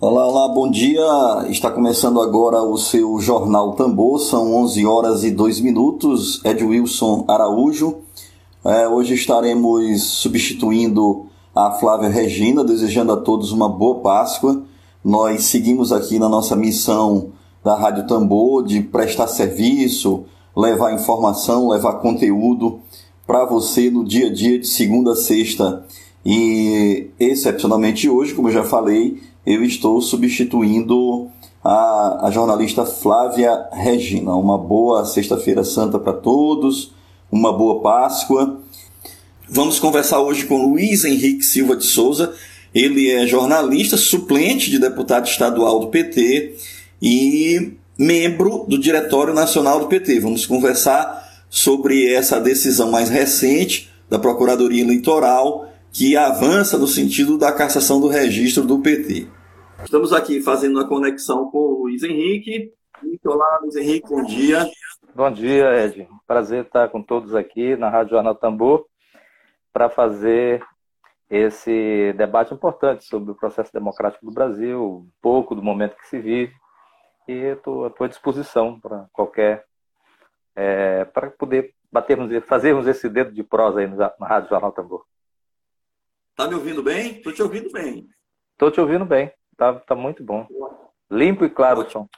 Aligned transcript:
Olá, 0.00 0.24
olá, 0.28 0.48
bom 0.54 0.70
dia. 0.70 1.02
Está 1.48 1.72
começando 1.72 2.20
agora 2.20 2.62
o 2.62 2.78
seu 2.78 3.18
Jornal 3.18 3.72
Tambor. 3.72 4.20
São 4.20 4.54
11 4.54 4.86
horas 4.86 5.24
e 5.24 5.30
2 5.32 5.58
minutos. 5.58 6.40
Ed 6.44 6.62
Wilson 6.62 7.24
Araújo. 7.26 7.96
É, 8.64 8.86
hoje 8.86 9.14
estaremos 9.14 10.00
substituindo 10.04 11.26
a 11.52 11.72
Flávia 11.72 12.08
Regina, 12.08 12.62
desejando 12.62 13.10
a 13.10 13.16
todos 13.16 13.50
uma 13.50 13.68
boa 13.68 13.96
Páscoa. 13.96 14.62
Nós 15.04 15.46
seguimos 15.46 15.90
aqui 15.90 16.16
na 16.16 16.28
nossa 16.28 16.54
missão 16.54 17.32
da 17.64 17.74
Rádio 17.74 18.06
Tambor 18.06 18.64
de 18.64 18.80
prestar 18.80 19.26
serviço, 19.26 20.26
levar 20.56 20.94
informação, 20.94 21.70
levar 21.70 21.94
conteúdo 21.94 22.78
para 23.26 23.44
você 23.44 23.90
no 23.90 24.04
dia 24.04 24.28
a 24.28 24.32
dia, 24.32 24.60
de 24.60 24.68
segunda 24.68 25.14
a 25.14 25.16
sexta. 25.16 25.84
E 26.24 27.10
excepcionalmente 27.18 28.08
hoje, 28.08 28.32
como 28.32 28.46
eu 28.48 28.52
já 28.52 28.62
falei, 28.62 29.20
eu 29.48 29.64
estou 29.64 29.98
substituindo 30.02 31.30
a, 31.64 32.26
a 32.26 32.30
jornalista 32.30 32.84
Flávia 32.84 33.66
Regina. 33.72 34.34
Uma 34.34 34.58
boa 34.58 35.06
Sexta-feira 35.06 35.64
Santa 35.64 35.98
para 35.98 36.12
todos, 36.12 36.92
uma 37.32 37.50
boa 37.50 37.80
Páscoa. 37.80 38.60
Vamos 39.48 39.80
conversar 39.80 40.20
hoje 40.20 40.44
com 40.44 40.66
Luiz 40.66 41.02
Henrique 41.02 41.42
Silva 41.42 41.74
de 41.74 41.86
Souza. 41.86 42.34
Ele 42.74 43.10
é 43.10 43.26
jornalista, 43.26 43.96
suplente 43.96 44.70
de 44.70 44.78
deputado 44.78 45.26
estadual 45.26 45.80
do 45.80 45.86
PT 45.86 46.54
e 47.00 47.72
membro 47.96 48.66
do 48.68 48.78
Diretório 48.78 49.32
Nacional 49.32 49.80
do 49.80 49.86
PT. 49.86 50.20
Vamos 50.20 50.44
conversar 50.44 51.26
sobre 51.48 52.12
essa 52.12 52.38
decisão 52.38 52.90
mais 52.90 53.08
recente 53.08 53.88
da 54.10 54.18
Procuradoria 54.18 54.82
Eleitoral 54.82 55.72
que 55.90 56.18
avança 56.18 56.76
no 56.76 56.86
sentido 56.86 57.38
da 57.38 57.50
cassação 57.50 57.98
do 57.98 58.08
registro 58.08 58.64
do 58.64 58.80
PT. 58.80 59.37
Estamos 59.82 60.12
aqui 60.12 60.42
fazendo 60.42 60.80
a 60.80 60.88
conexão 60.88 61.50
com 61.50 61.58
o 61.58 61.82
Luiz 61.82 62.02
Henrique. 62.02 62.72
Olá, 63.24 63.58
Luiz 63.62 63.76
Henrique, 63.76 64.08
bom 64.08 64.24
dia. 64.24 64.68
Bom 65.14 65.30
dia, 65.30 65.84
Ed. 65.84 66.08
Prazer 66.26 66.64
estar 66.64 66.88
com 66.88 67.02
todos 67.02 67.34
aqui 67.34 67.76
na 67.76 67.88
Rádio 67.88 68.12
Jornal 68.12 68.34
Tambor 68.34 68.86
para 69.72 69.88
fazer 69.88 70.62
esse 71.30 72.12
debate 72.14 72.52
importante 72.52 73.04
sobre 73.04 73.30
o 73.30 73.34
processo 73.34 73.72
democrático 73.72 74.26
do 74.26 74.32
Brasil, 74.32 74.82
um 74.82 75.10
pouco 75.22 75.54
do 75.54 75.62
momento 75.62 75.96
que 75.96 76.08
se 76.08 76.18
vive, 76.18 76.52
e 77.26 77.32
estou 77.32 77.84
à 77.84 77.90
tua 77.90 78.08
disposição 78.08 78.80
para 78.80 79.06
qualquer. 79.12 79.64
É, 80.56 81.04
para 81.04 81.30
poder 81.30 81.72
batermos, 81.90 82.30
fazermos 82.46 82.86
esse 82.88 83.08
dedo 83.08 83.32
de 83.32 83.44
prosa 83.44 83.80
aí 83.80 83.86
na 83.86 84.26
Rádio 84.26 84.50
Jornal 84.50 84.72
Tambor. 84.72 85.04
Tá 86.34 86.48
me 86.48 86.54
ouvindo 86.54 86.82
bem? 86.82 87.18
Estou 87.18 87.32
te 87.32 87.42
ouvindo 87.42 87.70
bem. 87.70 88.08
Estou 88.52 88.70
te 88.70 88.80
ouvindo 88.80 89.04
bem. 89.04 89.32
Tá, 89.58 89.74
tá 89.74 89.94
muito 89.94 90.24
bom. 90.24 90.46
Limpo 91.10 91.44
e 91.44 91.50
claro 91.50 91.82
o 91.82 91.90
som. 91.90 92.08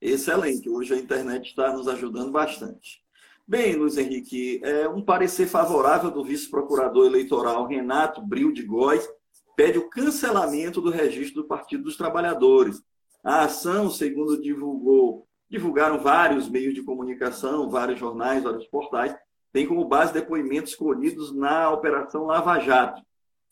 Excelente. 0.00 0.68
Hoje 0.68 0.94
a 0.94 0.98
internet 0.98 1.48
está 1.48 1.72
nos 1.72 1.88
ajudando 1.88 2.30
bastante. 2.30 3.02
Bem, 3.48 3.74
Luiz 3.74 3.96
Henrique, 3.96 4.60
é 4.62 4.88
um 4.88 5.02
parecer 5.02 5.46
favorável 5.46 6.10
do 6.10 6.22
vice-procurador 6.22 7.06
eleitoral 7.06 7.66
Renato 7.66 8.20
Bril 8.20 8.52
de 8.52 8.62
Góes 8.62 9.08
pede 9.56 9.78
o 9.78 9.88
cancelamento 9.88 10.80
do 10.80 10.90
registro 10.90 11.42
do 11.42 11.48
Partido 11.48 11.84
dos 11.84 11.96
Trabalhadores. 11.96 12.82
A 13.22 13.44
ação, 13.44 13.90
segundo 13.90 14.40
divulgou, 14.40 15.26
divulgaram 15.48 15.98
vários 15.98 16.48
meios 16.48 16.74
de 16.74 16.82
comunicação, 16.82 17.70
vários 17.70 17.98
jornais, 17.98 18.42
vários 18.42 18.66
portais, 18.66 19.14
tem 19.52 19.66
como 19.66 19.84
base 19.84 20.12
depoimentos 20.12 20.74
colhidos 20.74 21.34
na 21.34 21.70
Operação 21.70 22.24
Lava 22.24 22.58
Jato. 22.58 23.02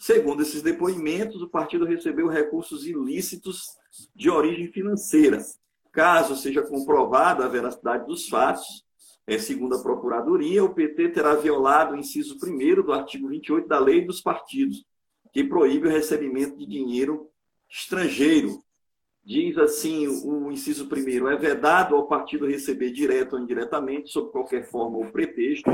Segundo 0.00 0.40
esses 0.40 0.62
depoimentos, 0.62 1.42
o 1.42 1.48
partido 1.50 1.84
recebeu 1.84 2.26
recursos 2.26 2.86
ilícitos 2.86 3.76
de 4.16 4.30
origem 4.30 4.72
financeira. 4.72 5.44
Caso 5.92 6.34
seja 6.34 6.62
comprovada 6.62 7.44
a 7.44 7.48
veracidade 7.48 8.06
dos 8.06 8.26
fatos, 8.26 8.82
é, 9.26 9.36
segundo 9.36 9.74
a 9.74 9.82
Procuradoria, 9.82 10.64
o 10.64 10.72
PT 10.72 11.10
terá 11.10 11.34
violado 11.34 11.92
o 11.92 11.98
inciso 11.98 12.38
1 12.42 12.82
do 12.82 12.94
artigo 12.94 13.28
28 13.28 13.68
da 13.68 13.78
Lei 13.78 14.00
dos 14.00 14.22
Partidos, 14.22 14.86
que 15.34 15.44
proíbe 15.44 15.86
o 15.86 15.90
recebimento 15.90 16.56
de 16.56 16.64
dinheiro 16.64 17.28
estrangeiro. 17.68 18.58
Diz 19.22 19.58
assim 19.58 20.08
o 20.08 20.50
inciso 20.50 20.88
1 20.90 21.28
é 21.28 21.36
vedado 21.36 21.94
ao 21.94 22.06
partido 22.06 22.46
receber 22.46 22.90
direto 22.90 23.34
ou 23.34 23.42
indiretamente, 23.42 24.10
sob 24.10 24.32
qualquer 24.32 24.66
forma 24.70 24.96
ou 24.96 25.12
pretexto, 25.12 25.70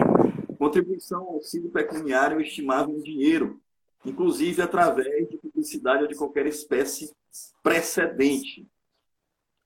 contribuição 0.58 1.22
auxílio 1.28 1.70
pecuniário 1.70 2.40
estimável 2.40 2.92
em 2.92 3.02
dinheiro, 3.02 3.60
inclusive 4.04 4.62
através 4.62 5.28
de 5.28 5.38
publicidade 5.38 6.02
ou 6.02 6.08
de 6.08 6.14
qualquer 6.14 6.46
espécie 6.46 7.14
precedente. 7.62 8.66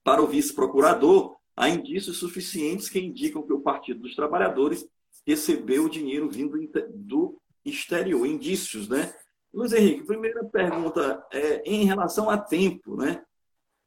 Para 0.02 0.22
o 0.22 0.26
vice-procurador, 0.26 1.36
há 1.56 1.68
indícios 1.68 2.18
suficientes 2.18 2.88
que 2.88 2.98
indicam 2.98 3.42
que 3.42 3.52
o 3.52 3.60
Partido 3.60 4.00
dos 4.00 4.16
Trabalhadores 4.16 4.86
recebeu 5.26 5.84
o 5.84 5.90
dinheiro 5.90 6.28
vindo 6.30 6.58
do 6.94 7.40
exterior. 7.64 8.26
Indícios, 8.26 8.88
né? 8.88 9.14
Luiz 9.52 9.72
Henrique, 9.72 10.06
primeira 10.06 10.44
pergunta 10.44 11.26
é 11.32 11.62
em 11.64 11.84
relação 11.84 12.30
a 12.30 12.38
tempo, 12.38 12.96
né? 12.96 13.22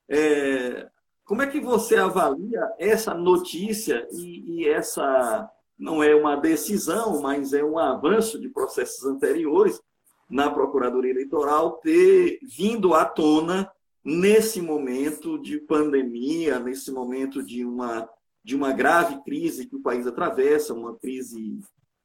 É, 0.09 0.89
como 1.23 1.41
é 1.41 1.47
que 1.47 1.59
você 1.59 1.95
avalia 1.95 2.69
essa 2.77 3.13
notícia 3.13 4.05
e, 4.11 4.61
e, 4.61 4.67
essa 4.67 5.49
não 5.79 6.03
é 6.03 6.13
uma 6.13 6.35
decisão, 6.35 7.21
mas 7.21 7.53
é 7.53 7.63
um 7.63 7.79
avanço 7.79 8.39
de 8.39 8.49
processos 8.49 9.05
anteriores 9.05 9.81
na 10.29 10.49
Procuradoria 10.49 11.11
Eleitoral 11.11 11.73
ter 11.83 12.39
vindo 12.41 12.93
à 12.93 13.05
tona 13.05 13.71
nesse 14.03 14.61
momento 14.61 15.39
de 15.39 15.59
pandemia, 15.59 16.59
nesse 16.59 16.91
momento 16.91 17.43
de 17.43 17.63
uma, 17.63 18.09
de 18.43 18.55
uma 18.55 18.73
grave 18.73 19.21
crise 19.23 19.65
que 19.65 19.75
o 19.75 19.81
país 19.81 20.05
atravessa, 20.05 20.73
uma 20.73 20.95
crise 20.95 21.59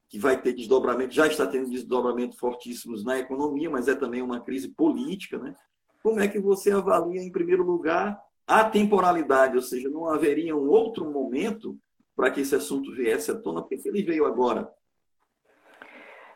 que 0.09 0.19
vai 0.19 0.41
ter 0.41 0.55
desdobramento, 0.55 1.15
já 1.15 1.27
está 1.27 1.47
tendo 1.47 1.71
desdobramento 1.71 2.37
fortíssimos 2.37 3.05
na 3.05 3.19
economia, 3.19 3.69
mas 3.69 3.89
é 3.89 3.95
também 3.95 4.23
uma 4.23 4.41
crise 4.41 4.69
política, 4.69 5.39
né? 5.39 5.55
Como 6.03 6.21
é 6.21 6.29
que 6.29 6.39
você 6.39 6.71
avalia, 6.71 7.21
em 7.21 7.31
primeiro 7.31 7.63
lugar, 7.63 8.19
a 8.47 8.65
temporalidade, 8.65 9.57
ou 9.57 9.63
seja, 9.63 9.91
não 9.91 10.07
haveria 10.07 10.57
um 10.57 10.69
outro 10.69 11.05
momento 11.11 11.77
para 12.17 12.31
que 12.31 12.41
esse 12.41 12.55
assunto 12.55 12.95
viesse 12.95 13.31
à 13.31 13.35
tona? 13.35 13.61
Por 13.61 13.69
que 13.69 13.89
ele 13.89 14.03
veio 14.03 14.25
agora? 14.25 14.73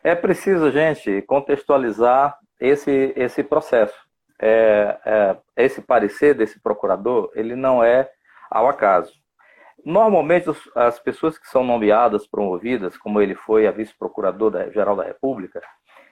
É 0.03 0.13
preciso, 0.15 0.69
gente, 0.69 1.21
contextualizar 1.21 2.37
esse, 2.59 3.13
esse 3.15 3.41
processo. 3.41 3.95
É, 4.37 4.99
é, 5.05 5.37
esse 5.55 5.81
parecer 5.81 6.33
desse 6.33 6.61
procurador, 6.61 7.31
ele 7.33 7.55
não 7.55 7.81
é 7.81 8.09
ao 8.51 8.67
acaso. 8.67 9.13
Normalmente, 9.85 10.49
as 10.75 10.99
pessoas 10.99 11.37
que 11.37 11.47
são 11.47 11.63
nomeadas, 11.63 12.27
promovidas, 12.27 12.97
como 12.97 13.21
ele 13.21 13.33
foi 13.33 13.65
a 13.65 13.71
vice-procurador-geral 13.71 14.95
da 14.95 15.03
República, 15.03 15.61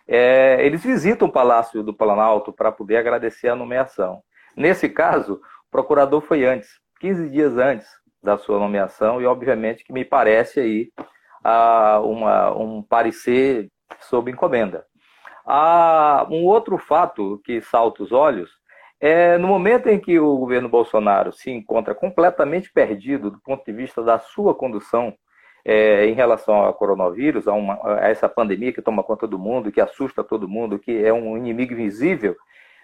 é, 0.07 0.65
eles 0.65 0.83
visitam 0.83 1.27
o 1.27 1.31
Palácio 1.31 1.83
do 1.83 1.93
Planalto 1.93 2.53
para 2.53 2.71
poder 2.71 2.95
agradecer 2.95 3.49
a 3.49 3.55
nomeação. 3.55 4.21
Nesse 4.55 4.87
caso, 4.87 5.35
o 5.67 5.71
procurador 5.71 6.21
foi 6.21 6.45
antes, 6.45 6.69
15 7.01 7.29
dias 7.29 7.57
antes 7.57 7.87
da 8.23 8.37
sua 8.37 8.57
nomeação, 8.57 9.21
e 9.21 9.25
obviamente 9.25 9.83
que 9.83 9.91
me 9.91 10.05
parece 10.05 10.59
aí 10.61 10.91
ah, 11.43 11.99
uma, 12.03 12.51
um 12.55 12.81
parecer 12.81 13.69
sob 13.99 14.31
encomenda. 14.31 14.85
Há 15.45 16.27
um 16.29 16.45
outro 16.45 16.77
fato 16.77 17.41
que 17.43 17.61
salta 17.61 18.03
os 18.03 18.11
olhos 18.11 18.49
é 18.99 19.35
no 19.39 19.47
momento 19.47 19.87
em 19.87 19.99
que 19.99 20.19
o 20.19 20.37
governo 20.37 20.69
Bolsonaro 20.69 21.33
se 21.33 21.49
encontra 21.49 21.95
completamente 21.95 22.71
perdido 22.71 23.31
do 23.31 23.39
ponto 23.39 23.65
de 23.65 23.73
vista 23.73 24.03
da 24.03 24.19
sua 24.19 24.53
condução 24.53 25.15
é, 25.65 26.05
em 26.05 26.13
relação 26.13 26.55
ao 26.55 26.73
coronavírus, 26.73 27.47
a, 27.47 27.53
uma, 27.53 27.79
a, 27.83 28.09
essa 28.09 28.29
pandemia 28.29 28.71
que 28.71 28.81
toma 28.81 29.03
conta 29.03 29.27
do 29.27 29.39
mundo, 29.39 29.71
que 29.71 29.81
assusta 29.81 30.23
todo 30.23 30.47
mundo, 30.47 30.77
que 30.77 31.03
é 31.03 31.11
um 31.11 31.35
inimigo 31.35 31.73
invisível, 31.73 32.35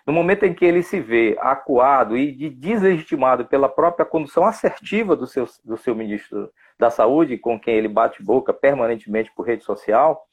no 0.08 0.14
momento 0.14 0.44
em 0.44 0.54
que 0.54 0.66
ele 0.66 0.82
se 0.82 1.00
vê 1.00 1.36
acuado 1.40 2.18
e 2.18 2.32
de 2.32 2.50
deslegitimado 2.50 3.46
pela 3.46 3.68
própria 3.70 4.06
condução 4.06 4.46
assertiva 4.46 5.16
do 5.16 5.28
seu, 5.28 5.46
do 5.66 5.78
seu 5.78 5.94
ministro 5.94 6.50
da 6.80 6.90
Saúde, 6.90 7.38
com 7.38 7.60
quem 7.60 7.76
ele 7.76 7.88
bate 7.88 8.24
boca 8.24 8.54
permanentemente 8.54 9.32
por 9.36 9.46
rede 9.46 9.64
social, 9.64 10.24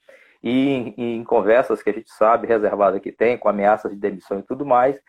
e 0.45 0.69
em, 0.69 0.95
em 1.17 1.25
conversas 1.25 1.83
que 1.83 1.89
a 1.89 1.93
gente 1.93 2.13
sabe, 2.13 2.47
reservada 2.47 3.01
que 3.01 3.11
tem, 3.11 3.39
com 3.39 3.49
ameaças 3.49 3.91
de 3.91 3.97
demissão 3.97 4.39
e 4.39 4.43
tudo 4.43 4.67
mais, 4.67 5.01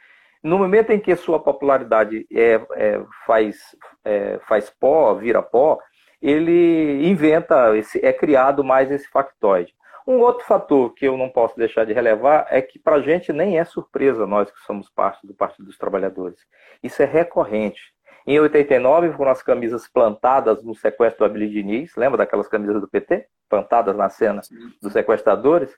no 0.42 0.58
momento 0.58 0.92
em 0.92 1.00
que 1.00 1.14
sua 1.18 1.40
popularidade 1.40 2.26
é, 2.32 2.62
é, 2.76 3.02
faz, 3.28 3.76
é, 4.06 4.40
faz 4.48 4.70
pó, 4.70 5.14
vira 5.14 5.42
pó, 5.42 5.78
ele 6.22 7.06
inventa, 7.06 7.76
esse, 7.76 8.04
é 8.04 8.14
criado 8.14 8.64
mais 8.64 8.90
esse 8.90 9.10
factoide. 9.10 9.76
Um 10.08 10.20
outro 10.20 10.46
fator 10.46 10.94
que 10.94 11.06
eu 11.06 11.18
não 11.18 11.28
posso 11.28 11.58
deixar 11.58 11.84
de 11.86 11.92
relevar 11.92 12.48
é 12.50 12.62
que 12.62 12.80
para 12.80 12.96
a 12.96 13.02
gente 13.02 13.34
nem 13.34 13.60
é 13.60 13.66
surpresa 13.66 14.26
nós 14.26 14.50
que 14.50 14.60
somos 14.60 14.90
parte 14.90 15.28
do 15.28 15.34
Partido 15.34 15.66
dos 15.66 15.78
Trabalhadores. 15.78 16.40
Isso 16.82 17.02
é 17.02 17.06
recorrente. 17.06 17.95
Em 18.28 18.40
89 18.40 19.14
foram 19.14 19.32
as 19.32 19.44
camisas 19.44 19.88
plantadas 19.88 20.64
no 20.64 20.74
sequestro 20.74 21.20
do 21.20 21.26
Abílio 21.30 21.50
Diniz, 21.50 21.96
lembra 21.96 22.18
daquelas 22.18 22.48
camisas 22.48 22.82
do 22.82 22.88
PT? 22.88 23.28
Plantadas 23.48 23.96
na 23.96 24.10
cena 24.10 24.42
dos 24.82 24.92
sequestradores. 24.92 25.72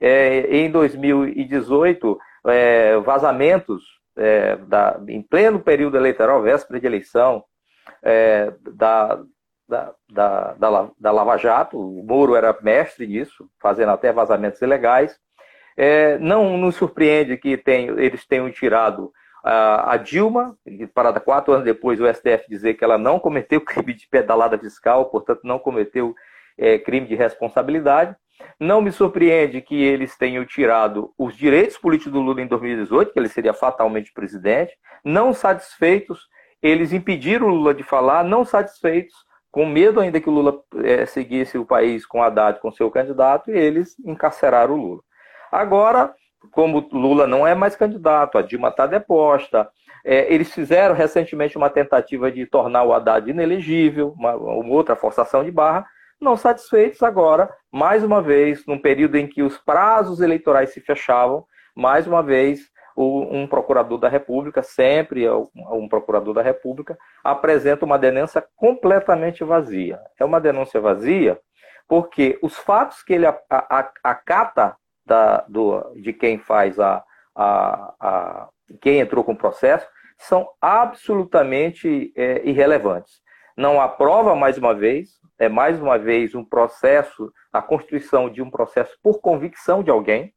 É, 0.00 0.40
em 0.56 0.70
2018, 0.70 2.18
é, 2.46 2.96
vazamentos 2.98 3.84
é, 4.16 4.56
da, 4.56 5.00
em 5.06 5.22
pleno 5.22 5.60
período 5.60 5.96
eleitoral, 5.96 6.42
véspera 6.42 6.80
de 6.80 6.86
eleição, 6.86 7.44
é, 8.02 8.52
da, 8.72 9.22
da, 9.68 9.94
da, 10.10 10.54
da, 10.54 10.90
da 10.98 11.12
Lava 11.12 11.36
Jato, 11.36 11.78
o 11.78 12.04
Moro 12.04 12.34
era 12.34 12.56
mestre 12.62 13.06
nisso, 13.06 13.48
fazendo 13.60 13.90
até 13.90 14.12
vazamentos 14.12 14.60
ilegais. 14.60 15.16
É, 15.76 16.18
não 16.18 16.58
nos 16.58 16.74
surpreende 16.74 17.36
que 17.36 17.56
tem, 17.56 17.86
eles 17.86 18.26
tenham 18.26 18.50
tirado 18.50 19.12
a, 19.42 19.96
Dilma, 19.96 20.56
para 20.94 21.18
quatro 21.18 21.52
anos 21.52 21.64
depois 21.64 22.00
o 22.00 22.06
STF 22.06 22.48
dizer 22.48 22.74
que 22.74 22.84
ela 22.84 22.96
não 22.96 23.18
cometeu 23.18 23.60
crime 23.64 23.94
de 23.94 24.06
pedalada 24.08 24.58
fiscal, 24.58 25.06
portanto 25.06 25.40
não 25.44 25.58
cometeu 25.58 26.14
é, 26.56 26.78
crime 26.78 27.06
de 27.06 27.14
responsabilidade. 27.14 28.14
Não 28.58 28.80
me 28.80 28.90
surpreende 28.90 29.60
que 29.60 29.82
eles 29.82 30.16
tenham 30.16 30.44
tirado 30.44 31.12
os 31.18 31.36
direitos 31.36 31.78
políticos 31.78 32.12
do 32.12 32.20
Lula 32.20 32.42
em 32.42 32.46
2018, 32.46 33.12
que 33.12 33.18
ele 33.18 33.28
seria 33.28 33.54
fatalmente 33.54 34.12
presidente. 34.12 34.72
Não 35.04 35.32
satisfeitos, 35.32 36.28
eles 36.60 36.92
impediram 36.92 37.46
o 37.46 37.54
Lula 37.54 37.74
de 37.74 37.82
falar, 37.82 38.24
não 38.24 38.44
satisfeitos, 38.44 39.14
com 39.50 39.66
medo 39.66 40.00
ainda 40.00 40.20
que 40.20 40.28
o 40.28 40.32
Lula 40.32 40.60
é, 40.82 41.04
seguisse 41.04 41.58
o 41.58 41.66
país 41.66 42.06
com 42.06 42.22
Haddad, 42.22 42.60
com 42.60 42.72
seu 42.72 42.90
candidato, 42.90 43.50
e 43.50 43.56
eles 43.56 43.96
encarceraram 44.04 44.74
o 44.74 44.76
Lula. 44.76 45.02
Agora, 45.50 46.14
como 46.50 46.88
Lula 46.92 47.26
não 47.26 47.46
é 47.46 47.54
mais 47.54 47.76
candidato, 47.76 48.36
a 48.36 48.42
Dilma 48.42 48.68
está 48.68 48.86
deposta, 48.86 49.68
é, 50.04 50.32
eles 50.32 50.52
fizeram 50.52 50.94
recentemente 50.94 51.56
uma 51.56 51.70
tentativa 51.70 52.30
de 52.30 52.44
tornar 52.46 52.82
o 52.82 52.92
Haddad 52.92 53.30
inelegível, 53.30 54.14
uma, 54.16 54.34
uma 54.34 54.74
outra 54.74 54.96
forçação 54.96 55.44
de 55.44 55.50
barra, 55.50 55.86
não 56.20 56.36
satisfeitos 56.36 57.02
agora, 57.02 57.52
mais 57.70 58.02
uma 58.02 58.20
vez, 58.20 58.66
num 58.66 58.78
período 58.78 59.16
em 59.16 59.26
que 59.26 59.42
os 59.42 59.58
prazos 59.58 60.20
eleitorais 60.20 60.70
se 60.70 60.80
fechavam, 60.80 61.44
mais 61.74 62.06
uma 62.06 62.22
vez 62.22 62.70
um 62.94 63.46
procurador 63.46 63.98
da 63.98 64.08
República, 64.08 64.62
sempre 64.62 65.26
um 65.30 65.88
procurador 65.88 66.34
da 66.34 66.42
República, 66.42 66.96
apresenta 67.24 67.86
uma 67.86 67.98
denúncia 67.98 68.44
completamente 68.54 69.42
vazia. 69.42 69.98
É 70.20 70.24
uma 70.24 70.38
denúncia 70.38 70.78
vazia 70.78 71.40
porque 71.88 72.38
os 72.42 72.56
fatos 72.56 73.02
que 73.02 73.12
ele 73.12 73.26
acata 74.02 74.76
da, 75.04 75.44
do, 75.48 75.92
de 75.96 76.12
quem 76.12 76.38
faz 76.38 76.78
a, 76.78 77.02
a, 77.34 77.94
a, 78.00 78.48
quem 78.80 79.00
entrou 79.00 79.24
com 79.24 79.32
o 79.32 79.38
processo 79.38 79.86
são 80.18 80.48
absolutamente 80.60 82.12
é, 82.16 82.42
irrelevantes. 82.44 83.20
Não 83.56 83.80
há 83.80 83.88
prova, 83.88 84.34
mais 84.34 84.56
uma 84.56 84.74
vez, 84.74 85.20
é 85.38 85.48
mais 85.48 85.80
uma 85.80 85.98
vez 85.98 86.34
um 86.34 86.44
processo, 86.44 87.32
a 87.52 87.60
constituição 87.60 88.30
de 88.30 88.40
um 88.40 88.50
processo 88.50 88.96
por 89.02 89.20
convicção 89.20 89.82
de 89.82 89.90
alguém, 89.90 90.32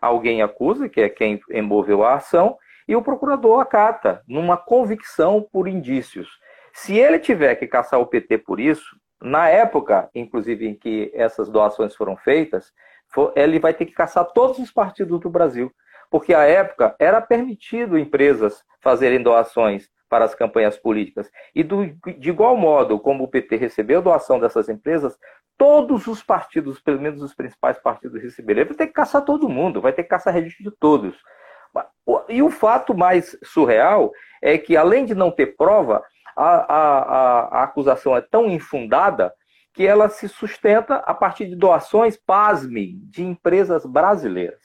alguém 0.00 0.42
acusa, 0.42 0.88
que 0.88 1.00
é 1.00 1.08
quem 1.08 1.40
envolveu 1.50 2.04
a 2.04 2.14
ação, 2.14 2.56
e 2.86 2.94
o 2.94 3.02
procurador 3.02 3.60
acata, 3.60 4.22
numa 4.28 4.56
convicção 4.56 5.46
por 5.52 5.66
indícios. 5.66 6.28
Se 6.72 6.98
ele 6.98 7.18
tiver 7.18 7.54
que 7.56 7.66
caçar 7.66 8.00
o 8.00 8.06
PT 8.06 8.38
por 8.38 8.60
isso, 8.60 8.96
na 9.20 9.48
época, 9.48 10.10
inclusive, 10.14 10.66
em 10.66 10.74
que 10.74 11.10
essas 11.14 11.48
doações 11.48 11.94
foram 11.94 12.16
feitas, 12.16 12.72
ele 13.34 13.58
vai 13.58 13.74
ter 13.74 13.86
que 13.86 13.92
caçar 13.92 14.24
todos 14.32 14.58
os 14.58 14.70
partidos 14.70 15.20
do 15.20 15.30
Brasil. 15.30 15.72
Porque 16.10 16.34
à 16.34 16.44
época 16.44 16.94
era 16.98 17.20
permitido 17.20 17.98
empresas 17.98 18.62
fazerem 18.80 19.22
doações 19.22 19.88
para 20.08 20.26
as 20.26 20.34
campanhas 20.34 20.76
políticas. 20.76 21.30
E 21.54 21.62
do, 21.62 21.86
de 21.86 22.28
igual 22.28 22.54
modo 22.56 23.00
como 23.00 23.24
o 23.24 23.28
PT 23.28 23.56
recebeu 23.56 24.02
doação 24.02 24.38
dessas 24.38 24.68
empresas, 24.68 25.16
todos 25.56 26.06
os 26.06 26.22
partidos, 26.22 26.80
pelo 26.80 27.00
menos 27.00 27.22
os 27.22 27.34
principais 27.34 27.78
partidos 27.78 28.22
receberam. 28.22 28.60
Ele 28.60 28.68
vai 28.68 28.76
ter 28.76 28.88
que 28.88 28.92
caçar 28.92 29.24
todo 29.24 29.48
mundo, 29.48 29.80
vai 29.80 29.92
ter 29.92 30.02
que 30.02 30.10
caçar 30.10 30.34
registro 30.34 30.64
de 30.64 30.76
todos. 30.76 31.16
E 32.28 32.42
o 32.42 32.50
fato 32.50 32.94
mais 32.94 33.38
surreal 33.42 34.12
é 34.42 34.58
que, 34.58 34.76
além 34.76 35.04
de 35.04 35.14
não 35.14 35.30
ter 35.30 35.56
prova, 35.56 36.04
a, 36.36 36.44
a, 36.44 36.98
a, 36.98 37.40
a 37.60 37.62
acusação 37.62 38.16
é 38.16 38.20
tão 38.20 38.50
infundada 38.50 39.32
que 39.72 39.86
ela 39.86 40.08
se 40.08 40.28
sustenta 40.28 40.96
a 40.96 41.14
partir 41.14 41.46
de 41.46 41.56
doações, 41.56 42.16
pasme, 42.16 42.98
de 43.04 43.22
empresas 43.22 43.86
brasileiras. 43.86 44.60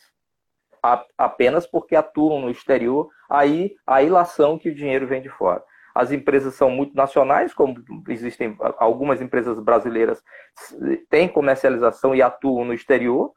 apenas 1.17 1.67
porque 1.67 1.95
atuam 1.95 2.41
no 2.41 2.49
exterior, 2.49 3.09
aí 3.29 3.75
a 3.85 4.01
ilação 4.01 4.57
que 4.57 4.69
o 4.69 4.75
dinheiro 4.75 5.07
vem 5.07 5.21
de 5.21 5.29
fora. 5.29 5.63
As 5.93 6.11
empresas 6.11 6.53
são 6.53 6.69
multinacionais, 6.69 7.53
como 7.53 7.83
existem 8.07 8.55
algumas 8.77 9.19
empresas 9.19 9.59
brasileiras 9.59 10.23
têm 11.09 11.27
comercialização 11.27 12.13
e 12.13 12.21
atuam 12.21 12.63
no 12.63 12.73
exterior, 12.73 13.33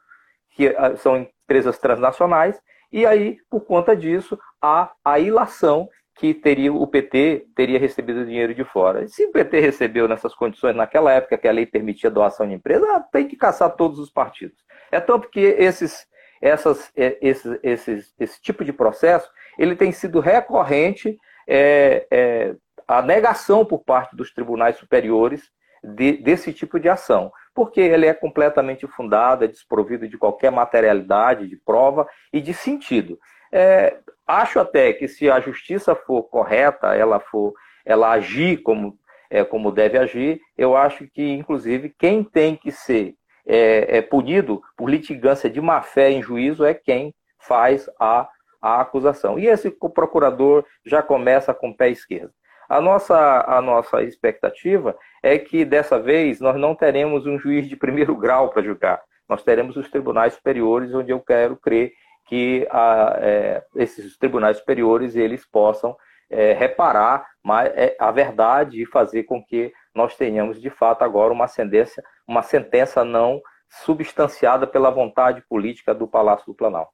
que 0.51 0.67
ah, 0.67 0.95
são 0.95 1.17
empresas 1.17 1.79
transnacionais, 1.79 2.61
e 2.91 3.05
aí, 3.05 3.37
por 3.49 3.61
conta 3.61 3.95
disso, 3.95 4.37
há 4.61 4.91
a 5.03 5.17
ilação 5.17 5.89
que 6.21 6.35
teria 6.35 6.71
o 6.71 6.85
PT 6.85 7.47
teria 7.55 7.79
recebido 7.79 8.23
dinheiro 8.23 8.53
de 8.53 8.63
fora. 8.63 9.03
E 9.03 9.09
se 9.09 9.25
o 9.25 9.31
PT 9.31 9.59
recebeu 9.59 10.07
nessas 10.07 10.35
condições 10.35 10.75
naquela 10.75 11.11
época 11.11 11.35
que 11.35 11.47
a 11.47 11.51
lei 11.51 11.65
permitia 11.65 12.11
doação 12.11 12.47
de 12.47 12.53
empresa, 12.53 12.85
ah, 12.91 12.99
tem 12.99 13.27
que 13.27 13.35
caçar 13.35 13.75
todos 13.75 13.97
os 13.97 14.11
partidos. 14.11 14.55
É 14.91 14.99
tanto 14.99 15.27
que 15.31 15.39
esses, 15.39 16.05
essas, 16.39 16.91
é, 16.95 17.17
esses, 17.23 17.59
esses, 17.63 18.13
esse 18.19 18.39
tipo 18.39 18.63
de 18.63 18.71
processo 18.71 19.31
ele 19.57 19.75
tem 19.75 19.91
sido 19.91 20.19
recorrente 20.19 21.17
é, 21.49 22.05
é, 22.11 22.55
a 22.87 23.01
negação 23.01 23.65
por 23.65 23.79
parte 23.79 24.15
dos 24.15 24.31
tribunais 24.31 24.75
superiores 24.75 25.49
de, 25.83 26.17
desse 26.17 26.53
tipo 26.53 26.79
de 26.79 26.87
ação, 26.87 27.31
porque 27.51 27.81
ele 27.81 28.05
é 28.05 28.13
completamente 28.13 28.85
fundado, 28.85 29.43
é 29.43 29.47
desprovido 29.47 30.07
de 30.07 30.19
qualquer 30.19 30.51
materialidade, 30.51 31.47
de 31.47 31.57
prova 31.57 32.07
e 32.31 32.39
de 32.39 32.53
sentido. 32.53 33.17
É, 33.51 33.97
acho 34.25 34.59
até 34.59 34.93
que 34.93 35.07
se 35.07 35.29
a 35.29 35.39
justiça 35.39 35.95
for 35.95 36.23
correta, 36.23 36.95
ela 36.95 37.19
for, 37.19 37.53
ela 37.85 38.11
agir 38.11 38.61
como, 38.61 38.97
é, 39.29 39.43
como 39.43 39.71
deve 39.71 39.97
agir, 39.97 40.39
eu 40.57 40.75
acho 40.75 41.07
que, 41.07 41.31
inclusive, 41.31 41.93
quem 41.97 42.23
tem 42.23 42.55
que 42.55 42.71
ser 42.71 43.15
é, 43.45 43.97
é 43.97 44.01
punido 44.01 44.61
por 44.77 44.89
litigância 44.89 45.49
de 45.49 45.59
má 45.59 45.81
fé 45.81 46.11
em 46.11 46.21
juízo 46.21 46.63
é 46.63 46.73
quem 46.73 47.13
faz 47.39 47.89
a 47.99 48.29
a 48.61 48.79
acusação. 48.79 49.39
E 49.39 49.47
esse 49.47 49.71
procurador 49.71 50.63
já 50.85 51.01
começa 51.01 51.53
com 51.53 51.69
o 51.69 51.75
pé 51.75 51.89
esquerdo. 51.89 52.31
A 52.69 52.79
nossa, 52.79 53.43
a 53.47 53.61
nossa 53.61 54.03
expectativa 54.03 54.95
é 55.21 55.37
que 55.37 55.65
dessa 55.65 55.99
vez 55.99 56.39
nós 56.39 56.55
não 56.55 56.75
teremos 56.75 57.25
um 57.25 57.37
juiz 57.39 57.67
de 57.67 57.75
primeiro 57.75 58.15
grau 58.15 58.49
para 58.49 58.61
julgar. 58.61 59.01
Nós 59.27 59.43
teremos 59.43 59.75
os 59.75 59.89
tribunais 59.89 60.33
superiores, 60.33 60.93
onde 60.93 61.11
eu 61.11 61.19
quero 61.19 61.55
crer 61.55 61.93
que 62.31 62.65
a, 62.71 63.17
é, 63.19 63.65
esses 63.75 64.17
tribunais 64.17 64.55
superiores 64.55 65.17
eles 65.17 65.45
possam 65.45 65.97
é, 66.29 66.53
reparar 66.53 67.27
é, 67.75 67.93
a 67.99 68.09
verdade 68.09 68.81
e 68.81 68.85
fazer 68.85 69.23
com 69.23 69.43
que 69.43 69.73
nós 69.93 70.15
tenhamos 70.15 70.61
de 70.61 70.69
fato 70.69 71.01
agora 71.01 71.33
uma 71.33 71.49
sentença, 71.49 72.01
uma 72.25 72.41
sentença 72.41 73.03
não 73.03 73.41
substanciada 73.83 74.65
pela 74.65 74.89
vontade 74.89 75.43
política 75.49 75.93
do 75.93 76.07
Palácio 76.07 76.45
do 76.45 76.55
Planalto. 76.55 76.93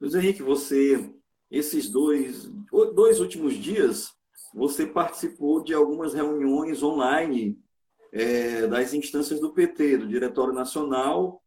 Luiz 0.00 0.14
Henrique, 0.14 0.40
você, 0.40 1.12
esses 1.50 1.90
dois, 1.90 2.48
dois 2.94 3.18
últimos 3.18 3.54
dias, 3.54 4.12
você 4.54 4.86
participou 4.86 5.64
de 5.64 5.74
algumas 5.74 6.14
reuniões 6.14 6.80
online 6.80 7.58
é, 8.12 8.68
das 8.68 8.94
instâncias 8.94 9.40
do 9.40 9.52
PT, 9.52 9.96
do 9.96 10.06
Diretório 10.06 10.54
Nacional, 10.54 11.42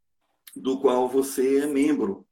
do 0.54 0.78
qual 0.82 1.08
você 1.08 1.60
é 1.62 1.66
membro. 1.66 2.28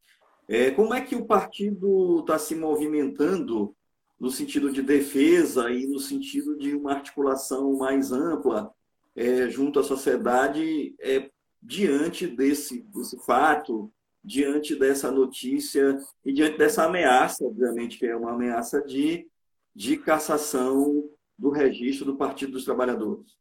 É, 0.48 0.72
como 0.72 0.94
é 0.94 1.02
que 1.02 1.16
o 1.16 1.26
partido 1.26 2.22
está 2.22 2.40
se 2.40 2.56
movimentando 2.56 3.76
no 4.20 4.32
sentido 4.32 4.72
de 4.72 4.82
defesa 4.82 5.70
e 5.70 5.86
no 5.86 6.00
sentido 6.00 6.58
de 6.58 6.76
uma 6.76 6.94
articulação 6.94 7.78
mais 7.78 8.12
ampla 8.12 8.72
é, 9.16 9.50
junto 9.50 9.80
à 9.80 9.84
sociedade 9.84 10.96
é, 11.00 11.30
diante 11.62 12.28
desse, 12.28 12.82
desse 12.84 13.18
fato 13.26 13.92
diante 14.24 14.76
dessa 14.76 15.12
notícia 15.12 15.98
e 16.26 16.34
diante 16.34 16.58
dessa 16.58 16.86
ameaça, 16.86 17.46
obviamente, 17.46 17.98
que 17.98 18.06
é 18.06 18.16
uma 18.16 18.34
ameaça 18.34 18.82
de, 18.82 19.26
de 19.74 19.98
cassação 19.98 21.10
do 21.38 21.50
registro 21.50 22.06
do 22.06 22.18
Partido 22.18 22.54
dos 22.54 22.66
Trabalhadores? 22.66 23.38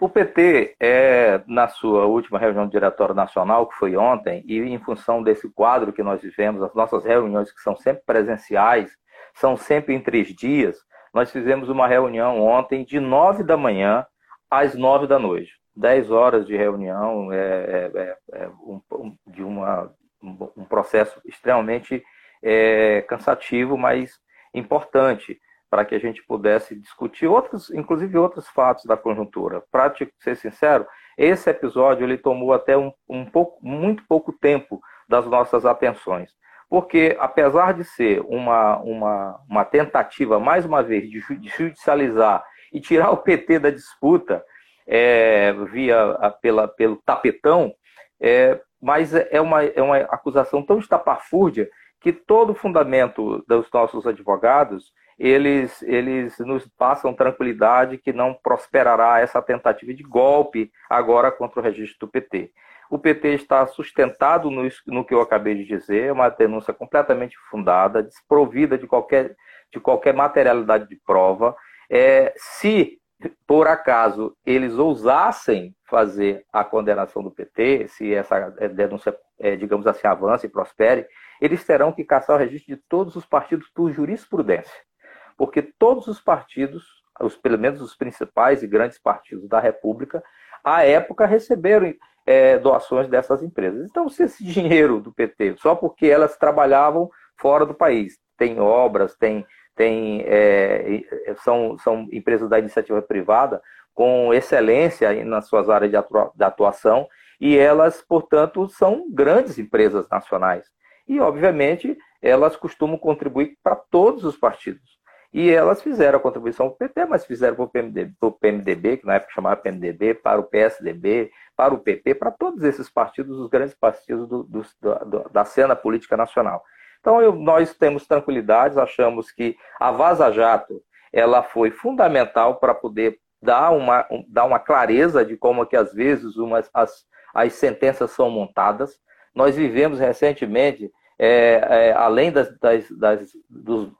O 0.00 0.08
PT, 0.08 0.76
é, 0.78 1.40
na 1.46 1.66
sua 1.66 2.06
última 2.06 2.38
reunião 2.38 2.66
do 2.66 2.70
Diretório 2.70 3.14
Nacional, 3.14 3.66
que 3.66 3.74
foi 3.74 3.96
ontem, 3.96 4.44
e 4.46 4.60
em 4.60 4.78
função 4.78 5.22
desse 5.22 5.50
quadro 5.50 5.92
que 5.92 6.04
nós 6.04 6.22
vivemos, 6.22 6.62
as 6.62 6.72
nossas 6.72 7.04
reuniões, 7.04 7.50
que 7.50 7.60
são 7.60 7.74
sempre 7.76 8.04
presenciais, 8.06 8.92
são 9.34 9.56
sempre 9.56 9.94
em 9.94 10.00
três 10.00 10.28
dias, 10.28 10.78
nós 11.12 11.32
fizemos 11.32 11.68
uma 11.68 11.88
reunião 11.88 12.40
ontem 12.40 12.84
de 12.84 13.00
nove 13.00 13.42
da 13.42 13.56
manhã 13.56 14.06
às 14.48 14.74
nove 14.76 15.08
da 15.08 15.18
noite. 15.18 15.52
Dez 15.74 16.10
horas 16.10 16.46
de 16.46 16.56
reunião 16.56 17.32
é, 17.32 17.38
é, 17.38 17.90
é, 17.94 18.16
é 18.44 18.48
um, 18.48 18.80
de 19.26 19.42
uma, 19.42 19.92
um 20.22 20.64
processo 20.64 21.20
extremamente 21.24 22.04
é, 22.42 23.02
cansativo, 23.08 23.76
mas 23.76 24.12
importante 24.54 25.40
para 25.70 25.84
que 25.84 25.94
a 25.94 25.98
gente 25.98 26.24
pudesse 26.24 26.74
discutir 26.74 27.26
outros, 27.26 27.70
inclusive 27.70 28.16
outros 28.18 28.48
fatos 28.48 28.84
da 28.84 28.96
conjuntura. 28.96 29.62
Para 29.70 29.92
ser 30.18 30.36
sincero, 30.36 30.86
esse 31.16 31.50
episódio 31.50 32.04
ele 32.04 32.16
tomou 32.16 32.52
até 32.52 32.76
um, 32.76 32.92
um 33.08 33.24
pouco, 33.24 33.58
muito 33.64 34.04
pouco 34.08 34.32
tempo 34.32 34.80
das 35.08 35.26
nossas 35.26 35.66
atenções, 35.66 36.32
porque 36.68 37.16
apesar 37.18 37.72
de 37.74 37.84
ser 37.84 38.20
uma, 38.26 38.78
uma, 38.78 39.40
uma 39.48 39.64
tentativa, 39.64 40.38
mais 40.38 40.64
uma 40.64 40.82
vez, 40.82 41.08
de 41.10 41.20
judicializar 41.20 42.44
e 42.72 42.80
tirar 42.80 43.10
o 43.10 43.16
PT 43.16 43.58
da 43.58 43.70
disputa 43.70 44.44
é, 44.86 45.52
via 45.70 46.16
pela, 46.40 46.68
pelo 46.68 46.96
tapetão, 47.04 47.72
é, 48.20 48.60
mas 48.80 49.14
é 49.14 49.40
uma, 49.40 49.64
é 49.64 49.82
uma 49.82 49.96
acusação 49.98 50.62
tão 50.62 50.78
estapafúrdia 50.78 51.68
que 52.00 52.12
todo 52.12 52.50
o 52.50 52.54
fundamento 52.54 53.44
dos 53.46 53.68
nossos 53.72 54.06
advogados 54.06 54.92
eles, 55.18 55.82
eles 55.82 56.38
nos 56.38 56.66
passam 56.68 57.12
tranquilidade 57.12 57.98
que 57.98 58.12
não 58.12 58.32
prosperará 58.32 59.18
essa 59.18 59.42
tentativa 59.42 59.92
de 59.92 60.04
golpe 60.04 60.70
agora 60.88 61.32
contra 61.32 61.58
o 61.58 61.62
registro 61.62 62.06
do 62.06 62.08
PT. 62.08 62.52
O 62.88 62.98
PT 62.98 63.34
está 63.34 63.66
sustentado 63.66 64.50
no, 64.50 64.66
no 64.86 65.04
que 65.04 65.12
eu 65.12 65.20
acabei 65.20 65.56
de 65.56 65.64
dizer, 65.64 66.04
é 66.04 66.12
uma 66.12 66.28
denúncia 66.28 66.72
completamente 66.72 67.36
fundada, 67.50 68.02
desprovida 68.02 68.78
de 68.78 68.86
qualquer, 68.86 69.36
de 69.72 69.80
qualquer 69.80 70.14
materialidade 70.14 70.88
de 70.88 70.96
prova. 71.04 71.54
É, 71.90 72.32
se, 72.36 72.98
por 73.46 73.66
acaso, 73.66 74.34
eles 74.46 74.78
ousassem 74.78 75.74
fazer 75.84 76.44
a 76.52 76.64
condenação 76.64 77.22
do 77.22 77.30
PT, 77.30 77.88
se 77.88 78.14
essa 78.14 78.50
denúncia, 78.72 79.14
é, 79.38 79.56
digamos 79.56 79.86
assim, 79.86 80.06
avance 80.06 80.46
e 80.46 80.50
prospere, 80.50 81.06
eles 81.40 81.64
terão 81.66 81.92
que 81.92 82.04
caçar 82.04 82.36
o 82.36 82.38
registro 82.38 82.74
de 82.74 82.82
todos 82.88 83.16
os 83.16 83.26
partidos 83.26 83.68
por 83.68 83.92
jurisprudência 83.92 84.88
porque 85.38 85.62
todos 85.62 86.08
os 86.08 86.20
partidos, 86.20 86.84
os, 87.20 87.36
pelo 87.36 87.56
menos 87.56 87.80
os 87.80 87.94
principais 87.94 88.62
e 88.62 88.66
grandes 88.66 88.98
partidos 88.98 89.48
da 89.48 89.60
República, 89.60 90.22
à 90.64 90.84
época 90.84 91.24
receberam 91.24 91.94
é, 92.26 92.58
doações 92.58 93.08
dessas 93.08 93.42
empresas. 93.42 93.88
Então, 93.88 94.08
se 94.08 94.24
esse 94.24 94.44
dinheiro 94.44 95.00
do 95.00 95.12
PT, 95.12 95.54
só 95.58 95.76
porque 95.76 96.06
elas 96.06 96.36
trabalhavam 96.36 97.08
fora 97.36 97.64
do 97.64 97.72
país, 97.72 98.18
tem 98.36 98.60
obras, 98.60 99.16
tem, 99.16 99.46
tem 99.76 100.24
é, 100.26 101.04
são, 101.44 101.78
são 101.78 102.08
empresas 102.12 102.50
da 102.50 102.58
iniciativa 102.58 103.00
privada 103.00 103.62
com 103.94 104.34
excelência 104.34 105.24
nas 105.24 105.46
suas 105.46 105.70
áreas 105.70 105.90
de 105.90 106.44
atuação 106.44 107.08
e 107.40 107.56
elas, 107.56 108.02
portanto, 108.02 108.68
são 108.68 109.06
grandes 109.10 109.58
empresas 109.58 110.08
nacionais. 110.08 110.66
E, 111.06 111.20
obviamente, 111.20 111.96
elas 112.20 112.56
costumam 112.56 112.98
contribuir 112.98 113.56
para 113.62 113.76
todos 113.76 114.24
os 114.24 114.36
partidos. 114.36 114.97
E 115.32 115.50
elas 115.50 115.82
fizeram 115.82 116.18
a 116.18 116.22
contribuição 116.22 116.70
para 116.70 116.86
o 116.86 116.88
PT, 116.88 117.04
mas 117.04 117.26
fizeram 117.26 117.54
para 117.54 117.64
o 117.64 117.68
PMDB, 117.68 118.14
PMDB, 118.40 118.96
que 118.96 119.06
na 119.06 119.14
época 119.14 119.32
chamava 119.34 119.56
PMDB, 119.56 120.14
para 120.14 120.40
o 120.40 120.44
PSDB, 120.44 121.30
para 121.54 121.74
o 121.74 121.78
PP, 121.78 122.14
para 122.14 122.30
todos 122.30 122.64
esses 122.64 122.88
partidos, 122.88 123.38
os 123.38 123.48
grandes 123.48 123.74
partidos 123.74 124.26
do, 124.26 124.42
do, 124.44 124.62
do, 124.80 125.28
da 125.30 125.44
cena 125.44 125.76
política 125.76 126.16
nacional. 126.16 126.64
Então 127.00 127.20
eu, 127.20 127.34
nós 127.34 127.74
temos 127.74 128.06
tranquilidades, 128.06 128.78
achamos 128.78 129.30
que 129.30 129.56
a 129.78 129.90
Vaza 129.90 130.32
Jato 130.32 130.82
ela 131.12 131.42
foi 131.42 131.70
fundamental 131.70 132.56
para 132.56 132.74
poder 132.74 133.18
dar 133.40 133.70
uma, 133.70 134.06
um, 134.10 134.24
dar 134.28 134.44
uma 134.44 134.58
clareza 134.58 135.24
de 135.24 135.36
como 135.36 135.66
que 135.66 135.76
às 135.76 135.92
vezes 135.92 136.36
umas, 136.36 136.68
as, 136.72 137.06
as 137.34 137.52
sentenças 137.52 138.10
são 138.10 138.30
montadas. 138.30 138.98
Nós 139.34 139.54
vivemos 139.54 140.00
recentemente, 140.00 140.90
é, 141.18 141.88
é, 141.88 141.92
além 141.92 142.32
das, 142.32 142.56
das, 142.58 142.90
das 142.90 143.30
do, 143.48 143.96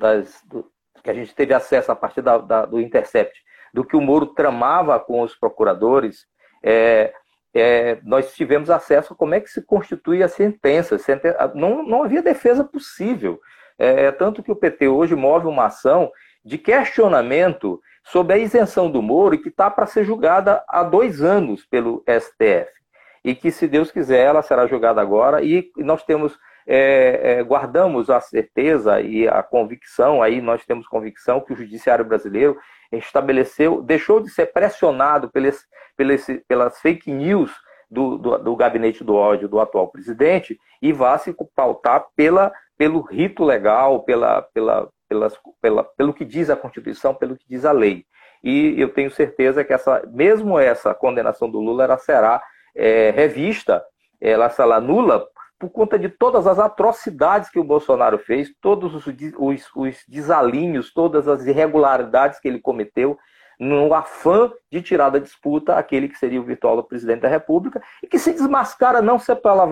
das, 0.00 0.42
do, 0.46 0.66
que 1.04 1.10
a 1.10 1.14
gente 1.14 1.34
teve 1.34 1.54
acesso 1.54 1.92
a 1.92 1.96
partir 1.96 2.22
da, 2.22 2.38
da, 2.38 2.66
do 2.66 2.80
Intercept, 2.80 3.38
do 3.72 3.84
que 3.84 3.96
o 3.96 4.00
Moro 4.00 4.26
tramava 4.26 4.98
com 4.98 5.20
os 5.20 5.36
procuradores, 5.36 6.26
é, 6.62 7.12
é, 7.54 7.98
nós 8.02 8.34
tivemos 8.34 8.70
acesso 8.70 9.12
a 9.12 9.16
como 9.16 9.34
é 9.34 9.40
que 9.40 9.50
se 9.50 9.62
constitui 9.62 10.22
a 10.22 10.28
sentença. 10.28 10.96
Não, 11.54 11.82
não 11.82 12.02
havia 12.02 12.22
defesa 12.22 12.64
possível. 12.64 13.40
É, 13.78 14.10
tanto 14.12 14.42
que 14.42 14.52
o 14.52 14.56
PT 14.56 14.88
hoje 14.88 15.14
move 15.14 15.46
uma 15.46 15.66
ação 15.66 16.10
de 16.44 16.58
questionamento 16.58 17.80
sobre 18.04 18.34
a 18.34 18.38
isenção 18.38 18.90
do 18.90 19.02
Moro, 19.02 19.38
que 19.38 19.48
está 19.48 19.70
para 19.70 19.86
ser 19.86 20.04
julgada 20.04 20.64
há 20.68 20.82
dois 20.82 21.22
anos 21.22 21.64
pelo 21.64 22.02
STF. 22.06 22.70
E 23.24 23.34
que, 23.34 23.50
se 23.50 23.68
Deus 23.68 23.90
quiser, 23.90 24.26
ela 24.26 24.42
será 24.42 24.66
julgada 24.66 25.00
agora. 25.00 25.42
E 25.42 25.70
nós 25.76 26.02
temos 26.04 26.38
é, 26.72 27.32
é, 27.32 27.42
guardamos 27.42 28.08
a 28.08 28.20
certeza 28.20 29.00
e 29.00 29.26
a 29.26 29.42
convicção, 29.42 30.22
aí 30.22 30.40
nós 30.40 30.64
temos 30.64 30.86
convicção 30.86 31.40
que 31.40 31.52
o 31.52 31.56
judiciário 31.56 32.04
brasileiro 32.04 32.56
estabeleceu, 32.92 33.82
deixou 33.82 34.20
de 34.20 34.30
ser 34.30 34.52
pressionado 34.52 35.28
pelas, 35.28 35.66
pelas, 35.96 36.24
pelas 36.46 36.80
fake 36.80 37.10
news 37.10 37.52
do, 37.90 38.16
do, 38.16 38.38
do, 38.38 38.54
gabinete 38.54 39.02
do 39.02 39.16
ódio 39.16 39.48
do 39.48 39.58
atual 39.58 39.88
presidente 39.88 40.60
e 40.80 40.92
vá 40.92 41.18
se 41.18 41.34
pautar 41.56 42.06
pela, 42.14 42.52
pelo 42.78 43.00
rito 43.00 43.42
legal, 43.42 44.04
pela, 44.04 44.42
pela, 44.54 44.88
pelas, 45.08 45.36
pela, 45.60 45.82
pelo 45.82 46.14
que 46.14 46.24
diz 46.24 46.50
a 46.50 46.56
Constituição, 46.56 47.12
pelo 47.12 47.36
que 47.36 47.48
diz 47.48 47.64
a 47.64 47.72
lei. 47.72 48.04
E 48.44 48.80
eu 48.80 48.90
tenho 48.90 49.10
certeza 49.10 49.64
que 49.64 49.72
essa, 49.72 50.08
mesmo 50.12 50.56
essa 50.56 50.94
condenação 50.94 51.50
do 51.50 51.58
Lula 51.58 51.82
ela 51.82 51.98
será 51.98 52.40
é, 52.76 53.10
revista, 53.10 53.84
ela 54.20 54.48
será 54.50 54.80
nula 54.80 55.26
por 55.60 55.68
conta 55.68 55.98
de 55.98 56.08
todas 56.08 56.46
as 56.46 56.58
atrocidades 56.58 57.50
que 57.50 57.58
o 57.58 57.64
Bolsonaro 57.64 58.18
fez, 58.18 58.50
todos 58.62 58.94
os, 58.94 59.06
os, 59.06 59.70
os 59.76 60.04
desalinhos, 60.08 60.90
todas 60.92 61.28
as 61.28 61.44
irregularidades 61.44 62.40
que 62.40 62.48
ele 62.48 62.58
cometeu, 62.58 63.18
no 63.58 63.92
afã 63.92 64.50
de 64.72 64.80
tirar 64.80 65.10
da 65.10 65.18
disputa 65.18 65.74
aquele 65.74 66.08
que 66.08 66.16
seria 66.16 66.40
o 66.40 66.44
virtual 66.44 66.82
presidente 66.82 67.20
da 67.20 67.28
República, 67.28 67.82
e 68.02 68.06
que 68.06 68.18
se 68.18 68.32
desmascara 68.32 69.02
não 69.02 69.18
só 69.18 69.34
pela, 69.34 69.68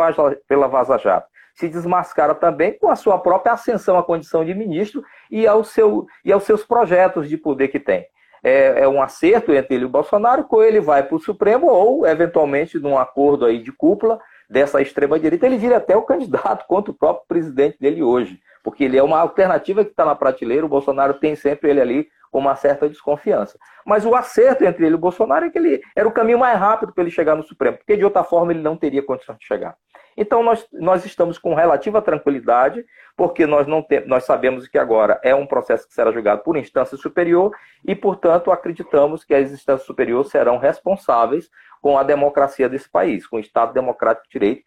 pela 0.47 0.69
Vaza 0.69 0.99
Jato, 0.99 1.27
se 1.55 1.67
desmascara 1.71 2.35
também 2.35 2.79
com 2.79 2.91
a 2.91 2.97
sua 2.97 3.19
própria 3.19 3.55
ascensão 3.55 3.99
à 3.99 4.03
condição 4.03 4.45
de 4.45 4.55
ministro 4.55 5.03
e, 5.31 5.47
ao 5.47 5.65
seu, 5.65 6.07
e 6.23 6.31
aos 6.31 6.45
seus 6.45 6.63
projetos 6.65 7.31
de 7.31 7.39
poder 7.39 7.69
que 7.69 7.81
tem. 7.81 8.07
É, 8.45 8.83
é 8.83 8.89
um 8.89 9.03
acerto 9.03 9.55
entre 9.55 9.75
ele 9.75 9.85
e 9.85 9.87
o 9.87 9.91
Bolsonaro, 9.91 10.47
ou 10.51 10.63
ele 10.63 10.81
vai 10.81 11.03
para 11.03 11.17
o 11.17 11.19
Supremo, 11.19 11.67
ou, 11.67 12.07
eventualmente, 12.07 12.79
num 12.79 12.99
acordo 12.99 13.47
aí 13.47 13.59
de 13.59 13.73
cúpula, 13.73 14.21
dessa 14.49 14.81
extrema-direita, 14.81 15.47
ele 15.47 15.59
vira 15.59 15.77
até 15.77 15.97
o 15.97 16.03
candidato 16.03 16.67
contra 16.67 16.91
o 16.91 16.95
próprio 16.95 17.27
presidente 17.29 17.79
dele 17.79 18.03
hoje, 18.03 18.41
porque 18.63 18.85
ele 18.85 18.97
é 18.97 19.03
uma 19.03 19.19
alternativa 19.19 19.85
que 19.85 19.91
está 19.91 20.05
na 20.05 20.15
prateleira, 20.15 20.65
o 20.65 20.69
Bolsonaro 20.69 21.15
tem 21.15 21.37
sempre 21.37 21.71
ele 21.71 21.81
ali 21.81 22.09
com 22.31 22.39
uma 22.39 22.55
certa 22.57 22.89
desconfiança. 22.89 23.59
Mas 23.87 24.05
o 24.05 24.15
acerto 24.15 24.65
entre 24.65 24.85
ele 24.85 24.95
e 24.95 24.97
o 24.97 25.01
Bolsonaro 25.01 25.47
é 25.47 25.51
que 25.51 25.59
ele 25.59 25.81
era 25.97 26.09
o 26.09 26.13
caminho 26.13 26.39
mais 26.39 26.59
rápido 26.59 26.93
para 26.93 27.03
ele 27.03 27.11
chegar 27.11 27.35
no 27.35 27.43
Supremo, 27.43 27.79
porque 27.79 27.97
de 27.97 28.05
outra 28.05 28.23
forma 28.23 28.53
ele 28.53 28.63
não 28.63 28.77
teria 28.77 29.03
condição 29.03 29.35
de 29.37 29.47
chegar. 29.47 29.77
Então 30.21 30.43
nós, 30.43 30.67
nós 30.73 31.07
estamos 31.07 31.39
com 31.39 31.55
relativa 31.55 32.03
tranquilidade, 32.03 32.85
porque 33.17 33.47
nós, 33.47 33.69
não 33.69 33.81
tem, 33.81 34.05
nós 34.05 34.25
sabemos 34.25 34.67
que 34.67 34.77
agora 34.77 35.21
é 35.23 35.33
um 35.33 35.47
processo 35.47 35.87
que 35.87 35.95
será 35.95 36.11
julgado 36.11 36.43
por 36.43 36.57
instância 36.57 36.97
superior 36.97 37.55
e, 37.87 37.95
portanto, 37.95 38.51
acreditamos 38.51 39.25
que 39.25 39.33
as 39.33 39.53
instâncias 39.53 39.87
superiores 39.87 40.29
serão 40.29 40.59
responsáveis 40.59 41.49
com 41.81 41.97
a 41.97 42.03
democracia 42.03 42.69
desse 42.69 42.91
país, 42.91 43.29
com 43.29 43.37
o 43.37 43.41
Estado 43.41 43.73
Democrático 43.73 44.27
de 44.27 44.33
Direito, 44.33 44.65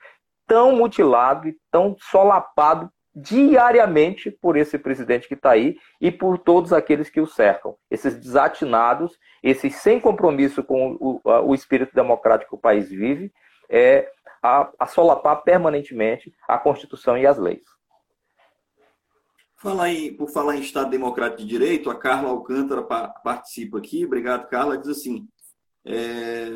tão 0.47 0.73
mutilado 0.73 1.49
e 1.49 1.57
tão 1.69 1.97
solapado 1.99 2.89
diariamente 3.13 4.31
por 4.31 4.55
esse 4.55 4.77
presidente 4.77 5.27
que 5.27 5.33
está 5.33 5.51
aí 5.51 5.75
e 5.99 6.09
por 6.09 6.37
todos 6.37 6.71
aqueles 6.71 7.09
que 7.09 7.19
o 7.19 7.27
cercam. 7.27 7.75
Esses 7.89 8.17
desatinados, 8.17 9.19
esses 9.43 9.75
sem 9.75 9.99
compromisso 9.99 10.63
com 10.63 10.95
o, 10.97 11.19
o 11.25 11.53
espírito 11.53 11.93
democrático 11.93 12.51
que 12.51 12.55
o 12.55 12.61
país 12.61 12.89
vive, 12.89 13.33
é 13.69 14.09
a, 14.41 14.71
a 14.79 14.87
solapar 14.87 15.43
permanentemente 15.43 16.33
a 16.47 16.57
Constituição 16.57 17.17
e 17.17 17.25
as 17.27 17.37
leis. 17.37 17.63
Falar 19.55 19.89
em, 19.89 20.13
por 20.15 20.29
falar 20.29 20.55
em 20.55 20.61
Estado 20.61 20.89
Democrático 20.89 21.43
de 21.43 21.47
Direito, 21.47 21.91
a 21.91 21.95
Carla 21.95 22.29
Alcântara 22.29 22.81
participa 22.81 23.77
aqui. 23.77 24.03
Obrigado, 24.03 24.49
Carla. 24.49 24.77
Diz 24.77 24.89
assim: 24.89 25.27
é, 25.85 26.47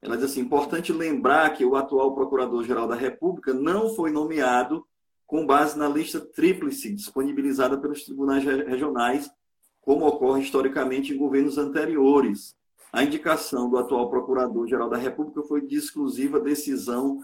ela 0.00 0.16
diz 0.16 0.24
assim: 0.24 0.40
importante 0.40 0.92
lembrar 0.92 1.50
que 1.54 1.64
o 1.64 1.76
atual 1.76 2.14
Procurador-Geral 2.14 2.88
da 2.88 2.94
República 2.94 3.52
não 3.52 3.94
foi 3.94 4.10
nomeado 4.10 4.86
com 5.26 5.46
base 5.46 5.78
na 5.78 5.88
lista 5.88 6.20
tríplice 6.20 6.94
disponibilizada 6.94 7.78
pelos 7.78 8.04
tribunais 8.04 8.44
regionais, 8.44 9.30
como 9.80 10.06
ocorre 10.06 10.42
historicamente 10.42 11.12
em 11.12 11.18
governos 11.18 11.58
anteriores. 11.58 12.56
A 12.94 13.02
indicação 13.02 13.68
do 13.68 13.76
atual 13.76 14.08
Procurador-Geral 14.08 14.88
da 14.88 14.96
República 14.96 15.42
foi 15.42 15.66
de 15.66 15.74
exclusiva 15.74 16.38
decisão 16.38 17.18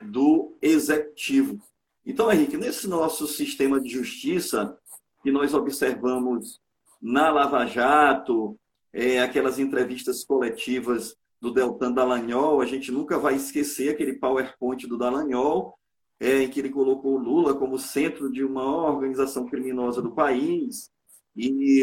do 0.00 0.56
Executivo. 0.62 1.60
Então, 2.06 2.30
Henrique, 2.30 2.56
nesse 2.56 2.86
nosso 2.86 3.26
sistema 3.26 3.80
de 3.80 3.88
justiça 3.88 4.78
que 5.24 5.32
nós 5.32 5.52
observamos 5.52 6.60
na 7.02 7.28
Lava 7.28 7.66
Jato, 7.66 8.56
é, 8.92 9.20
aquelas 9.20 9.58
entrevistas 9.58 10.22
coletivas 10.22 11.16
do 11.40 11.50
Deltan 11.50 11.90
Dallagnol, 11.90 12.60
a 12.60 12.64
gente 12.64 12.92
nunca 12.92 13.18
vai 13.18 13.34
esquecer 13.34 13.88
aquele 13.88 14.12
PowerPoint 14.20 14.86
do 14.86 14.96
Dallagnol, 14.96 15.76
é, 16.20 16.42
em 16.42 16.48
que 16.48 16.60
ele 16.60 16.70
colocou 16.70 17.18
Lula 17.18 17.52
como 17.52 17.80
centro 17.80 18.30
de 18.30 18.44
uma 18.44 18.64
organização 18.64 19.44
criminosa 19.44 20.00
do 20.00 20.14
país 20.14 20.88
e, 21.34 21.82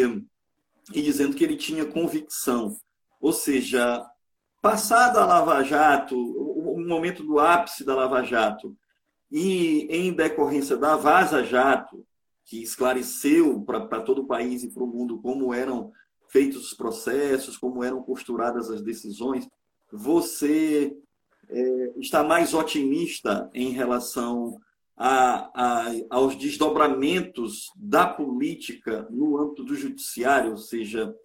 e 0.94 1.02
dizendo 1.02 1.36
que 1.36 1.44
ele 1.44 1.58
tinha 1.58 1.86
convicção. 1.86 2.78
Ou 3.24 3.32
seja, 3.32 4.06
passada 4.62 5.22
a 5.22 5.26
Lava 5.26 5.64
Jato, 5.64 6.14
o, 6.14 6.78
momento 6.86 7.24
do 7.24 7.40
ápice 7.40 7.86
da 7.86 7.96
Lava 7.96 8.22
Jato, 8.22 8.76
e 9.32 9.88
em 9.90 10.12
decorrência 10.12 10.76
da 10.76 10.98
Vaza 10.98 11.42
Jato, 11.42 12.06
que 12.44 12.62
esclareceu 12.62 13.62
para 13.62 14.02
todo 14.02 14.24
o 14.24 14.28
país 14.28 14.62
e 14.62 14.70
para 14.70 14.84
o 14.84 14.88
mundo 14.88 15.22
como 15.22 15.54
eram 15.54 15.94
feitos 16.28 16.66
os 16.66 16.74
processos, 16.74 17.58
como 17.58 17.82
eram 17.82 18.04
costuradas 18.04 18.70
as 18.70 18.82
decisões, 18.82 19.48
você 19.90 20.94
é, 21.48 21.94
está 21.96 22.26
mais 22.26 22.54
otimista 22.54 23.50
em 23.54 23.70
relação 23.70 24.60
a, 24.98 25.50
a, 25.56 25.92
aos 26.10 26.36
desdobramentos 26.36 27.72
da 27.78 28.06
política 28.06 29.08
no 29.10 29.38
âmbito 29.38 29.64
do 29.64 29.76
judiciário, 29.78 30.52
ou 30.52 30.58
seja, 30.58 31.16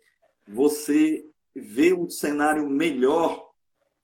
você 0.46 1.24
vê 1.54 1.92
um 1.92 2.08
cenário 2.08 2.68
melhor 2.68 3.48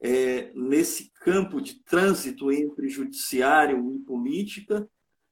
é, 0.01 0.53
nesse 0.55 1.11
campo 1.21 1.61
de 1.61 1.83
trânsito 1.85 2.53
entre 2.53 2.89
judiciário 2.89 3.95
e 3.95 3.99
política, 4.01 4.89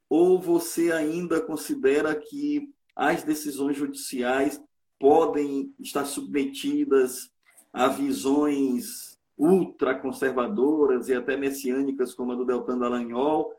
ou 0.09 0.41
você 0.41 0.93
ainda 0.93 1.41
considera 1.41 2.15
que 2.15 2.69
as 2.95 3.23
decisões 3.23 3.77
judiciais 3.77 4.63
podem 4.99 5.75
estar 5.81 6.05
submetidas 6.05 7.31
a 7.73 7.89
visões 7.89 9.19
ultraconservadoras 9.37 11.09
e 11.09 11.15
até 11.15 11.37
messiânicas, 11.37 12.15
como 12.15 12.33
a 12.33 12.35
do 12.35 12.45
Deltan 12.45 12.79
Dallagnol, 12.79 13.53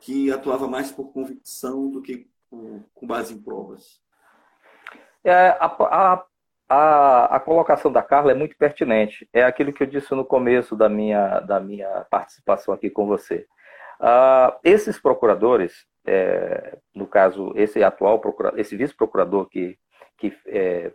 que 0.00 0.30
atuava 0.30 0.66
mais 0.66 0.90
por 0.90 1.12
convicção 1.12 1.90
do 1.90 2.02
que 2.02 2.28
com 2.50 3.06
base 3.06 3.34
em 3.34 3.40
provas? 3.40 4.00
É, 5.22 5.50
a, 5.60 5.66
a, 5.66 6.26
a, 6.70 7.24
a, 7.36 7.40
colocação 7.40 7.90
da 7.90 8.00
Carla 8.00 8.30
é 8.30 8.34
muito 8.34 8.56
pertinente. 8.56 9.28
É 9.32 9.42
aquilo 9.42 9.72
que 9.72 9.82
eu 9.82 9.88
disse 9.88 10.14
no 10.14 10.24
começo 10.24 10.76
da 10.76 10.88
minha, 10.88 11.40
da 11.40 11.58
minha 11.58 12.06
participação 12.08 12.72
aqui 12.72 12.88
com 12.88 13.06
você. 13.06 13.44
Uh, 14.00 14.56
esses 14.62 14.96
procuradores, 14.96 15.84
é, 16.06 16.78
no 16.94 17.08
caso, 17.08 17.52
esse 17.56 17.82
atual 17.82 18.20
procurador, 18.20 18.60
esse 18.60 18.76
vice-procurador 18.76 19.48
que, 19.48 19.76
que 20.16 20.32
é, 20.46 20.92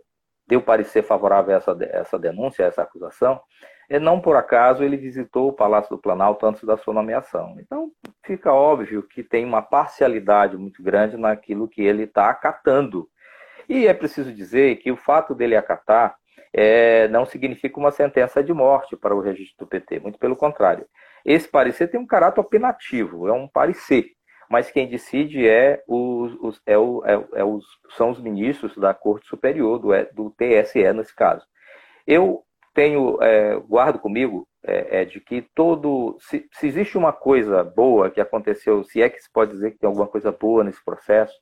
deu 0.48 0.62
parecer 0.62 1.04
favorável 1.04 1.54
a 1.54 1.58
essa, 1.58 1.78
essa 1.82 2.18
denúncia, 2.18 2.64
a 2.64 2.70
essa 2.70 2.82
acusação, 2.82 3.42
e 3.90 4.00
não 4.00 4.22
por 4.22 4.38
acaso 4.38 4.82
ele 4.82 4.96
visitou 4.96 5.50
o 5.50 5.54
Palácio 5.54 5.90
do 5.90 6.02
Planalto 6.02 6.46
antes 6.46 6.64
da 6.64 6.78
sua 6.78 6.94
nomeação. 6.94 7.58
Então, 7.60 7.92
fica 8.24 8.52
óbvio 8.52 9.04
que 9.04 9.22
tem 9.22 9.44
uma 9.44 9.62
parcialidade 9.62 10.58
muito 10.58 10.82
grande 10.82 11.18
naquilo 11.18 11.68
que 11.68 11.84
ele 11.84 12.04
está 12.04 12.30
acatando. 12.30 13.10
E 13.68 13.88
é 13.88 13.94
preciso 13.94 14.32
dizer 14.32 14.78
que 14.78 14.92
o 14.92 14.98
fato 14.98 15.34
dele 15.34 15.56
acatar 15.56 16.16
é, 16.54 17.08
não 17.10 17.26
significa 17.26 17.80
uma 17.80 17.92
sentença 17.92 18.44
de 18.44 18.54
morte 18.54 18.96
para 18.96 19.16
o 19.16 19.20
registro 19.20 19.66
do 19.66 19.70
PT, 19.70 20.00
muito 20.00 20.20
pelo 20.20 20.36
contrário. 20.36 20.86
Esse 21.26 21.48
parecer 21.48 21.88
tem 21.90 22.00
um 22.00 22.08
caráter 22.08 22.40
opinativo, 22.40 23.28
é 23.28 23.34
um 23.34 23.48
parecer, 23.48 24.12
mas 24.50 24.72
quem 24.72 24.88
decide 24.88 25.48
é 25.48 25.84
os, 25.88 26.34
os 26.40 26.62
é 26.66 26.78
o, 26.78 27.04
é, 27.06 27.40
é 27.40 27.44
os, 27.44 27.66
são 27.98 28.12
os 28.12 28.22
ministros 28.22 28.78
da 28.78 28.94
Corte 28.94 29.28
Superior, 29.28 29.80
do, 29.80 29.90
do 30.14 30.30
TSE 30.32 30.94
nesse 30.94 31.16
caso. 31.16 31.46
Eu 32.06 32.44
tenho, 32.74 33.22
é, 33.22 33.56
guardo 33.56 34.00
comigo, 34.00 34.48
é, 34.64 35.02
é, 35.02 35.06
de 35.06 35.20
que 35.20 35.42
todo. 35.56 36.18
Se, 36.20 36.48
se, 36.52 36.68
existe 36.68 36.98
uma 36.98 37.14
coisa 37.14 37.64
boa 37.64 38.10
que 38.10 38.20
aconteceu, 38.20 38.84
se 38.84 39.02
é 39.02 39.10
que 39.10 39.20
se 39.20 39.32
pode 39.32 39.52
dizer 39.52 39.72
que 39.72 39.80
tem 39.80 39.88
alguma 39.88 40.08
coisa 40.08 40.32
boa 40.32 40.64
nesse 40.64 40.84
processo, 40.84 41.34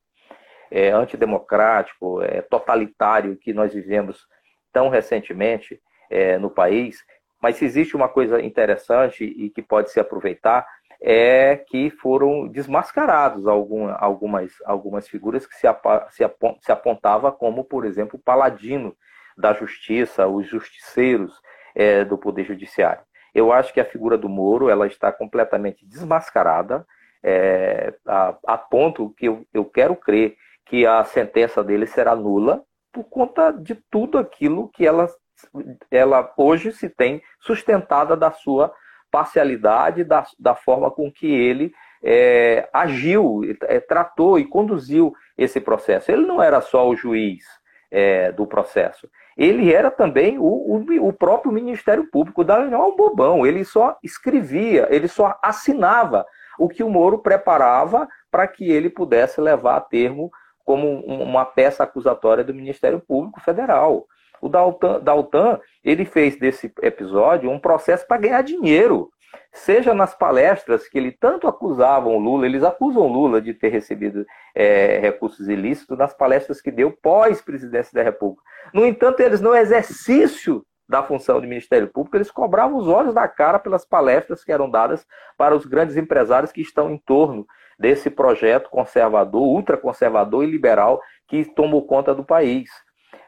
é, 0.73 0.89
antidemocrático, 0.89 2.19
é, 2.23 2.41
totalitário 2.41 3.38
que 3.38 3.53
nós 3.53 3.71
vivemos 3.71 4.25
tão 4.71 4.89
recentemente 4.89 5.79
é, 6.09 6.39
no 6.39 6.49
país, 6.49 6.97
mas 7.39 7.57
se 7.57 7.65
existe 7.65 7.95
uma 7.95 8.09
coisa 8.09 8.41
interessante 8.41 9.23
e 9.23 9.51
que 9.51 9.62
pode 9.62 9.91
se 9.91 9.99
aproveitar, 9.99 10.65
é 10.99 11.57
que 11.57 11.91
foram 11.91 12.47
desmascarados 12.47 13.45
alguma, 13.45 13.93
algumas, 13.97 14.51
algumas 14.65 15.07
figuras 15.07 15.45
que 15.45 15.53
se, 15.53 15.67
se, 16.09 16.23
se 16.62 16.71
apontava 16.71 17.31
como, 17.31 17.63
por 17.63 17.86
exemplo, 17.86 18.17
paladino 18.17 18.95
da 19.38 19.53
justiça, 19.53 20.25
os 20.27 20.47
justiceiros 20.47 21.39
é, 21.75 22.03
do 22.03 22.17
Poder 22.17 22.45
Judiciário. 22.45 23.03
Eu 23.36 23.51
acho 23.51 23.71
que 23.73 23.81
a 23.81 23.86
figura 23.86 24.17
do 24.17 24.29
Moro 24.29 24.69
ela 24.69 24.88
está 24.88 25.12
completamente 25.12 25.86
desmascarada, 25.86 26.86
é, 27.21 27.93
a, 28.07 28.38
a, 28.47 28.57
ponto 28.57 29.12
que 29.12 29.27
eu, 29.27 29.45
eu 29.53 29.65
quero 29.65 29.95
crer 29.95 30.36
que 30.65 30.86
a 30.86 31.04
sentença 31.04 31.63
dele 31.63 31.86
será 31.86 32.15
nula 32.15 32.63
por 32.91 33.04
conta 33.06 33.52
de 33.52 33.76
tudo 33.89 34.17
aquilo 34.17 34.69
que 34.69 34.86
ela, 34.86 35.08
ela 35.89 36.32
hoje 36.38 36.71
se 36.71 36.89
tem 36.89 37.21
sustentada 37.39 38.15
da 38.15 38.32
sua 38.32 38.73
parcialidade, 39.12 40.04
da, 40.04 40.26
da 40.39 40.56
forma 40.56 40.89
com 40.89 41.12
que 41.12 41.28
ele 41.28 41.71
é, 42.04 42.67
agiu, 42.73 43.41
é, 43.63 43.80
tratou 43.80 44.39
e 44.39 44.45
conduziu 44.45 45.13
esse 45.38 45.60
processo. 45.60 46.12
Ele 46.12 46.26
não 46.26 46.41
era 46.41 46.62
só 46.62 46.88
o 46.88 46.95
juiz 46.95 47.43
é, 47.91 48.32
do 48.32 48.47
processo, 48.47 49.08
ele 49.38 49.73
era 49.73 49.89
também 49.91 50.38
o, 50.38 50.43
o, 50.43 51.08
o 51.08 51.13
próprio 51.13 51.52
Ministério 51.52 52.10
Público. 52.10 52.41
O 52.41 52.43
Dallagnol 52.43 52.89
é 52.89 52.93
um 52.93 52.95
bobão, 52.95 53.45
ele 53.45 53.63
só 53.63 53.97
escrevia, 54.04 54.88
ele 54.89 55.08
só 55.08 55.38
assinava 55.41 56.26
o 56.58 56.67
que 56.67 56.84
o 56.84 56.89
Moro 56.89 57.19
preparava 57.19 58.08
para 58.32 58.47
que 58.47 58.69
ele 58.69 58.89
pudesse 58.89 59.41
levar 59.41 59.78
a 59.78 59.82
termo 59.82 60.32
como 60.63 61.02
uma 61.02 61.45
peça 61.45 61.84
acusatória 61.84 62.43
do 62.43 62.54
Ministério 62.54 62.99
Público 62.99 63.41
Federal. 63.41 64.06
O 64.41 64.49
Daltan, 64.49 64.99
Daltan 64.99 65.60
ele 65.84 66.06
fez 66.06 66.38
desse 66.38 66.71
episódio 66.82 67.49
um 67.49 67.60
processo 67.60 68.06
para 68.08 68.21
ganhar 68.21 68.41
dinheiro 68.41 69.10
seja 69.52 69.93
nas 69.93 70.15
palestras 70.15 70.88
que 70.88 70.97
ele 70.97 71.12
tanto 71.12 71.47
acusavam 71.47 72.15
o 72.15 72.19
Lula, 72.19 72.45
eles 72.45 72.63
acusam 72.63 73.04
o 73.04 73.08
Lula 73.08 73.41
de 73.41 73.54
ter 73.54 73.69
recebido 73.69 74.26
é, 74.56 74.99
recursos 74.99 75.47
ilícitos 75.47 75.97
nas 75.97 76.13
palestras 76.13 76.60
que 76.60 76.71
deu 76.71 76.91
pós-presidência 76.91 77.93
da 77.93 78.04
República. 78.04 78.43
No 78.73 78.86
entanto, 78.86 79.19
eles 79.19 79.41
no 79.41 79.56
exercício 79.56 80.65
da 80.89 81.04
função 81.04 81.39
do 81.39 81.47
Ministério 81.47 81.88
Público, 81.88 82.17
eles 82.17 82.32
cobravam 82.32 82.78
os 82.78 82.88
olhos 82.88 83.13
da 83.13 83.28
cara 83.28 83.58
pelas 83.58 83.86
palestras 83.86 84.43
que 84.43 84.52
eram 84.52 84.69
dadas 84.69 85.06
para 85.38 85.56
os 85.56 85.65
grandes 85.65 85.95
empresários 85.95 86.52
que 86.52 86.62
estão 86.62 86.91
em 86.91 86.97
torno 86.97 87.45
desse 87.77 88.09
projeto 88.09 88.69
conservador, 88.69 89.41
ultraconservador 89.41 90.43
e 90.43 90.51
liberal 90.51 91.01
que 91.27 91.45
tomou 91.45 91.86
conta 91.86 92.13
do 92.13 92.23
país. 92.23 92.69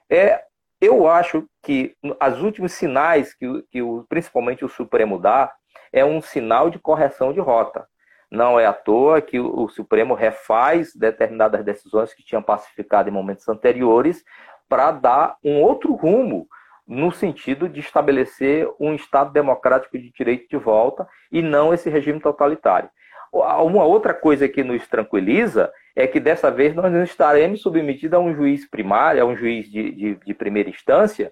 É, 0.10 0.44
eu 0.80 1.08
acho 1.08 1.48
que 1.64 1.96
os 2.04 2.42
últimos 2.42 2.74
sinais 2.74 3.34
que, 3.34 3.64
que 3.72 3.82
o, 3.82 4.06
principalmente 4.08 4.64
o 4.64 4.70
Supremo 4.70 5.18
dá 5.20 5.52
é 5.92 6.04
um 6.04 6.22
sinal 6.22 6.70
de 6.70 6.80
correção 6.80 7.34
de 7.34 7.40
rota. 7.40 7.88
Não 8.30 8.60
é 8.60 8.66
à 8.66 8.74
toa 8.74 9.22
que 9.22 9.40
o 9.40 9.68
Supremo 9.70 10.14
refaz 10.14 10.94
determinadas 10.94 11.64
decisões 11.64 12.14
que 12.14 12.24
tinham 12.24 12.42
pacificado 12.42 13.08
em 13.08 13.12
momentos 13.14 13.48
anteriores 13.48 14.24
para 14.68 14.92
dar 14.92 15.38
um 15.44 15.62
outro 15.62 15.94
rumo 15.94 16.48
no 16.88 17.12
sentido 17.12 17.68
de 17.68 17.80
estabelecer 17.80 18.68
um 18.80 18.94
Estado 18.94 19.32
democrático 19.32 19.98
de 19.98 20.12
direito 20.12 20.48
de 20.50 20.58
volta 20.58 21.08
e 21.32 21.42
não 21.42 21.74
esse 21.74 21.90
regime 21.90 22.20
totalitário. 22.20 22.90
Uma 23.32 23.84
outra 23.84 24.14
coisa 24.14 24.48
que 24.48 24.64
nos 24.64 24.88
tranquiliza 24.88 25.72
é 25.96 26.08
que 26.08 26.20
dessa 26.20 26.52
vez 26.52 26.74
nós 26.76 26.92
não 26.92 27.04
estaremos 27.04 27.62
submetidos 27.62 28.18
a 28.18 28.22
um 28.22 28.34
juiz 28.34 28.70
primário, 28.70 29.22
a 29.22 29.26
um 29.26 29.36
juiz 29.36 29.70
de, 29.70 29.92
de, 29.92 30.16
de 30.16 30.34
primeira 30.34 30.70
instância, 30.70 31.32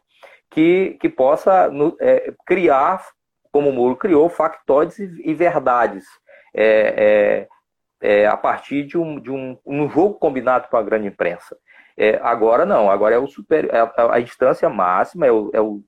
que, 0.49 0.97
que 1.01 1.10
possa 1.10 1.71
é, 1.99 2.34
criar 2.45 3.03
como 3.53 3.69
o 3.69 3.73
Moro 3.73 3.95
criou, 3.95 4.27
factóides 4.29 4.97
e, 4.99 5.34
verdades 5.34 6.06
é, 6.56 7.47
é, 8.01 8.21
é, 8.21 8.27
a 8.27 8.36
partir 8.36 8.84
de 8.84 8.97
um, 8.97 9.19
de 9.19 9.29
um, 9.29 9.58
um 9.63 9.88
jogo 9.88 10.15
combinado 10.15 10.67
com 10.69 10.75
a 10.75 10.82
grande 10.82 11.08
imprensa. 11.08 11.56
É, 11.95 12.19
agora 12.23 12.65
não, 12.65 12.89
agora 12.89 13.13
é, 13.13 13.19
o 13.19 13.27
super, 13.27 13.71
é 13.71 13.79
a, 13.79 14.15
a, 14.15 14.19
instância 14.19 14.67
máxima, 14.67 15.27
é 15.27 15.32
o, 15.32 15.51
é 15.53 15.62
o 15.62 15.84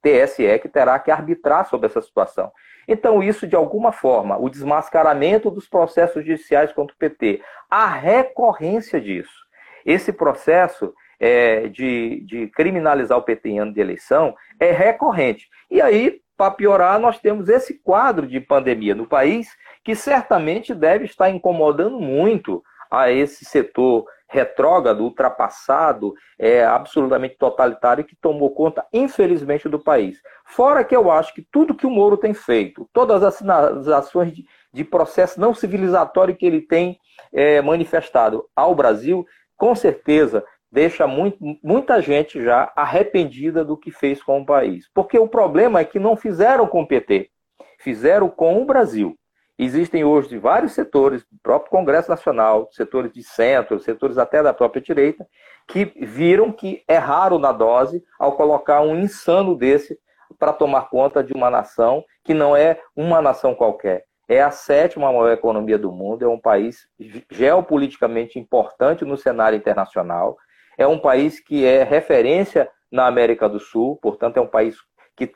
TSE 0.00 0.58
que 0.60 0.68
terá 0.68 0.96
que 1.00 1.10
arbitrar 1.10 1.68
sobre 1.68 1.86
essa 1.88 2.00
situação. 2.00 2.52
Então, 2.88 3.22
isso, 3.22 3.46
de 3.46 3.54
alguma 3.54 3.92
forma, 3.92 4.38
o 4.38 4.48
desmascaramento 4.48 5.50
dos 5.50 5.68
processos 5.68 6.24
judiciais 6.24 6.72
contra 6.72 6.94
o 6.94 6.98
PT, 6.98 7.42
a 7.70 7.86
recorrência 7.86 8.98
disso, 8.98 9.46
esse 9.84 10.10
processo 10.10 10.94
é, 11.20 11.68
de, 11.68 12.24
de 12.24 12.46
criminalizar 12.48 13.18
o 13.18 13.22
PT 13.22 13.50
em 13.50 13.58
ano 13.58 13.74
de 13.74 13.80
eleição 13.80 14.34
é 14.58 14.72
recorrente. 14.72 15.48
E 15.70 15.82
aí, 15.82 16.20
para 16.34 16.52
piorar, 16.52 16.98
nós 16.98 17.18
temos 17.18 17.48
esse 17.48 17.74
quadro 17.74 18.26
de 18.26 18.40
pandemia 18.40 18.94
no 18.94 19.06
país 19.06 19.48
que 19.84 19.94
certamente 19.94 20.74
deve 20.74 21.04
estar 21.04 21.28
incomodando 21.28 22.00
muito 22.00 22.62
a 22.90 23.10
esse 23.10 23.44
setor 23.44 24.06
retrógrado, 24.28 25.02
ultrapassado, 25.02 26.14
é, 26.38 26.64
absolutamente 26.64 27.36
totalitário 27.36 28.04
que 28.04 28.14
tomou 28.14 28.50
conta, 28.50 28.86
infelizmente, 28.92 29.68
do 29.68 29.78
país. 29.78 30.20
Fora 30.44 30.84
que 30.84 30.94
eu 30.94 31.10
acho 31.10 31.34
que 31.34 31.42
tudo 31.42 31.74
que 31.74 31.86
o 31.86 31.90
Moro 31.90 32.16
tem 32.16 32.34
feito, 32.34 32.88
todas 32.92 33.22
as 33.22 33.88
ações 33.88 34.32
de, 34.32 34.44
de 34.72 34.84
processo 34.84 35.40
não 35.40 35.54
civilizatório 35.54 36.36
que 36.36 36.46
ele 36.46 36.60
tem 36.60 36.98
é, 37.32 37.60
manifestado 37.62 38.44
ao 38.54 38.74
Brasil, 38.74 39.26
com 39.56 39.74
certeza 39.74 40.44
deixa 40.70 41.06
muito, 41.06 41.38
muita 41.62 42.00
gente 42.00 42.42
já 42.42 42.70
arrependida 42.76 43.64
do 43.64 43.76
que 43.76 43.90
fez 43.90 44.22
com 44.22 44.40
o 44.40 44.46
país. 44.46 44.88
Porque 44.94 45.18
o 45.18 45.28
problema 45.28 45.80
é 45.80 45.84
que 45.84 45.98
não 45.98 46.16
fizeram 46.16 46.66
com 46.66 46.82
o 46.82 46.86
PT, 46.86 47.30
fizeram 47.78 48.28
com 48.28 48.60
o 48.60 48.66
Brasil. 48.66 49.17
Existem 49.58 50.04
hoje 50.04 50.38
vários 50.38 50.72
setores, 50.72 51.24
do 51.24 51.36
próprio 51.42 51.70
Congresso 51.70 52.08
Nacional, 52.08 52.68
setores 52.70 53.12
de 53.12 53.24
centro, 53.24 53.80
setores 53.80 54.16
até 54.16 54.40
da 54.40 54.54
própria 54.54 54.80
direita, 54.80 55.26
que 55.66 55.84
viram 55.96 56.52
que 56.52 56.84
erraram 56.88 57.40
na 57.40 57.50
dose 57.50 58.00
ao 58.20 58.36
colocar 58.36 58.82
um 58.82 58.96
insano 58.96 59.56
desse 59.56 59.98
para 60.38 60.52
tomar 60.52 60.88
conta 60.88 61.24
de 61.24 61.32
uma 61.32 61.50
nação 61.50 62.04
que 62.22 62.32
não 62.32 62.56
é 62.56 62.80
uma 62.94 63.20
nação 63.20 63.52
qualquer. 63.52 64.04
É 64.28 64.40
a 64.40 64.52
sétima 64.52 65.10
maior 65.10 65.32
economia 65.32 65.78
do 65.78 65.90
mundo, 65.90 66.24
é 66.24 66.28
um 66.28 66.38
país 66.38 66.86
geopoliticamente 67.28 68.38
importante 68.38 69.04
no 69.04 69.16
cenário 69.16 69.56
internacional, 69.56 70.36
é 70.76 70.86
um 70.86 70.98
país 70.98 71.40
que 71.40 71.64
é 71.64 71.82
referência 71.82 72.70
na 72.92 73.06
América 73.08 73.48
do 73.48 73.58
Sul, 73.58 73.96
portanto, 74.00 74.36
é 74.36 74.40
um 74.40 74.46
país 74.46 74.76
que 75.16 75.28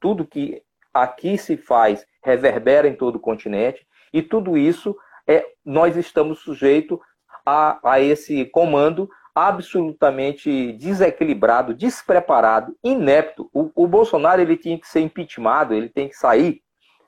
tudo 0.00 0.26
que 0.26 0.62
aqui 0.92 1.38
se 1.38 1.56
faz 1.56 2.06
reverbera 2.22 2.86
em 2.86 2.94
todo 2.94 3.16
o 3.16 3.20
continente, 3.20 3.86
e 4.12 4.22
tudo 4.22 4.56
isso 4.56 4.96
é, 5.26 5.44
nós 5.64 5.96
estamos 5.96 6.40
sujeitos 6.40 6.98
a, 7.44 7.78
a 7.82 8.00
esse 8.00 8.44
comando 8.46 9.08
absolutamente 9.34 10.72
desequilibrado, 10.74 11.74
despreparado, 11.74 12.76
inepto. 12.84 13.48
O, 13.52 13.70
o, 13.74 13.86
Bolsonaro 13.86 14.42
ele 14.42 14.56
tinha 14.56 14.78
que 14.78 14.86
ser 14.86 15.00
impeachmentado, 15.00 15.74
ele 15.74 15.88
tem 15.88 16.08
que 16.08 16.16
sair. 16.16 16.60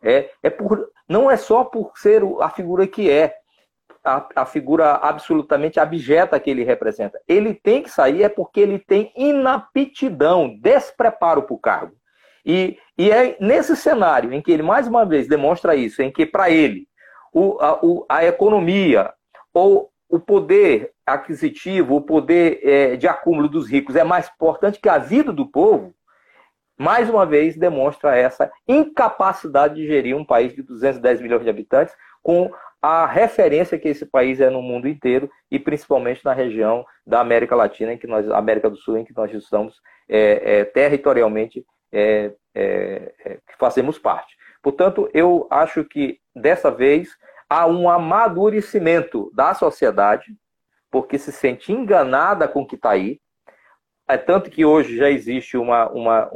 É, 0.03 0.31
é 0.43 0.51
por, 0.51 0.89
não 1.09 1.31
é 1.31 1.37
só 1.37 1.65
por 1.65 1.93
ser 1.97 2.23
a 2.41 2.49
figura 2.49 2.87
que 2.87 3.11
é, 3.11 3.35
a, 4.03 4.27
a, 4.37 4.47
figura 4.47 4.93
absolutamente 4.95 5.79
abjeta 5.79 6.41
que 6.41 6.51
ele 6.51 6.65
representa. 6.65 7.21
Ele 7.29 7.55
tem 7.55 7.83
que 7.83 7.91
sair 7.91 8.23
é 8.23 8.29
porque 8.29 8.61
ele 8.61 8.79
tem 8.79 9.13
inaptidão, 9.17 10.59
despreparo 10.61 11.43
para 11.43 11.55
o 11.55 11.59
cargo. 11.59 11.95
E, 12.45 12.77
e 12.99 13.11
é 13.11 13.37
nesse 13.41 13.77
cenário 13.77 14.33
em 14.33 14.43
que 14.43 14.53
ele, 14.53 14.63
mais 14.63 14.87
uma 14.87 15.05
vez, 15.05 15.27
demonstra 15.27 15.75
isso, 15.75 16.03
em 16.03 16.11
que, 16.11 16.27
para 16.27 16.51
ele, 16.51 16.87
o, 17.33 17.59
a, 17.61 17.79
o, 17.83 18.07
a, 18.09 18.25
economia 18.25 19.13
ou 19.53 19.91
o 20.09 20.21
poder 20.21 20.93
aquisitivo, 21.07 21.97
o 21.97 22.03
poder 22.03 22.61
é, 22.63 22.97
de 22.97 23.09
acúmulo 23.09 23.49
dos 23.49 23.69
ricos 23.69 23.97
é 23.97 24.05
mais 24.05 24.29
importante 24.29 24.79
que 24.81 24.89
a 24.89 24.99
vida 24.99 25.33
do 25.33 25.47
povo, 25.47 25.95
mais 26.79 27.09
uma 27.09 27.25
vez 27.25 27.57
demonstra 27.57 28.17
essa 28.17 28.51
incapacidade 28.69 29.75
de 29.75 29.87
gerir 29.87 30.17
um 30.17 30.25
país 30.25 30.55
de 30.55 30.63
210 30.63 31.21
milhões 31.21 31.43
de 31.43 31.51
habitantes 31.51 31.95
com 32.23 32.51
a 32.83 33.07
referência 33.07 33.79
que 33.79 33.89
esse 33.89 34.05
país 34.05 34.41
é 34.41 34.51
no 34.51 34.61
mundo 34.61 34.87
inteiro 34.87 35.31
e 35.51 35.59
principalmente 35.59 36.25
na 36.25 36.33
região 36.33 36.85
da 37.07 37.21
América 37.21 37.57
Latina, 37.57 37.93
em 37.93 37.99
que 37.99 38.07
nós, 38.07 38.29
América 38.31 38.69
do 38.69 38.77
Sul, 38.77 38.99
em 38.99 39.05
que 39.05 39.17
nós 39.17 39.33
estamos 39.33 39.81
é, 40.09 40.59
é, 40.59 40.65
territorialmente 40.65 41.65
é, 41.95 42.33
é, 42.55 43.15
é, 43.25 43.35
que 43.35 43.57
fazemos 43.59 43.99
parte. 43.99 44.37
Portanto, 44.61 45.09
eu 45.15 45.47
acho 45.51 45.85
que 45.85 46.19
dessa 46.35 46.71
vez 46.71 47.17
há 47.49 47.67
um 47.67 47.89
amadurecimento 47.89 49.31
da 49.33 49.55
sociedade, 49.55 50.35
porque 50.91 51.19
se 51.19 51.31
sente 51.31 51.73
enganada 51.73 52.49
com 52.49 52.63
o 52.63 52.67
que 52.67 52.75
está 52.75 52.91
aí. 52.91 53.21
É 54.09 54.19
tanto 54.19 54.51
que 54.51 54.65
hoje 54.65 54.97
já 54.97 55.09
existe 55.09 55.57
uma, 55.57 55.89
uma. 55.91 56.31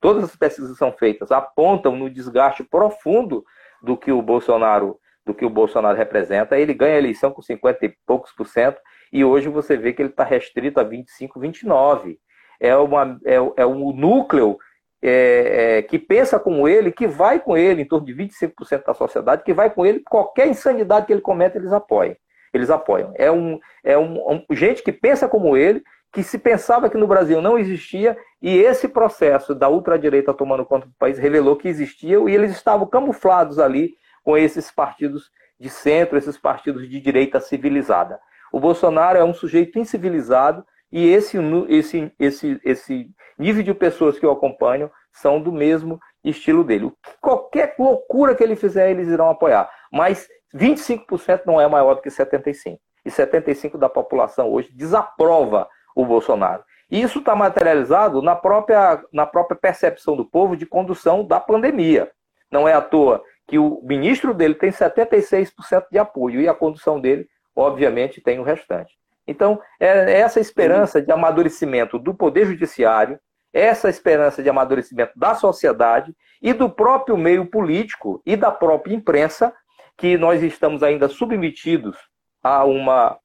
Todas 0.00 0.24
as 0.24 0.36
pesquisas 0.36 0.76
são 0.78 0.92
feitas 0.92 1.30
apontam 1.30 1.94
no 1.94 2.08
desgaste 2.08 2.64
profundo 2.64 3.44
do 3.82 3.96
que 3.96 4.10
o 4.10 4.22
Bolsonaro 4.22 4.98
do 5.24 5.34
que 5.34 5.44
o 5.44 5.50
Bolsonaro 5.50 5.96
representa. 5.96 6.58
Ele 6.58 6.72
ganha 6.72 6.94
a 6.94 6.98
eleição 6.98 7.30
com 7.30 7.42
50 7.42 7.84
e 7.84 7.94
poucos 8.06 8.32
por 8.32 8.46
cento, 8.46 8.80
e 9.12 9.24
hoje 9.24 9.48
você 9.48 9.76
vê 9.76 9.92
que 9.92 10.00
ele 10.00 10.08
está 10.08 10.24
restrito 10.24 10.80
a 10.80 10.82
25, 10.82 11.38
29. 11.38 12.18
É, 12.58 12.76
uma, 12.76 13.18
é, 13.24 13.36
é 13.56 13.66
um 13.66 13.92
núcleo 13.92 14.58
é, 15.02 15.78
é, 15.78 15.82
que 15.82 15.98
pensa 15.98 16.38
como 16.38 16.68
ele, 16.68 16.92
que 16.92 17.06
vai 17.06 17.40
com 17.40 17.56
ele, 17.56 17.82
em 17.82 17.84
torno 17.86 18.06
de 18.06 18.14
25% 18.14 18.84
da 18.84 18.94
sociedade, 18.94 19.42
que 19.42 19.54
vai 19.54 19.70
com 19.70 19.84
ele, 19.86 20.00
qualquer 20.00 20.46
insanidade 20.46 21.06
que 21.06 21.12
ele 21.12 21.20
cometa, 21.20 21.58
eles 21.58 21.72
apoiam. 21.72 22.16
Eles 22.52 22.68
apoiam. 22.68 23.12
É, 23.16 23.30
um, 23.30 23.58
é 23.82 23.96
um, 23.96 24.18
um, 24.30 24.54
gente 24.54 24.82
que 24.82 24.92
pensa 24.92 25.28
como 25.28 25.56
ele, 25.56 25.82
que 26.12 26.22
se 26.22 26.38
pensava 26.38 26.90
que 26.90 26.98
no 26.98 27.06
Brasil 27.06 27.40
não 27.40 27.58
existia, 27.58 28.16
e 28.42 28.58
esse 28.58 28.88
processo 28.88 29.54
da 29.54 29.68
ultradireita 29.68 30.34
tomando 30.34 30.64
conta 30.66 30.86
do 30.86 30.94
país 30.98 31.18
revelou 31.18 31.56
que 31.56 31.68
existia, 31.68 32.18
e 32.18 32.34
eles 32.34 32.50
estavam 32.50 32.86
camuflados 32.86 33.58
ali 33.58 33.94
com 34.24 34.36
esses 34.36 34.70
partidos 34.70 35.30
de 35.58 35.68
centro, 35.68 36.18
esses 36.18 36.36
partidos 36.36 36.88
de 36.88 37.00
direita 37.00 37.40
civilizada. 37.40 38.18
O 38.52 38.58
Bolsonaro 38.58 39.18
é 39.18 39.24
um 39.24 39.32
sujeito 39.32 39.78
incivilizado, 39.78 40.64
e 40.92 41.08
esse, 41.08 41.38
esse, 41.68 42.12
esse, 42.18 42.60
esse 42.64 43.10
nível 43.38 43.62
de 43.62 43.74
pessoas 43.74 44.18
que 44.18 44.26
o 44.26 44.30
acompanham 44.30 44.90
são 45.12 45.40
do 45.40 45.52
mesmo 45.52 45.98
estilo 46.24 46.64
dele. 46.64 46.92
Qualquer 47.20 47.74
loucura 47.78 48.34
que 48.34 48.42
ele 48.42 48.56
fizer, 48.56 48.90
eles 48.90 49.08
irão 49.08 49.30
apoiar. 49.30 49.70
Mas 49.92 50.28
25% 50.54 51.42
não 51.46 51.60
é 51.60 51.68
maior 51.68 51.94
do 51.94 52.02
que 52.02 52.08
75%. 52.08 52.78
E 53.04 53.10
75% 53.10 53.78
da 53.78 53.88
população 53.88 54.52
hoje 54.52 54.70
desaprova 54.74 55.66
o 55.96 56.04
Bolsonaro. 56.04 56.62
E 56.90 57.00
isso 57.00 57.20
está 57.20 57.34
materializado 57.34 58.20
na 58.20 58.36
própria, 58.36 59.02
na 59.12 59.24
própria 59.24 59.56
percepção 59.56 60.16
do 60.16 60.24
povo 60.24 60.56
de 60.56 60.66
condução 60.66 61.24
da 61.24 61.40
pandemia. 61.40 62.10
Não 62.50 62.68
é 62.68 62.74
à 62.74 62.82
toa 62.82 63.22
que 63.46 63.58
o 63.58 63.80
ministro 63.82 64.34
dele 64.34 64.54
tem 64.54 64.70
76% 64.70 65.86
de 65.90 65.98
apoio 65.98 66.40
e 66.40 66.48
a 66.48 66.54
condução 66.54 67.00
dele, 67.00 67.26
obviamente, 67.54 68.20
tem 68.20 68.38
o 68.38 68.42
restante. 68.42 68.99
Então, 69.30 69.60
é 69.78 70.18
essa 70.18 70.40
esperança 70.40 71.00
de 71.00 71.12
amadurecimento 71.12 72.00
do 72.00 72.12
Poder 72.12 72.46
Judiciário, 72.46 73.16
essa 73.52 73.88
esperança 73.88 74.42
de 74.42 74.50
amadurecimento 74.50 75.12
da 75.16 75.36
sociedade 75.36 76.12
e 76.42 76.52
do 76.52 76.68
próprio 76.68 77.16
meio 77.16 77.46
político 77.46 78.20
e 78.26 78.34
da 78.36 78.50
própria 78.50 78.92
imprensa, 78.92 79.54
que 79.96 80.18
nós 80.18 80.42
estamos 80.42 80.82
ainda 80.82 81.08
submetidos 81.08 81.96
a, 82.42 82.64
uma, 82.64 83.18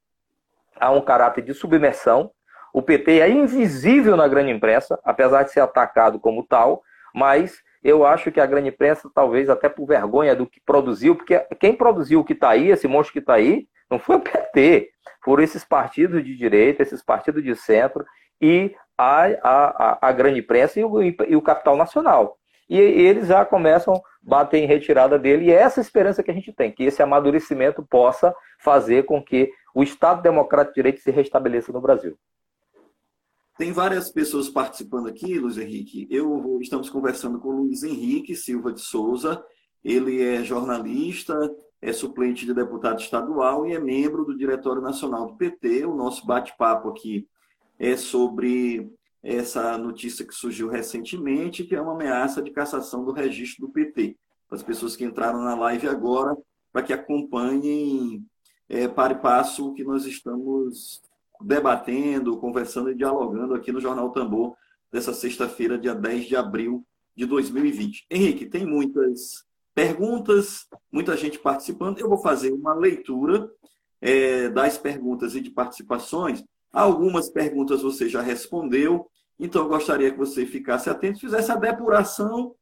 a 0.79 0.91
um 0.91 1.01
caráter 1.01 1.43
de 1.43 1.55
submersão. 1.55 2.29
O 2.71 2.83
PT 2.83 3.21
é 3.21 3.29
invisível 3.29 4.15
na 4.15 4.27
grande 4.27 4.51
imprensa, 4.51 4.99
apesar 5.03 5.41
de 5.41 5.51
ser 5.51 5.61
atacado 5.61 6.19
como 6.19 6.45
tal, 6.45 6.83
mas 7.15 7.63
eu 7.83 8.05
acho 8.05 8.31
que 8.31 8.39
a 8.39 8.45
grande 8.45 8.69
imprensa, 8.69 9.09
talvez 9.13 9.49
até 9.49 9.69
por 9.69 9.87
vergonha 9.87 10.35
do 10.35 10.45
que 10.45 10.61
produziu, 10.63 11.15
porque 11.15 11.39
quem 11.59 11.75
produziu 11.75 12.19
o 12.19 12.23
que 12.23 12.33
está 12.33 12.49
aí, 12.49 12.69
esse 12.69 12.87
monstro 12.87 13.13
que 13.13 13.19
está 13.19 13.33
aí, 13.33 13.67
não 13.89 13.99
foi 13.99 14.17
o 14.17 14.21
PT, 14.21 14.89
foram 15.23 15.43
esses 15.43 15.63
partidos 15.63 16.23
de 16.23 16.35
direita, 16.35 16.83
esses 16.83 17.03
partidos 17.03 17.43
de 17.43 17.55
centro 17.55 18.05
e 18.41 18.75
a, 18.97 19.25
a, 19.43 20.09
a 20.09 20.11
grande 20.11 20.39
imprensa 20.39 20.79
e 20.79 20.83
o, 20.83 21.01
e 21.01 21.35
o 21.35 21.41
capital 21.41 21.75
nacional. 21.75 22.37
E 22.67 22.77
eles 22.77 23.27
já 23.27 23.45
começam 23.45 23.93
a 23.93 24.01
bater 24.21 24.57
em 24.57 24.65
retirada 24.65 25.19
dele, 25.19 25.45
e 25.45 25.51
é 25.51 25.55
essa 25.55 25.79
esperança 25.79 26.23
que 26.23 26.31
a 26.31 26.33
gente 26.33 26.51
tem, 26.51 26.71
que 26.71 26.83
esse 26.83 27.01
amadurecimento 27.01 27.83
possa 27.83 28.33
fazer 28.59 29.05
com 29.05 29.23
que 29.23 29.51
o 29.73 29.83
Estado 29.83 30.21
Democrático 30.21 30.73
de 30.73 30.79
Direito 30.79 31.01
se 31.01 31.11
restabeleça 31.11 31.71
no 31.71 31.81
Brasil. 31.81 32.17
Tem 33.57 33.71
várias 33.71 34.11
pessoas 34.11 34.49
participando 34.49 35.07
aqui, 35.07 35.37
Luiz 35.39 35.57
Henrique. 35.57 36.07
Eu 36.09 36.59
estamos 36.59 36.89
conversando 36.89 37.39
com 37.39 37.49
o 37.49 37.61
Luiz 37.61 37.83
Henrique 37.83 38.35
Silva 38.35 38.73
de 38.73 38.81
Souza. 38.81 39.41
Ele 39.83 40.21
é 40.21 40.43
jornalista, 40.43 41.37
é 41.81 41.93
suplente 41.93 42.45
de 42.45 42.53
deputado 42.53 42.99
estadual 42.99 43.67
e 43.67 43.73
é 43.73 43.79
membro 43.79 44.25
do 44.25 44.37
Diretório 44.37 44.81
Nacional 44.81 45.27
do 45.27 45.35
PT. 45.35 45.85
O 45.85 45.95
nosso 45.95 46.25
bate-papo 46.25 46.89
aqui 46.89 47.27
é 47.77 47.95
sobre 47.95 48.91
essa 49.21 49.77
notícia 49.77 50.25
que 50.25 50.33
surgiu 50.33 50.67
recentemente, 50.67 51.63
que 51.63 51.75
é 51.75 51.81
uma 51.81 51.93
ameaça 51.93 52.41
de 52.41 52.51
cassação 52.51 53.03
do 53.03 53.11
registro 53.11 53.67
do 53.67 53.73
PT. 53.73 54.17
Para 54.47 54.57
as 54.57 54.63
pessoas 54.63 54.95
que 54.95 55.03
entraram 55.03 55.41
na 55.41 55.55
live 55.55 55.87
agora, 55.87 56.35
para 56.71 56.83
que 56.83 56.93
acompanhem 56.93 58.23
é, 58.69 58.87
para 58.87 59.13
e 59.13 59.19
passo 59.19 59.69
o 59.69 59.73
que 59.73 59.83
nós 59.83 60.05
estamos 60.05 61.01
debatendo, 61.41 62.37
conversando 62.37 62.91
e 62.91 62.95
dialogando 62.95 63.53
aqui 63.53 63.71
no 63.71 63.81
Jornal 63.81 64.11
Tambor, 64.11 64.55
dessa 64.91 65.13
sexta-feira, 65.13 65.77
dia 65.77 65.93
10 65.93 66.25
de 66.25 66.35
abril 66.35 66.85
de 67.15 67.25
2020. 67.25 68.05
Henrique, 68.09 68.45
tem 68.45 68.65
muitas 68.65 69.44
perguntas, 69.75 70.65
muita 70.89 71.17
gente 71.17 71.37
participando. 71.37 71.99
Eu 71.99 72.07
vou 72.07 72.17
fazer 72.17 72.51
uma 72.53 72.73
leitura 72.73 73.51
é, 74.01 74.49
das 74.49 74.77
perguntas 74.77 75.35
e 75.35 75.41
de 75.41 75.51
participações. 75.51 76.43
Algumas 76.71 77.29
perguntas 77.29 77.81
você 77.81 78.07
já 78.07 78.21
respondeu, 78.21 79.09
então 79.37 79.63
eu 79.63 79.69
gostaria 79.69 80.11
que 80.11 80.17
você 80.17 80.45
ficasse 80.45 80.89
atento, 80.89 81.19
fizesse 81.19 81.51
a 81.51 81.55
depuração 81.55 82.55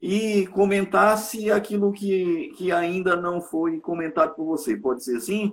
e 0.00 0.46
comentasse 0.48 1.50
aquilo 1.50 1.92
que, 1.92 2.52
que 2.56 2.72
ainda 2.72 3.14
não 3.14 3.40
foi 3.40 3.78
comentado 3.80 4.34
por 4.34 4.44
você. 4.46 4.76
Pode 4.76 5.04
ser 5.04 5.18
assim? 5.18 5.52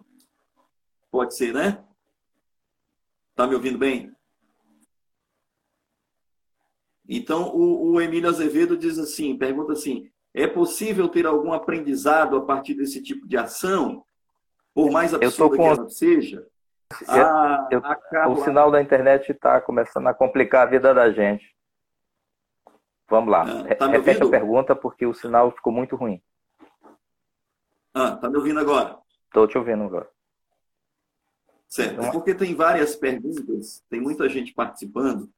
Pode 1.10 1.36
ser, 1.36 1.54
né? 1.54 1.84
Está 3.32 3.48
me 3.48 3.56
ouvindo 3.56 3.78
bem? 3.78 4.12
Então, 7.08 7.50
o, 7.54 7.92
o 7.92 8.02
Emílio 8.02 8.30
Azevedo 8.30 8.78
diz 8.78 8.98
assim, 8.98 9.38
pergunta 9.38 9.74
assim, 9.74 10.10
é 10.34 10.48
possível 10.48 11.10
ter 11.10 11.26
algum 11.26 11.52
aprendizado 11.52 12.38
a 12.38 12.46
partir 12.46 12.74
desse 12.74 13.02
tipo 13.02 13.28
de 13.28 13.38
ação? 13.38 14.04
Por 14.74 14.90
mais 14.90 15.14
absurda 15.14 15.58
com... 15.58 15.64
que 15.64 15.80
ela 15.80 15.90
seja? 15.90 16.48
A, 17.08 17.68
eu, 17.72 17.80
a 17.84 17.96
Carla... 17.96 18.34
O 18.34 18.44
sinal 18.44 18.72
da 18.72 18.82
internet 18.82 19.32
está 19.32 19.60
começando 19.62 20.08
a 20.08 20.14
complicar 20.14 20.68
a 20.68 20.70
vida 20.70 20.94
da 20.94 21.12
gente. 21.12 21.56
Vamos 23.10 23.30
lá. 23.30 23.44
Ah, 23.44 23.76
tá 23.76 23.88
Repete 23.88 24.24
a 24.24 24.30
pergunta 24.30 24.76
porque 24.76 25.06
o 25.06 25.14
sinal 25.14 25.52
ficou 25.52 25.72
muito 25.74 25.96
ruim. 25.96 26.22
Ah, 27.94 28.16
tá 28.16 28.30
me 28.30 28.38
ouvindo 28.38 28.60
agora? 28.60 28.98
Estou 29.26 29.48
te 29.48 29.58
ouvindo 29.58 29.84
agora. 29.84 30.10
Certo. 31.68 31.94
Então... 31.94 32.12
Porque 32.12 32.34
tem 32.34 32.56
várias 32.56 32.96
perguntas, 32.96 33.84
tem 33.90 34.00
muita 34.00 34.28
gente 34.30 34.54
participando, 34.54 35.30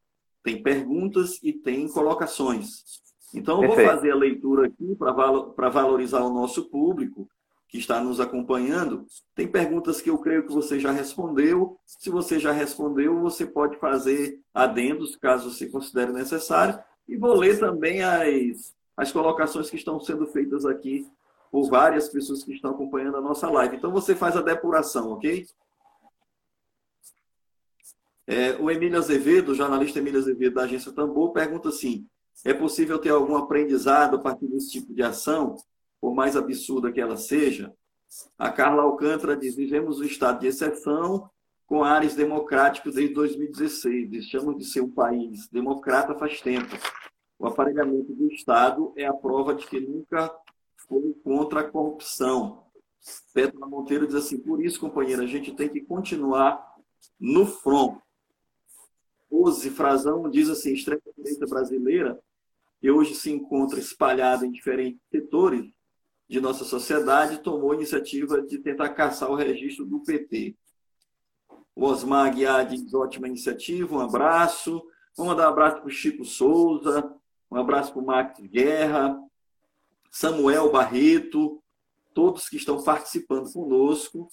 tem 0.43 0.61
perguntas 0.61 1.39
e 1.41 1.53
tem 1.53 1.87
colocações. 1.87 3.01
Então, 3.33 3.55
eu 3.55 3.69
Perfeito. 3.69 3.87
vou 3.87 3.95
fazer 3.95 4.11
a 4.11 4.15
leitura 4.15 4.67
aqui 4.67 4.95
para 4.95 5.69
valorizar 5.69 6.23
o 6.23 6.33
nosso 6.33 6.65
público 6.69 7.27
que 7.67 7.79
está 7.79 7.99
nos 7.99 8.19
acompanhando. 8.19 9.07
Tem 9.33 9.47
perguntas 9.47 9.99
que 9.99 10.09
eu 10.09 10.19
creio 10.19 10.45
que 10.45 10.53
você 10.53 10.79
já 10.79 10.91
respondeu. 10.91 11.75
Se 11.85 12.11
você 12.11 12.37
já 12.37 12.51
respondeu, 12.51 13.19
você 13.19 13.47
pode 13.47 13.77
fazer 13.77 14.39
adendos, 14.53 15.15
caso 15.15 15.51
você 15.51 15.67
considere 15.67 16.11
necessário. 16.11 16.79
E 17.07 17.17
vou 17.17 17.35
ler 17.35 17.59
também 17.59 18.03
as, 18.03 18.75
as 18.95 19.11
colocações 19.11 19.71
que 19.71 19.75
estão 19.75 19.99
sendo 19.99 20.27
feitas 20.27 20.65
aqui 20.65 21.07
por 21.51 21.67
várias 21.67 22.07
pessoas 22.09 22.43
que 22.43 22.53
estão 22.53 22.71
acompanhando 22.71 23.17
a 23.17 23.21
nossa 23.21 23.49
live. 23.49 23.77
Então, 23.77 23.91
você 23.91 24.15
faz 24.15 24.37
a 24.37 24.41
depuração, 24.41 25.11
ok? 25.11 25.47
É, 28.27 28.51
o 28.59 28.69
Emílio 28.69 28.97
Azevedo, 28.97 29.55
jornalista 29.55 29.99
Emílio 29.99 30.19
Azevedo 30.19 30.55
da 30.55 30.63
agência 30.63 30.91
Tambor, 30.91 31.33
pergunta 31.33 31.69
assim: 31.69 32.07
é 32.45 32.53
possível 32.53 32.99
ter 32.99 33.09
algum 33.09 33.35
aprendizado 33.35 34.15
a 34.15 34.19
partir 34.19 34.47
desse 34.47 34.71
tipo 34.71 34.93
de 34.93 35.01
ação, 35.01 35.55
por 35.99 36.13
mais 36.13 36.35
absurda 36.35 36.91
que 36.91 36.99
ela 36.99 37.17
seja? 37.17 37.73
A 38.37 38.51
Carla 38.51 38.83
Alcântara 38.83 39.35
diz: 39.35 39.55
vivemos 39.55 39.99
um 39.99 40.03
estado 40.03 40.41
de 40.41 40.47
exceção 40.47 41.29
com 41.65 41.83
áreas 41.83 42.15
democráticos 42.15 42.95
desde 42.95 43.13
2016. 43.13 44.09
Deixamos 44.09 44.57
de 44.57 44.65
ser 44.65 44.81
um 44.81 44.91
país 44.91 45.47
democrata 45.49 46.13
faz 46.15 46.41
tempo. 46.41 46.75
O 47.39 47.47
aparelhamento 47.47 48.13
do 48.13 48.31
Estado 48.31 48.93
é 48.95 49.05
a 49.05 49.13
prova 49.13 49.55
de 49.55 49.65
que 49.65 49.79
nunca 49.79 50.33
foi 50.87 51.13
contra 51.23 51.61
a 51.61 51.63
corrupção. 51.63 52.63
Petra 53.33 53.65
Monteiro 53.65 54.05
diz 54.05 54.15
assim: 54.15 54.37
por 54.37 54.63
isso, 54.63 54.79
companheira, 54.79 55.23
a 55.23 55.27
gente 55.27 55.51
tem 55.53 55.67
que 55.67 55.81
continuar 55.81 56.63
no 57.19 57.45
front. 57.45 57.97
Rose 59.33 59.67
Frazão 59.71 60.29
diz 60.29 60.47
assim: 60.47 60.73
extrema-direita 60.73 61.47
brasileira, 61.47 62.19
que 62.79 62.91
hoje 62.91 63.15
se 63.15 63.31
encontra 63.31 63.79
espalhada 63.79 64.45
em 64.45 64.51
diferentes 64.51 65.01
setores 65.09 65.73
de 66.29 66.39
nossa 66.39 66.63
sociedade, 66.63 67.39
tomou 67.39 67.71
a 67.71 67.75
iniciativa 67.75 68.41
de 68.43 68.59
tentar 68.59 68.89
caçar 68.89 69.31
o 69.31 69.35
registro 69.35 69.85
do 69.85 70.01
PT. 70.01 70.55
O 71.75 71.85
Osmar 71.85 72.27
Aguiar 72.27 72.67
diz: 72.67 72.93
ótima 72.93 73.27
iniciativa, 73.27 73.95
um 73.95 73.99
abraço. 73.99 74.83
Vamos 75.17 75.33
mandar 75.33 75.49
um 75.49 75.51
abraço 75.51 75.77
para 75.77 75.87
o 75.87 75.91
Chico 75.91 76.23
Souza, 76.23 77.11
um 77.49 77.57
abraço 77.57 77.91
para 77.91 78.01
o 78.01 78.05
Max 78.05 78.39
Guerra, 78.39 79.19
Samuel 80.11 80.71
Barreto, 80.71 81.61
todos 82.13 82.47
que 82.47 82.57
estão 82.57 82.83
participando 82.83 83.51
conosco. 83.51 84.27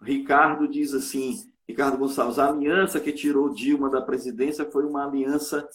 Ricardo 0.00 0.68
diz 0.68 0.92
assim: 0.92 1.53
Ricardo 1.66 1.96
Gonçalves, 1.96 2.38
a 2.38 2.48
aliança 2.48 3.00
que 3.00 3.12
tirou 3.12 3.48
Dilma 3.48 3.88
da 3.88 4.02
presidência 4.02 4.70
foi 4.70 4.84
uma 4.84 5.06
aliança 5.06 5.66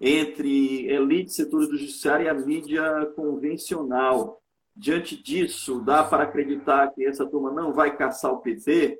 entre 0.00 0.86
elite, 0.88 1.32
setores 1.32 1.68
do 1.68 1.76
judiciário 1.76 2.26
e 2.26 2.28
a 2.28 2.34
mídia 2.34 3.06
convencional. 3.14 4.40
Diante 4.74 5.22
disso, 5.22 5.80
dá 5.80 6.02
para 6.02 6.24
acreditar 6.24 6.88
que 6.92 7.04
essa 7.04 7.24
turma 7.24 7.52
não 7.52 7.72
vai 7.72 7.96
caçar 7.96 8.32
o 8.32 8.40
PT? 8.40 8.98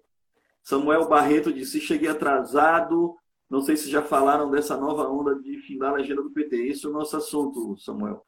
Samuel 0.63 1.09
Barreto 1.09 1.53
disse: 1.53 1.81
cheguei 1.81 2.09
atrasado, 2.09 3.17
não 3.51 3.61
sei 3.61 3.77
se 3.77 3.91
já 3.91 4.03
falaram 4.03 4.51
dessa 4.51 4.77
nova 4.77 5.09
onda 5.09 5.35
de 5.35 5.59
findar 5.59 5.93
a 5.93 5.97
legenda 5.97 6.23
do 6.23 6.31
PT. 6.31 6.69
Esse 6.69 6.87
é 6.87 6.89
o 6.89 6.93
nosso 6.93 7.17
assunto, 7.17 7.77
Samuel. 7.79 8.25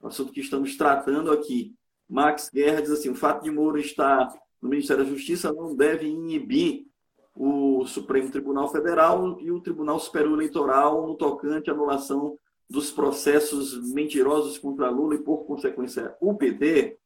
O 0.00 0.08
assunto 0.08 0.32
que 0.32 0.40
estamos 0.40 0.76
tratando 0.76 1.30
aqui. 1.30 1.74
Max 2.08 2.50
Guerra 2.52 2.82
diz 2.82 2.90
assim: 2.90 3.10
o 3.10 3.14
fato 3.14 3.44
de 3.44 3.50
Moro 3.50 3.78
estar 3.78 4.34
no 4.60 4.68
Ministério 4.68 5.04
da 5.04 5.10
Justiça 5.10 5.52
não 5.52 5.76
deve 5.76 6.06
inibir 6.06 6.86
o 7.34 7.84
Supremo 7.86 8.30
Tribunal 8.30 8.68
Federal 8.68 9.40
e 9.40 9.50
o 9.50 9.60
Tribunal 9.60 9.98
Superior 9.98 10.34
Eleitoral 10.34 11.06
no 11.06 11.16
tocante 11.16 11.68
à 11.68 11.72
anulação 11.72 12.38
dos 12.70 12.90
processos 12.90 13.92
mentirosos 13.92 14.56
contra 14.56 14.88
Lula 14.88 15.16
e, 15.16 15.22
por 15.22 15.44
consequência, 15.44 16.16
o 16.20 16.34
PT. 16.34 16.98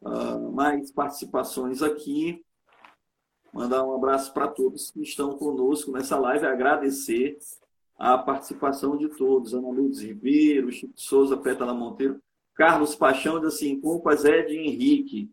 Uh, 0.00 0.52
mais 0.52 0.92
participações 0.92 1.82
aqui. 1.82 2.44
Mandar 3.52 3.84
um 3.84 3.94
abraço 3.94 4.32
para 4.32 4.48
todos 4.48 4.90
que 4.90 5.00
estão 5.00 5.36
conosco 5.36 5.92
nessa 5.92 6.18
live, 6.18 6.46
agradecer 6.46 7.38
a 7.96 8.18
participação 8.18 8.96
de 8.96 9.08
todos. 9.08 9.54
Ana 9.54 9.68
Lourdes 9.68 10.00
Ribeiro, 10.00 10.70
Chico 10.70 10.92
Souza, 10.96 11.36
Pétala 11.36 11.72
Monteiro, 11.72 12.20
Carlos 12.54 12.94
Paixão, 12.94 13.38
diz 13.40 13.54
assim, 13.54 13.80
culpas 13.80 14.24
é 14.24 14.42
de 14.42 14.56
Henrique 14.56 15.30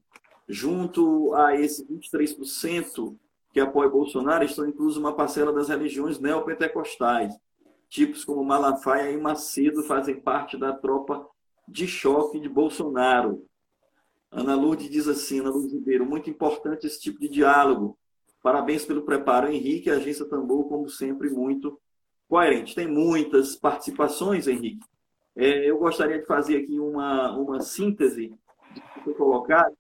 junto 0.48 1.34
a 1.34 1.56
esse 1.56 1.86
23% 1.86 3.16
que 3.54 3.60
apoia 3.60 3.90
Bolsonaro, 3.90 4.46
estão 4.46 4.66
inclusos 4.66 4.98
uma 4.98 5.14
parcela 5.14 5.52
das 5.52 5.70
religiões 5.70 6.20
neopentecostais. 6.20 7.34
Tipos 7.90 8.24
como 8.24 8.44
Malafaia 8.44 9.12
e 9.12 9.18
Macedo 9.18 9.84
fazem 9.84 10.20
parte 10.20 10.58
da 10.58 10.72
tropa 10.72 11.28
de 11.68 11.88
choque 11.88 12.40
de 12.40 12.48
Bolsonaro. 12.48 13.46
Ana 14.32 14.56
Lourdes 14.56 14.90
diz 14.90 15.08
assim, 15.08 15.42
Ana 15.42 15.50
Lourdes 15.50 15.74
Ribeiro, 15.74 16.06
muito 16.06 16.30
importante 16.30 16.88
esse 16.88 17.02
tipo 17.02 17.20
de 17.20 17.28
diálogo. 17.28 17.98
Parabéns 18.42 18.86
pelo 18.86 19.02
preparo, 19.02 19.52
Henrique. 19.52 19.90
A 19.90 19.96
agência 19.96 20.26
Tambor, 20.26 20.70
como 20.70 20.90
sempre, 20.90 21.30
muito 21.30 21.78
coerente. 22.30 22.74
Tem 22.74 22.88
muitas 22.88 23.58
participações, 23.58 24.48
Henrique. 24.48 24.86
É, 25.36 25.70
eu 25.70 25.78
gostaria 25.78 26.20
de 26.20 26.26
fazer 26.26 26.58
aqui 26.58 26.80
uma, 26.80 27.38
uma 27.38 27.60
síntese 27.60 28.30
do 28.74 28.82
que 28.82 29.04
foi 29.04 29.14
colocado 29.14 29.76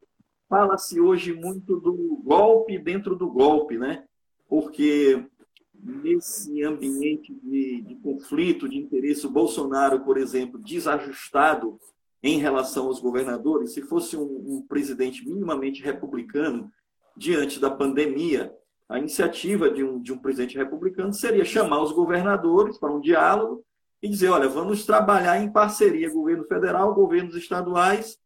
Fala-se 0.51 0.99
hoje 0.99 1.31
muito 1.31 1.79
do 1.79 2.21
golpe 2.25 2.77
dentro 2.77 3.15
do 3.15 3.29
golpe, 3.29 3.77
né? 3.77 4.03
Porque 4.49 5.25
nesse 5.73 6.61
ambiente 6.61 7.33
de, 7.41 7.81
de 7.81 7.95
conflito, 7.95 8.67
de 8.67 8.77
interesse, 8.77 9.25
o 9.25 9.31
Bolsonaro, 9.31 10.01
por 10.01 10.17
exemplo, 10.17 10.59
desajustado 10.59 11.79
em 12.21 12.37
relação 12.37 12.87
aos 12.87 12.99
governadores, 12.99 13.71
se 13.71 13.81
fosse 13.81 14.17
um, 14.17 14.23
um 14.23 14.61
presidente 14.67 15.25
minimamente 15.25 15.81
republicano 15.81 16.69
diante 17.15 17.57
da 17.57 17.71
pandemia, 17.71 18.53
a 18.89 18.99
iniciativa 18.99 19.71
de 19.71 19.85
um, 19.85 20.01
de 20.01 20.11
um 20.11 20.17
presidente 20.17 20.57
republicano 20.57 21.13
seria 21.13 21.45
chamar 21.45 21.81
os 21.81 21.93
governadores 21.93 22.77
para 22.77 22.91
um 22.91 22.99
diálogo 22.99 23.63
e 24.03 24.09
dizer: 24.09 24.27
olha, 24.27 24.49
vamos 24.49 24.85
trabalhar 24.85 25.41
em 25.41 25.49
parceria, 25.49 26.11
governo 26.11 26.43
federal, 26.43 26.93
governos 26.93 27.37
estaduais, 27.37 28.19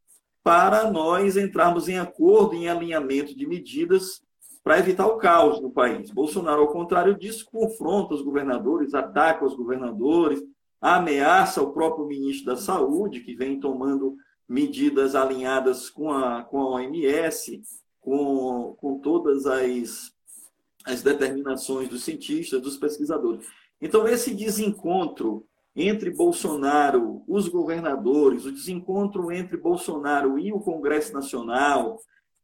para 0.46 0.92
nós 0.92 1.38
entrarmos 1.38 1.90
em 1.90 1.98
acordo, 1.98 2.54
em 2.54 2.70
alinhamento 2.70 3.36
de 3.36 3.48
medidas 3.48 4.22
para 4.64 4.78
evitar 4.78 5.08
o 5.08 5.18
caos 5.18 5.60
no 5.60 5.72
país. 5.72 6.12
Bolsonaro, 6.12 6.62
ao 6.62 6.68
contrário 6.68 7.18
disso, 7.18 7.48
confronta 7.52 8.14
os 8.14 8.22
governadores, 8.22 8.94
ataca 8.94 9.44
os 9.44 9.56
governadores, 9.56 10.44
ameaça 10.80 11.64
o 11.64 11.74
próprio 11.74 12.06
ministro 12.06 12.46
da 12.46 12.56
Saúde, 12.56 13.22
que 13.22 13.36
vem 13.36 13.60
tomando 13.60 14.16
medidas 14.48 15.16
alinhadas 15.16 15.90
com 15.90 16.12
a, 16.12 16.44
com 16.44 16.60
a 16.60 16.70
OMS, 16.76 17.64
com, 18.00 18.76
com 18.78 19.00
todas 19.00 19.48
as, 19.48 20.12
as 20.86 21.02
determinações 21.02 21.90
dos 21.90 22.04
cientistas, 22.04 22.62
dos 22.62 22.78
pesquisadores. 22.78 23.48
Então, 23.82 24.08
esse 24.08 24.32
desencontro 24.32 25.44
entre 25.76 26.10
Bolsonaro, 26.10 27.24
os 27.28 27.50
governadores, 27.50 28.46
o 28.46 28.52
desencontro 28.52 29.32
entre 29.32 29.58
Bolsonaro 29.58 30.40
e 30.40 30.54
o 30.54 30.60
Congresso 30.60 31.14
Nacional, 31.14 32.00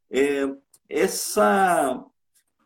é, 0.10 0.54
essa, 0.90 2.04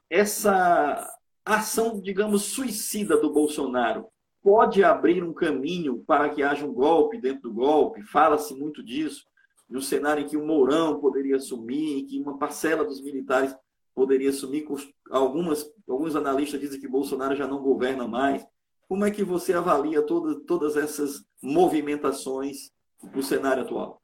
essa 0.10 1.08
ação, 1.46 2.02
digamos, 2.02 2.44
suicida 2.44 3.16
do 3.18 3.32
Bolsonaro 3.32 4.08
pode 4.42 4.84
abrir 4.84 5.24
um 5.24 5.34
caminho 5.34 6.04
para 6.06 6.30
que 6.30 6.42
haja 6.42 6.66
um 6.66 6.74
golpe 6.74 7.20
dentro 7.20 7.50
do 7.50 7.54
golpe, 7.54 8.02
fala-se 8.04 8.56
muito 8.56 8.84
disso, 8.84 9.26
de 9.70 9.78
um 9.78 9.82
cenário 9.82 10.24
em 10.24 10.28
que 10.28 10.38
o 10.38 10.46
Mourão 10.46 11.00
poderia 11.00 11.38
assumir, 11.38 12.00
em 12.00 12.06
que 12.06 12.20
uma 12.20 12.38
parcela 12.38 12.84
dos 12.84 13.02
militares 13.02 13.56
poderia 13.94 14.30
assumir, 14.30 14.68
algumas, 15.10 15.66
alguns 15.88 16.16
analistas 16.16 16.60
dizem 16.60 16.80
que 16.80 16.88
Bolsonaro 16.88 17.36
já 17.36 17.48
não 17.48 17.64
governa 17.64 18.08
mais. 18.08 18.46
Como 18.88 19.06
é 19.06 19.12
que 19.12 19.24
você 19.24 19.54
avalia 19.54 20.02
toda, 20.02 20.40
todas 20.46 20.78
essas 20.78 21.26
movimentações 21.42 22.72
no 23.14 23.24
cenário 23.24 23.64
atual? 23.64 24.02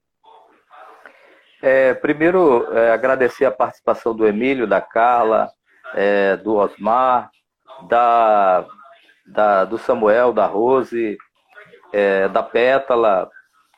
É, 1.62 1.94
primeiro, 1.94 2.72
é, 2.74 2.92
agradecer 2.92 3.46
a 3.46 3.52
participação 3.52 4.16
do 4.16 4.26
Emílio, 4.26 4.66
da 4.66 4.82
Carla, 4.82 5.52
é, 5.94 6.36
do 6.38 6.56
Osmar, 6.56 7.30
da, 7.88 8.66
da, 9.28 9.66
do 9.66 9.78
Samuel, 9.78 10.34
da 10.34 10.48
Rose, 10.48 11.18
é, 11.94 12.28
da 12.30 12.42
Pétala, 12.42 13.30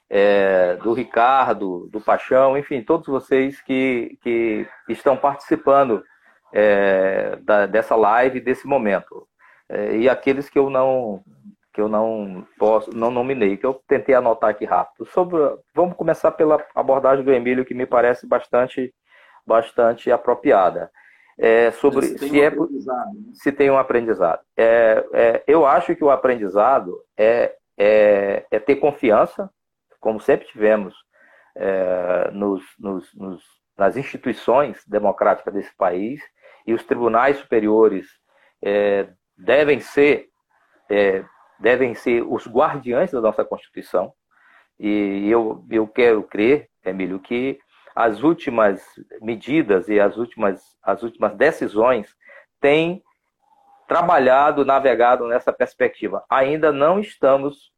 é, 0.09 0.75
do 0.77 0.93
Ricardo, 0.93 1.89
do 1.91 1.99
Paixão, 1.99 2.57
enfim, 2.57 2.81
todos 2.81 3.07
vocês 3.07 3.61
que, 3.61 4.17
que 4.21 4.65
estão 4.87 5.17
participando 5.17 6.03
é, 6.53 7.35
da, 7.41 7.65
dessa 7.65 7.95
live, 7.95 8.39
desse 8.39 8.65
momento. 8.65 9.27
É, 9.73 9.97
e 9.97 10.07
aqueles 10.07 10.49
que 10.49 10.59
eu 10.59 10.69
não 10.69 11.23
que 11.73 11.81
eu 11.81 11.89
não 11.89 12.45
posso, 12.59 12.95
não 12.95 13.09
nominei, 13.09 13.57
que 13.57 13.65
eu 13.65 13.73
tentei 13.87 14.13
anotar 14.13 14.51
aqui 14.51 14.63
rápido. 14.63 15.07
Sobre, 15.07 15.39
vamos 15.73 15.97
começar 15.97 16.31
pela 16.31 16.63
abordagem 16.75 17.25
do 17.25 17.33
Emílio, 17.33 17.65
que 17.65 17.73
me 17.73 17.87
parece 17.87 18.27
bastante, 18.27 18.93
bastante 19.43 20.11
apropriada. 20.11 20.91
É, 21.35 21.71
sobre 21.71 22.05
se, 22.05 22.19
se, 22.19 22.31
um 22.31 22.43
é, 22.43 22.51
né? 22.51 23.11
se 23.33 23.51
tem 23.51 23.71
um 23.71 23.77
aprendizado. 23.79 24.41
É, 24.55 25.03
é, 25.13 25.43
eu 25.47 25.65
acho 25.65 25.95
que 25.95 26.03
o 26.03 26.11
aprendizado 26.11 26.95
é, 27.17 27.55
é, 27.75 28.45
é 28.51 28.59
ter 28.59 28.75
confiança, 28.75 29.49
como 29.99 30.19
sempre 30.19 30.45
tivemos 30.45 30.93
é, 31.55 32.29
nos, 32.31 32.61
nos, 32.79 33.11
nos, 33.15 33.43
nas 33.75 33.97
instituições 33.97 34.83
democráticas 34.85 35.51
desse 35.51 35.75
país, 35.75 36.21
e 36.67 36.73
os 36.75 36.83
tribunais 36.83 37.37
superiores 37.37 38.05
devem 39.37 39.79
ser 39.79 40.29
devem 41.59 41.95
ser 41.95 42.21
os 42.21 42.45
guardiães 42.45 43.11
da 43.11 43.21
nossa 43.21 43.43
Constituição. 43.45 44.13
E 44.79 45.29
eu, 45.29 45.65
eu 45.71 45.87
quero 45.87 46.21
crer, 46.23 46.69
Emílio, 46.83 47.19
que 47.19 47.57
as 47.95 48.21
últimas 48.21 48.83
medidas 49.21 49.87
e 49.87 49.99
as 49.99 50.17
últimas, 50.17 50.61
as 50.83 51.03
últimas 51.03 51.35
decisões 51.35 52.13
têm 52.59 53.01
trabalhado, 53.87 54.65
navegado 54.65 55.27
nessa 55.27 55.53
perspectiva. 55.53 56.23
Ainda 56.29 56.71
não 56.71 56.99
estamos, 56.99 57.71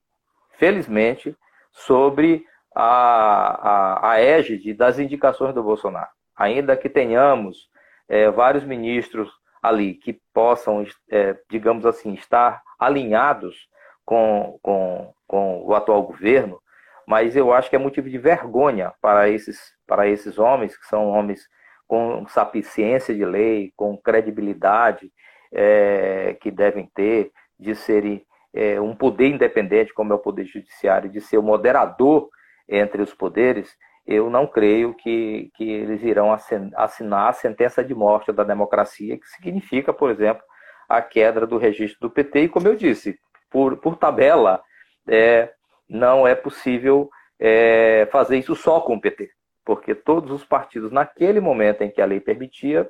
felizmente, 0.54 1.38
sobre 1.72 2.46
a, 2.74 4.08
a, 4.08 4.12
a 4.12 4.22
égide 4.22 4.74
das 4.74 4.98
indicações 4.98 5.54
do 5.54 5.62
Bolsonaro. 5.62 6.10
Ainda 6.36 6.78
que 6.78 6.90
tenhamos 6.90 7.70
é, 8.08 8.30
vários 8.32 8.64
ministros 8.64 9.30
ali 9.68 9.96
que 9.96 10.20
possam, 10.34 10.86
é, 11.10 11.36
digamos 11.50 11.86
assim, 11.86 12.14
estar 12.14 12.62
alinhados 12.80 13.68
com, 14.06 14.60
com, 14.62 15.14
com 15.28 15.64
o 15.66 15.74
atual 15.74 16.04
governo, 16.04 16.60
mas 17.08 17.36
eu 17.36 17.54
acho 17.54 17.70
que 17.70 17.76
é 17.76 17.80
motivo 17.80 18.10
de 18.10 18.18
vergonha 18.18 18.94
para 19.02 19.30
esses, 19.30 19.74
para 19.88 20.08
esses 20.08 20.38
homens, 20.40 20.78
que 20.78 20.86
são 20.86 21.08
homens 21.08 21.48
com 21.88 22.26
sapiência 22.28 23.14
de 23.14 23.24
lei, 23.24 23.72
com 23.76 23.98
credibilidade 23.98 25.12
é, 25.52 26.36
que 26.42 26.50
devem 26.50 26.90
ter, 26.94 27.32
de 27.60 27.76
serem 27.76 28.26
é, 28.54 28.80
um 28.82 28.96
poder 28.96 29.28
independente, 29.28 29.94
como 29.94 30.14
é 30.14 30.16
o 30.16 30.20
Poder 30.20 30.46
Judiciário, 30.46 31.10
de 31.10 31.22
ser 31.22 31.38
o 31.38 31.44
moderador 31.44 32.30
entre 32.68 33.02
os 33.02 33.14
poderes, 33.14 33.76
eu 34.06 34.30
não 34.30 34.46
creio 34.46 34.94
que, 34.94 35.50
que 35.56 35.64
eles 35.64 36.04
irão 36.04 36.32
assinar 36.32 37.30
a 37.30 37.34
sentença 37.34 37.84
de 37.84 37.96
morte 37.96 38.32
da 38.32 38.44
democracia, 38.44 39.18
que 39.18 39.28
significa, 39.28 39.92
por 39.92 40.12
exemplo, 40.12 40.44
a 40.88 41.02
queda 41.02 41.46
do 41.48 41.58
registro 41.58 42.02
do 42.02 42.10
PT. 42.10 42.42
E, 42.42 42.50
como 42.50 42.68
eu 42.68 42.76
disse, 42.76 43.18
por, 43.50 43.78
por 43.78 43.98
tabela, 43.98 44.62
é, 45.08 45.52
não 45.90 46.28
é 46.28 46.36
possível 46.36 47.10
é, 47.40 48.08
fazer 48.12 48.38
isso 48.38 48.56
só 48.56 48.80
com 48.80 48.96
o 48.96 49.02
PT, 49.02 49.30
porque 49.66 49.96
todos 49.96 50.32
os 50.32 50.46
partidos, 50.46 50.92
naquele 50.92 51.40
momento 51.40 51.82
em 51.82 51.90
que 51.90 52.02
a 52.02 52.06
lei 52.06 52.20
permitia, 52.20 52.90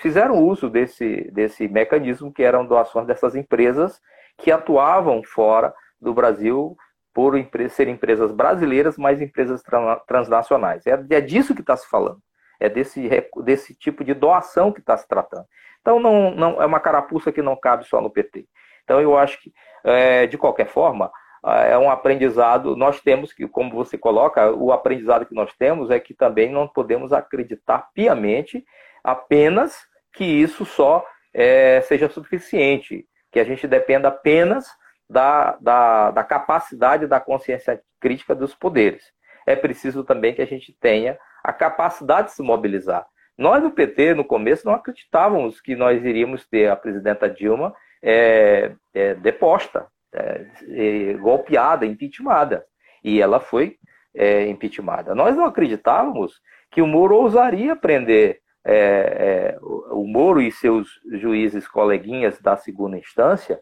fizeram 0.00 0.38
uso 0.44 0.68
desse, 0.68 1.30
desse 1.32 1.68
mecanismo 1.68 2.32
que 2.32 2.42
eram 2.42 2.66
doações 2.66 3.06
dessas 3.06 3.34
empresas 3.36 4.00
que 4.38 4.50
atuavam 4.50 5.22
fora 5.22 5.72
do 6.00 6.14
Brasil 6.14 6.76
por 7.12 7.34
ser 7.70 7.88
empresas 7.88 8.32
brasileiras, 8.32 8.96
mas 8.96 9.20
empresas 9.20 9.62
transnacionais. 10.06 10.86
É, 10.86 10.92
é 11.10 11.20
disso 11.20 11.54
que 11.54 11.60
está 11.60 11.76
se 11.76 11.88
falando. 11.88 12.20
É 12.58 12.68
desse, 12.68 13.08
desse 13.42 13.74
tipo 13.74 14.04
de 14.04 14.14
doação 14.14 14.70
que 14.70 14.80
está 14.80 14.96
se 14.96 15.08
tratando. 15.08 15.46
Então, 15.80 15.98
não, 15.98 16.30
não 16.30 16.62
é 16.62 16.66
uma 16.66 16.78
carapuça 16.78 17.32
que 17.32 17.40
não 17.40 17.56
cabe 17.56 17.84
só 17.86 18.00
no 18.00 18.10
PT. 18.10 18.46
Então, 18.84 19.00
eu 19.00 19.16
acho 19.16 19.40
que, 19.40 19.52
é, 19.84 20.26
de 20.26 20.36
qualquer 20.36 20.66
forma, 20.66 21.10
é 21.42 21.76
um 21.78 21.90
aprendizado. 21.90 22.76
Nós 22.76 23.00
temos 23.00 23.32
que, 23.32 23.48
como 23.48 23.70
você 23.70 23.96
coloca, 23.96 24.50
o 24.52 24.72
aprendizado 24.72 25.24
que 25.26 25.34
nós 25.34 25.52
temos 25.54 25.90
é 25.90 25.98
que 25.98 26.12
também 26.12 26.50
não 26.50 26.68
podemos 26.68 27.12
acreditar 27.12 27.88
piamente 27.94 28.64
apenas 29.02 29.78
que 30.12 30.24
isso 30.24 30.64
só 30.64 31.04
é, 31.32 31.80
seja 31.82 32.08
suficiente, 32.08 33.06
que 33.32 33.40
a 33.40 33.44
gente 33.44 33.66
dependa 33.66 34.08
apenas 34.08 34.68
da, 35.10 35.58
da, 35.60 36.10
da 36.12 36.22
capacidade 36.22 37.08
da 37.08 37.18
consciência 37.18 37.82
crítica 38.00 38.32
dos 38.32 38.54
poderes. 38.54 39.02
É 39.44 39.56
preciso 39.56 40.04
também 40.04 40.32
que 40.32 40.40
a 40.40 40.46
gente 40.46 40.72
tenha 40.80 41.18
a 41.42 41.52
capacidade 41.52 42.28
de 42.28 42.34
se 42.34 42.42
mobilizar. 42.42 43.04
Nós, 43.36 43.62
no 43.62 43.72
PT, 43.72 44.14
no 44.14 44.24
começo, 44.24 44.66
não 44.66 44.74
acreditávamos 44.74 45.60
que 45.60 45.74
nós 45.74 46.04
iríamos 46.04 46.46
ter 46.46 46.70
a 46.70 46.76
presidenta 46.76 47.28
Dilma 47.28 47.74
é, 48.02 48.72
é, 48.94 49.14
deposta, 49.14 49.86
é, 50.12 51.14
golpeada, 51.14 51.84
impeachmentada. 51.84 52.64
E 53.02 53.20
ela 53.20 53.40
foi 53.40 53.76
é, 54.14 54.46
impeachmentada. 54.46 55.14
Nós 55.14 55.34
não 55.34 55.44
acreditávamos 55.44 56.40
que 56.70 56.80
o 56.80 56.86
Moro 56.86 57.16
ousaria 57.16 57.74
prender 57.74 58.40
é, 58.64 58.74
é, 58.74 59.58
o 59.90 60.06
Moro 60.06 60.40
e 60.40 60.52
seus 60.52 61.00
juízes 61.14 61.66
coleguinhas 61.66 62.38
da 62.40 62.56
segunda 62.56 62.98
instância 62.98 63.58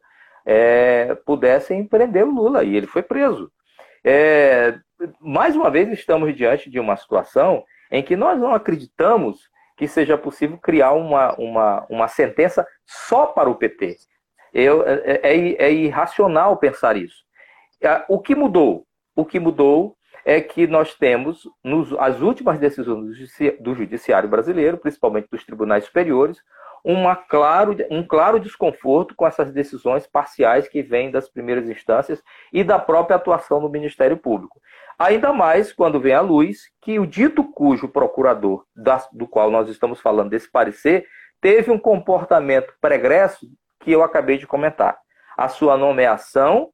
é, 0.50 1.14
pudessem 1.26 1.86
prender 1.86 2.24
o 2.24 2.30
Lula, 2.30 2.64
e 2.64 2.74
ele 2.74 2.86
foi 2.86 3.02
preso. 3.02 3.52
É, 4.02 4.78
mais 5.20 5.54
uma 5.54 5.70
vez, 5.70 5.90
estamos 5.90 6.34
diante 6.34 6.70
de 6.70 6.80
uma 6.80 6.96
situação 6.96 7.62
em 7.92 8.02
que 8.02 8.16
nós 8.16 8.40
não 8.40 8.54
acreditamos 8.54 9.50
que 9.76 9.86
seja 9.86 10.16
possível 10.16 10.56
criar 10.56 10.92
uma, 10.92 11.34
uma, 11.34 11.86
uma 11.90 12.08
sentença 12.08 12.66
só 12.86 13.26
para 13.26 13.50
o 13.50 13.54
PT. 13.54 13.98
Eu, 14.54 14.82
é, 14.86 15.20
é, 15.22 15.66
é 15.66 15.72
irracional 15.72 16.56
pensar 16.56 16.96
isso. 16.96 17.22
O 18.08 18.18
que 18.18 18.34
mudou? 18.34 18.86
O 19.14 19.26
que 19.26 19.38
mudou 19.38 19.96
é 20.24 20.40
que 20.40 20.66
nós 20.66 20.94
temos, 20.94 21.42
nos, 21.62 21.92
as 21.98 22.20
últimas 22.22 22.58
decisões 22.58 23.18
do 23.60 23.74
judiciário 23.74 24.28
brasileiro, 24.28 24.78
principalmente 24.78 25.28
dos 25.30 25.44
tribunais 25.44 25.84
superiores, 25.84 26.38
uma 26.84 27.16
claro, 27.16 27.76
um 27.90 28.02
claro 28.02 28.38
desconforto 28.38 29.14
com 29.14 29.26
essas 29.26 29.52
decisões 29.52 30.06
parciais 30.06 30.68
que 30.68 30.82
vêm 30.82 31.10
das 31.10 31.28
primeiras 31.28 31.68
instâncias 31.68 32.22
e 32.52 32.62
da 32.62 32.78
própria 32.78 33.16
atuação 33.16 33.60
do 33.60 33.68
Ministério 33.68 34.16
Público. 34.16 34.60
Ainda 34.98 35.32
mais 35.32 35.72
quando 35.72 36.00
vem 36.00 36.14
à 36.14 36.20
luz 36.20 36.70
que 36.80 36.98
o 36.98 37.06
dito 37.06 37.44
cujo 37.44 37.88
procurador, 37.88 38.64
do 39.12 39.26
qual 39.26 39.50
nós 39.50 39.68
estamos 39.68 40.00
falando 40.00 40.30
desse 40.30 40.50
parecer, 40.50 41.06
teve 41.40 41.70
um 41.70 41.78
comportamento 41.78 42.72
pregresso 42.80 43.46
que 43.80 43.92
eu 43.92 44.02
acabei 44.02 44.38
de 44.38 44.46
comentar. 44.46 44.98
A 45.36 45.48
sua 45.48 45.76
nomeação 45.76 46.70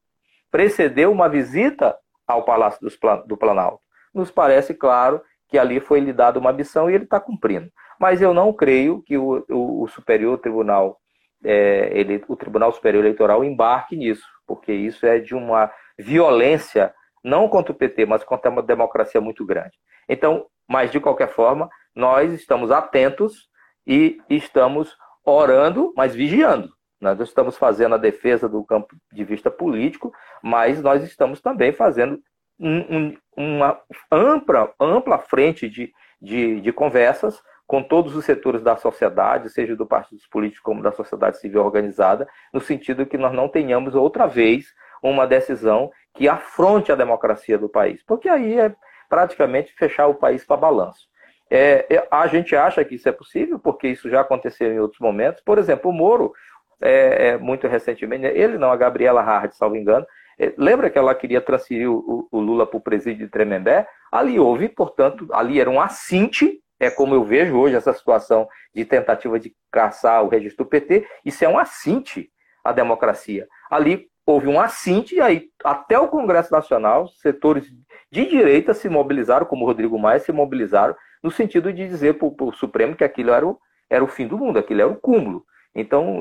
precedeu 0.50 1.12
uma 1.12 1.28
visita 1.28 1.96
ao 2.26 2.44
Palácio 2.44 2.80
do 3.26 3.36
Planalto. 3.36 3.80
Nos 4.14 4.30
parece 4.30 4.72
claro 4.72 5.20
que 5.48 5.58
ali 5.58 5.80
foi 5.80 6.00
lhe 6.00 6.12
dada 6.12 6.38
uma 6.38 6.52
missão 6.52 6.88
e 6.88 6.94
ele 6.94 7.04
está 7.04 7.20
cumprindo. 7.20 7.70
Mas 7.98 8.20
eu 8.20 8.34
não 8.34 8.52
creio 8.52 9.02
que 9.02 9.16
o, 9.16 9.44
o, 9.48 9.82
o 9.82 9.88
Superior 9.88 10.38
Tribunal, 10.38 10.98
é, 11.44 11.90
ele, 11.92 12.22
o 12.28 12.36
Tribunal 12.36 12.72
Superior 12.72 13.04
Eleitoral 13.04 13.44
embarque 13.44 13.96
nisso, 13.96 14.26
porque 14.46 14.72
isso 14.72 15.06
é 15.06 15.18
de 15.18 15.34
uma 15.34 15.70
violência, 15.98 16.92
não 17.22 17.48
contra 17.48 17.72
o 17.72 17.74
PT, 17.74 18.06
mas 18.06 18.24
contra 18.24 18.50
uma 18.50 18.62
democracia 18.62 19.20
muito 19.20 19.44
grande. 19.44 19.76
Então, 20.08 20.46
mas 20.68 20.90
de 20.90 21.00
qualquer 21.00 21.28
forma, 21.28 21.68
nós 21.94 22.32
estamos 22.32 22.70
atentos 22.70 23.48
e 23.86 24.18
estamos 24.28 24.96
orando, 25.24 25.92
mas 25.96 26.14
vigiando. 26.14 26.70
Nós 27.00 27.20
estamos 27.20 27.56
fazendo 27.56 27.94
a 27.94 27.98
defesa 27.98 28.48
do 28.48 28.64
campo 28.64 28.96
de 29.12 29.24
vista 29.24 29.50
político, 29.50 30.12
mas 30.42 30.82
nós 30.82 31.02
estamos 31.02 31.40
também 31.40 31.72
fazendo 31.72 32.18
um, 32.58 32.78
um, 32.78 33.16
uma 33.36 33.80
ampla, 34.10 34.72
ampla 34.80 35.18
frente 35.18 35.68
de, 35.68 35.92
de, 36.20 36.60
de 36.60 36.72
conversas 36.72 37.42
com 37.66 37.82
todos 37.82 38.14
os 38.14 38.24
setores 38.24 38.62
da 38.62 38.76
sociedade, 38.76 39.50
seja 39.50 39.74
do 39.74 39.86
partido 39.86 40.20
político 40.30 40.64
como 40.64 40.82
da 40.82 40.92
sociedade 40.92 41.38
civil 41.38 41.64
organizada, 41.64 42.28
no 42.52 42.60
sentido 42.60 43.06
que 43.06 43.16
nós 43.16 43.32
não 43.32 43.48
tenhamos 43.48 43.94
outra 43.94 44.26
vez 44.26 44.66
uma 45.02 45.26
decisão 45.26 45.90
que 46.14 46.28
afronte 46.28 46.92
a 46.92 46.94
democracia 46.94 47.58
do 47.58 47.68
país, 47.68 48.02
porque 48.02 48.28
aí 48.28 48.58
é 48.58 48.74
praticamente 49.08 49.72
fechar 49.74 50.06
o 50.06 50.14
país 50.14 50.44
para 50.44 50.56
balanço. 50.56 51.08
É, 51.50 51.86
é, 51.94 52.08
a 52.10 52.26
gente 52.26 52.56
acha 52.56 52.84
que 52.84 52.94
isso 52.94 53.08
é 53.08 53.12
possível, 53.12 53.58
porque 53.58 53.88
isso 53.88 54.08
já 54.08 54.20
aconteceu 54.20 54.72
em 54.72 54.80
outros 54.80 55.00
momentos. 55.00 55.42
Por 55.42 55.58
exemplo, 55.58 55.90
o 55.90 55.94
Moro, 55.94 56.32
é, 56.80 57.28
é, 57.28 57.38
muito 57.38 57.68
recentemente, 57.68 58.26
ele 58.26 58.58
não, 58.58 58.72
a 58.72 58.76
Gabriela 58.76 59.22
Hard, 59.22 59.52
salvo 59.52 59.76
engano, 59.76 60.06
é, 60.38 60.52
lembra 60.56 60.90
que 60.90 60.98
ela 60.98 61.14
queria 61.14 61.40
transferir 61.40 61.88
o 61.88 62.28
Lula 62.32 62.66
para 62.66 62.76
o 62.76 62.80
presídio 62.80 63.26
de 63.26 63.30
Tremembé? 63.30 63.86
Ali 64.10 64.38
houve, 64.38 64.68
portanto, 64.68 65.28
ali 65.32 65.60
era 65.60 65.70
um 65.70 65.80
assinte 65.80 66.60
é 66.84 66.90
como 66.90 67.14
eu 67.14 67.24
vejo 67.24 67.56
hoje 67.56 67.76
essa 67.76 67.92
situação 67.92 68.48
de 68.74 68.84
tentativa 68.84 69.38
de 69.38 69.54
caçar 69.70 70.22
o 70.22 70.28
registro 70.28 70.64
do 70.64 70.68
PT, 70.68 71.06
isso 71.24 71.44
é 71.44 71.48
um 71.48 71.58
assinte 71.58 72.30
à 72.64 72.72
democracia. 72.72 73.46
Ali 73.70 74.08
houve 74.26 74.48
um 74.48 74.60
assinte, 74.60 75.14
e 75.14 75.20
aí 75.20 75.48
até 75.62 75.98
o 75.98 76.08
Congresso 76.08 76.52
Nacional, 76.52 77.08
setores 77.08 77.66
de 78.10 78.26
direita 78.26 78.72
se 78.74 78.88
mobilizaram, 78.88 79.46
como 79.46 79.64
o 79.64 79.66
Rodrigo 79.66 79.98
Maia 79.98 80.18
se 80.18 80.32
mobilizaram, 80.32 80.94
no 81.22 81.30
sentido 81.30 81.72
de 81.72 81.86
dizer 81.88 82.18
para 82.18 82.28
o 82.44 82.52
Supremo 82.52 82.96
que 82.96 83.04
aquilo 83.04 83.30
era 83.30 83.46
o, 83.46 83.58
era 83.88 84.04
o 84.04 84.08
fim 84.08 84.26
do 84.26 84.38
mundo, 84.38 84.58
aquilo 84.58 84.80
era 84.80 84.90
o 84.90 84.96
cúmulo. 84.96 85.44
Então, 85.74 86.20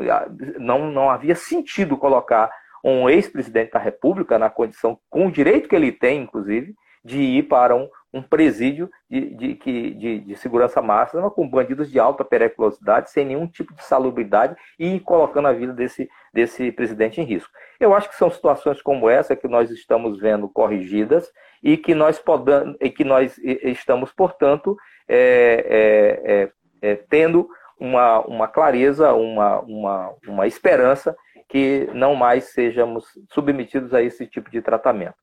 não, 0.58 0.92
não 0.92 1.10
havia 1.10 1.36
sentido 1.36 1.98
colocar 1.98 2.50
um 2.84 3.10
ex-presidente 3.10 3.72
da 3.72 3.80
República 3.80 4.38
na 4.38 4.50
condição, 4.50 4.98
com 5.10 5.28
o 5.28 5.32
direito 5.32 5.70
que 5.70 5.76
ele 5.76 5.92
tem, 5.92 6.24
inclusive, 6.24 6.74
de 7.04 7.20
ir 7.20 7.44
para 7.44 7.76
um, 7.76 7.88
um 8.14 8.22
presídio 8.22 8.90
de, 9.10 9.30
de, 9.32 9.54
de, 9.56 10.20
de, 10.20 10.36
segurança 10.36 10.82
máxima 10.82 11.32
com 11.32 11.50
bandidos 11.50 11.92
de 11.92 12.00
alta 12.00 12.24
periculosidade, 12.24 13.10
sem 13.10 13.26
nenhum 13.26 13.48
tipo 13.48 13.74
de 13.74 13.84
salubridade 13.84 14.56
e 14.78 15.00
colocando 15.00 15.48
a 15.48 15.54
vida 15.54 15.74
desse, 15.74 16.08
desse 16.32 16.72
presidente 16.72 17.20
em 17.20 17.24
risco. 17.24 17.52
Eu 17.80 17.94
acho 17.96 18.08
que 18.10 18.16
são 18.16 18.30
situações 18.30 18.82
como 18.82 19.10
essa 19.10 19.36
que 19.36 19.48
nós 19.48 19.72
estamos 19.72 20.20
vendo 20.20 20.48
corrigidas 20.48 21.32
e 21.64 21.76
que 21.76 21.96
nós, 21.96 22.20
podamos, 22.20 22.78
e 22.80 22.90
que 22.90 23.04
nós 23.04 23.38
estamos, 23.40 24.12
portanto, 24.12 24.78
é, 25.08 26.22
é, 26.24 26.34
é, 26.34 26.92
é, 26.92 26.96
tendo 27.10 27.50
uma, 27.80 28.20
uma 28.22 28.48
clareza, 28.48 29.14
uma, 29.14 29.60
uma, 29.62 30.14
uma 30.28 30.48
esperança 30.48 31.16
que 31.50 31.88
não 31.94 32.16
mais 32.16 32.46
sejamos 32.46 33.06
submetidos 33.32 33.94
a 33.94 34.02
esse 34.02 34.26
tipo 34.26 34.50
de 34.50 34.62
tratamento. 34.62 35.16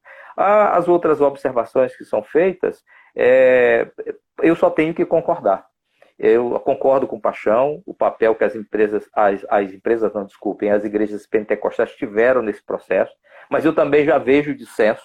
As 0.43 0.89
outras 0.89 1.21
observações 1.21 1.97
que 1.97 2.05
são 2.05 2.23
feitas, 2.23 2.83
é, 3.15 3.91
eu 4.43 4.57
só 4.57 4.71
tenho 4.71 4.95
que 4.95 5.05
concordar. 5.05 5.67
Eu 6.19 6.59
concordo 6.61 7.07
com 7.07 7.19
paixão 7.19 7.83
o 7.87 7.95
papel 7.95 8.35
que 8.35 8.45
as 8.45 8.55
empresas, 8.55 9.09
as, 9.15 9.45
as 9.49 9.73
empresas, 9.73 10.13
não 10.13 10.25
desculpem, 10.25 10.71
as 10.71 10.85
igrejas 10.85 11.27
pentecostais 11.27 11.95
tiveram 11.97 12.43
nesse 12.43 12.63
processo, 12.63 13.13
mas 13.51 13.65
eu 13.65 13.75
também 13.75 14.05
já 14.05 14.19
vejo 14.19 14.55
dissenso 14.55 15.03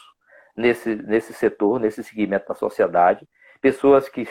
nesse, 0.56 0.96
nesse 0.96 1.34
setor, 1.34 1.80
nesse 1.80 2.04
segmento 2.04 2.48
da 2.48 2.54
sociedade. 2.54 3.28
Pessoas 3.62 4.10
que, 4.10 4.28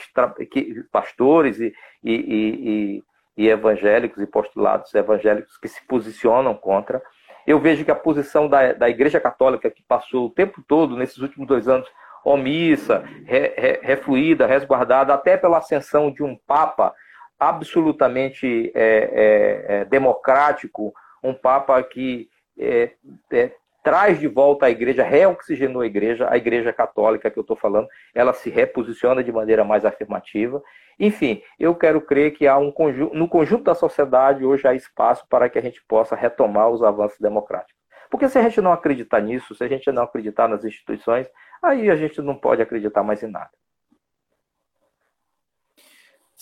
que 0.51 0.85
pastores 0.93 1.59
e, 1.59 1.75
e, 2.03 2.15
e, 2.15 3.03
e 3.37 3.49
evangélicos 3.49 4.23
e 4.23 4.27
postulados 4.27 4.95
evangélicos 4.95 5.57
que 5.59 5.69
se 5.69 5.85
posicionam 5.87 6.55
contra. 6.55 7.03
Eu 7.47 7.59
vejo 7.61 7.85
que 7.85 7.91
a 7.91 7.97
posição 7.97 8.49
da, 8.49 8.73
da 8.73 8.89
Igreja 8.89 9.21
Católica, 9.21 9.71
que 9.71 9.83
passou 9.83 10.27
o 10.27 10.31
tempo 10.31 10.63
todo, 10.67 10.97
nesses 10.97 11.19
últimos 11.19 11.47
dois 11.47 11.69
anos, 11.69 11.89
omissa, 12.25 13.05
re, 13.27 13.53
re, 13.57 13.81
refluída, 13.83 14.47
resguardada, 14.47 15.13
até 15.13 15.37
pela 15.37 15.59
ascensão 15.59 16.11
de 16.11 16.23
um 16.23 16.37
Papa 16.47 16.95
absolutamente 17.39 18.73
é, 18.75 18.81
é, 18.83 19.65
é, 19.81 19.85
democrático, 19.85 20.95
um 21.23 21.35
Papa 21.35 21.83
que 21.83 22.29
é, 22.59 22.93
é, 23.33 23.53
traz 23.85 24.19
de 24.19 24.27
volta 24.27 24.65
a 24.65 24.71
igreja, 24.71 25.05
reoxigenou 25.05 25.83
a 25.83 25.87
igreja, 25.87 26.27
a 26.31 26.39
igreja 26.39 26.73
católica 26.73 27.31
que 27.31 27.39
eu 27.39 27.43
estou 27.43 27.55
falando, 27.55 27.87
ela 28.15 28.33
se 28.33 28.49
reposiciona 28.49 29.23
de 29.23 29.31
maneira 29.31 29.63
mais 29.63 29.85
afirmativa. 29.85 30.63
Enfim, 30.99 31.43
eu 31.61 31.75
quero 31.75 32.01
crer 32.01 32.33
que 32.33 32.47
há 32.49 32.57
um 32.57 32.73
conjunto, 32.73 33.15
no 33.15 33.29
conjunto 33.29 33.65
da 33.65 33.75
sociedade 33.75 34.43
hoje 34.43 34.67
há 34.67 34.73
espaço 34.75 35.27
para 35.29 35.51
que 35.51 35.59
a 35.59 35.63
gente 35.63 35.85
possa 35.87 36.17
retomar 36.17 36.71
os 36.71 36.83
avanços 36.83 37.21
democráticos. 37.21 37.79
Porque 38.11 38.27
se 38.27 38.39
a 38.39 38.43
gente 38.43 38.61
não 38.63 38.73
acreditar 38.73 39.21
nisso, 39.21 39.55
se 39.55 39.63
a 39.63 39.69
gente 39.69 39.93
não 39.93 40.05
acreditar 40.05 40.49
nas 40.49 40.65
instituições, 40.65 41.29
aí 41.63 41.91
a 41.91 41.97
gente 41.97 42.23
não 42.23 42.35
pode 42.35 42.63
acreditar 42.63 43.03
mais 43.03 43.23
em 43.23 43.31
nada. 43.31 43.51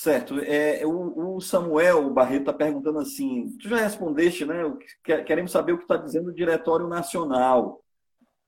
Certo. 0.02 0.40
É, 0.40 0.84
o, 0.84 1.36
o 1.36 1.40
Samuel 1.40 2.10
Barreto 2.10 2.40
está 2.40 2.52
perguntando 2.52 2.98
assim: 2.98 3.56
tu 3.56 3.68
já 3.68 3.76
respondeste, 3.76 4.44
né? 4.44 4.56
Queremos 5.24 5.52
saber 5.52 5.74
o 5.74 5.76
que 5.76 5.84
está 5.84 5.96
dizendo 5.96 6.30
o 6.30 6.34
Diretório 6.34 6.88
Nacional. 6.88 7.80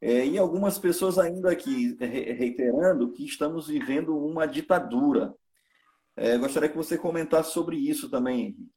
É, 0.00 0.26
e 0.26 0.36
algumas 0.36 0.80
pessoas 0.80 1.16
ainda 1.16 1.52
aqui 1.52 1.96
reiterando 2.00 3.12
que 3.12 3.24
estamos 3.24 3.68
vivendo 3.68 4.18
uma 4.18 4.46
ditadura. 4.46 5.32
É, 6.16 6.36
gostaria 6.38 6.68
que 6.68 6.76
você 6.76 6.98
comentasse 6.98 7.52
sobre 7.52 7.76
isso 7.76 8.11
também, 8.11 8.40
Henrique. 8.40 8.68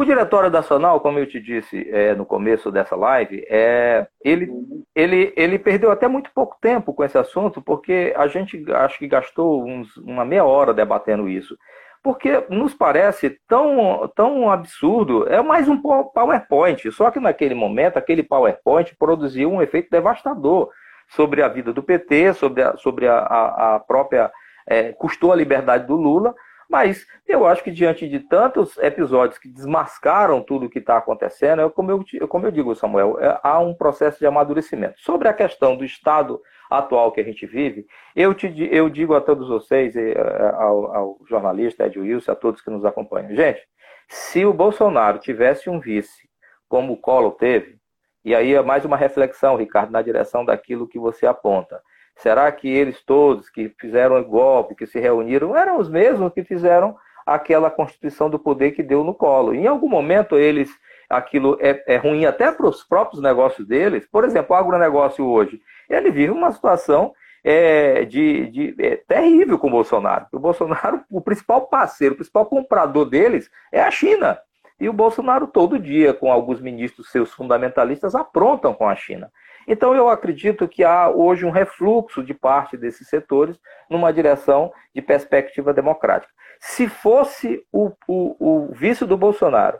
O 0.00 0.04
Diretório 0.04 0.48
Nacional, 0.48 0.98
como 0.98 1.18
eu 1.18 1.26
te 1.26 1.38
disse 1.38 1.86
é, 1.90 2.14
no 2.14 2.24
começo 2.24 2.72
dessa 2.72 2.96
live, 2.96 3.44
é, 3.50 4.06
ele, 4.24 4.50
ele, 4.94 5.30
ele 5.36 5.58
perdeu 5.58 5.90
até 5.90 6.08
muito 6.08 6.30
pouco 6.34 6.56
tempo 6.58 6.94
com 6.94 7.04
esse 7.04 7.18
assunto, 7.18 7.60
porque 7.60 8.14
a 8.16 8.26
gente 8.26 8.64
acho 8.72 8.98
que 8.98 9.06
gastou 9.06 9.62
uns, 9.62 9.94
uma 9.98 10.24
meia 10.24 10.42
hora 10.42 10.72
debatendo 10.72 11.28
isso. 11.28 11.54
Porque 12.02 12.46
nos 12.48 12.72
parece 12.72 13.38
tão, 13.46 14.10
tão 14.16 14.50
absurdo, 14.50 15.28
é 15.28 15.42
mais 15.42 15.68
um 15.68 15.76
PowerPoint, 15.76 16.90
só 16.92 17.10
que 17.10 17.20
naquele 17.20 17.54
momento, 17.54 17.98
aquele 17.98 18.22
PowerPoint 18.22 18.96
produziu 18.98 19.52
um 19.52 19.60
efeito 19.60 19.90
devastador 19.90 20.70
sobre 21.10 21.42
a 21.42 21.48
vida 21.48 21.74
do 21.74 21.82
PT, 21.82 22.32
sobre 22.32 22.62
a, 22.62 22.74
sobre 22.78 23.06
a, 23.06 23.18
a, 23.18 23.80
própria 23.80 24.32
é, 24.66 24.94
custou 24.94 25.30
a 25.30 25.36
liberdade 25.36 25.86
do 25.86 25.94
Lula, 25.94 26.34
mas 26.70 27.04
eu 27.26 27.44
acho 27.48 27.64
que 27.64 27.70
diante 27.72 28.08
de 28.08 28.20
tantos 28.20 28.78
episódios 28.78 29.38
que 29.38 29.48
desmascaram 29.48 30.40
tudo 30.40 30.66
o 30.66 30.70
que 30.70 30.78
está 30.78 30.96
acontecendo, 30.96 31.60
eu, 31.60 31.68
como, 31.68 31.90
eu, 31.90 32.28
como 32.28 32.46
eu 32.46 32.52
digo, 32.52 32.76
Samuel, 32.76 33.18
é, 33.18 33.40
há 33.42 33.58
um 33.58 33.74
processo 33.74 34.20
de 34.20 34.26
amadurecimento. 34.26 35.00
Sobre 35.00 35.26
a 35.26 35.34
questão 35.34 35.76
do 35.76 35.84
Estado 35.84 36.40
atual 36.70 37.10
que 37.10 37.20
a 37.20 37.24
gente 37.24 37.44
vive, 37.44 37.88
eu, 38.14 38.32
te, 38.32 38.68
eu 38.70 38.88
digo 38.88 39.16
a 39.16 39.20
todos 39.20 39.48
vocês, 39.48 39.96
é, 39.96 40.14
ao, 40.54 40.94
ao 40.94 41.18
jornalista 41.28 41.86
Ed 41.86 41.98
Wilson, 41.98 42.30
a 42.30 42.36
todos 42.36 42.62
que 42.62 42.70
nos 42.70 42.84
acompanham, 42.84 43.34
gente, 43.34 43.60
se 44.08 44.46
o 44.46 44.52
Bolsonaro 44.52 45.18
tivesse 45.18 45.68
um 45.68 45.80
vice 45.80 46.30
como 46.68 46.92
o 46.92 46.96
Collor 46.96 47.32
teve, 47.32 47.80
e 48.24 48.32
aí 48.32 48.54
é 48.54 48.62
mais 48.62 48.84
uma 48.84 48.96
reflexão, 48.96 49.56
Ricardo, 49.56 49.90
na 49.90 50.02
direção 50.02 50.44
daquilo 50.44 50.86
que 50.86 51.00
você 51.00 51.26
aponta. 51.26 51.82
Será 52.22 52.50
que 52.52 52.68
eles 52.68 53.02
todos 53.02 53.48
que 53.48 53.72
fizeram 53.80 54.20
o 54.20 54.24
golpe, 54.24 54.74
que 54.74 54.86
se 54.86 55.00
reuniram, 55.00 55.56
eram 55.56 55.78
os 55.78 55.88
mesmos 55.88 56.32
que 56.32 56.44
fizeram 56.44 56.94
aquela 57.26 57.70
constituição 57.70 58.28
do 58.28 58.38
poder 58.38 58.72
que 58.72 58.82
deu 58.82 59.02
no 59.02 59.14
colo? 59.14 59.54
Em 59.54 59.66
algum 59.66 59.88
momento 59.88 60.36
eles, 60.36 60.70
aquilo 61.08 61.56
é, 61.60 61.82
é 61.86 61.96
ruim 61.96 62.26
até 62.26 62.52
para 62.52 62.66
os 62.66 62.84
próprios 62.84 63.22
negócios 63.22 63.66
deles. 63.66 64.06
Por 64.06 64.24
exemplo, 64.24 64.54
o 64.54 64.58
agronegócio 64.58 65.26
hoje, 65.26 65.62
ele 65.88 66.10
vive 66.10 66.30
uma 66.30 66.52
situação 66.52 67.14
é, 67.42 68.04
de, 68.04 68.50
de 68.50 68.74
é, 68.78 68.96
terrível 68.96 69.58
com 69.58 69.68
o 69.68 69.70
Bolsonaro. 69.70 70.26
O 70.30 70.38
Bolsonaro, 70.38 71.00
o 71.10 71.22
principal 71.22 71.68
parceiro, 71.68 72.12
o 72.12 72.16
principal 72.18 72.44
comprador 72.44 73.06
deles 73.06 73.50
é 73.72 73.80
a 73.80 73.90
China. 73.90 74.38
E 74.78 74.88
o 74.88 74.92
Bolsonaro 74.92 75.46
todo 75.46 75.78
dia, 75.78 76.12
com 76.12 76.30
alguns 76.30 76.60
ministros 76.60 77.10
seus 77.10 77.32
fundamentalistas, 77.32 78.14
aprontam 78.14 78.74
com 78.74 78.88
a 78.88 78.94
China. 78.94 79.30
Então, 79.72 79.94
eu 79.94 80.08
acredito 80.08 80.66
que 80.66 80.82
há 80.82 81.08
hoje 81.08 81.46
um 81.46 81.50
refluxo 81.50 82.24
de 82.24 82.34
parte 82.34 82.76
desses 82.76 83.06
setores 83.06 83.56
numa 83.88 84.12
direção 84.12 84.72
de 84.92 85.00
perspectiva 85.00 85.72
democrática. 85.72 86.32
Se 86.58 86.88
fosse 86.88 87.64
o, 87.70 87.92
o, 88.08 88.36
o 88.40 88.74
vice 88.74 89.06
do 89.06 89.16
Bolsonaro 89.16 89.78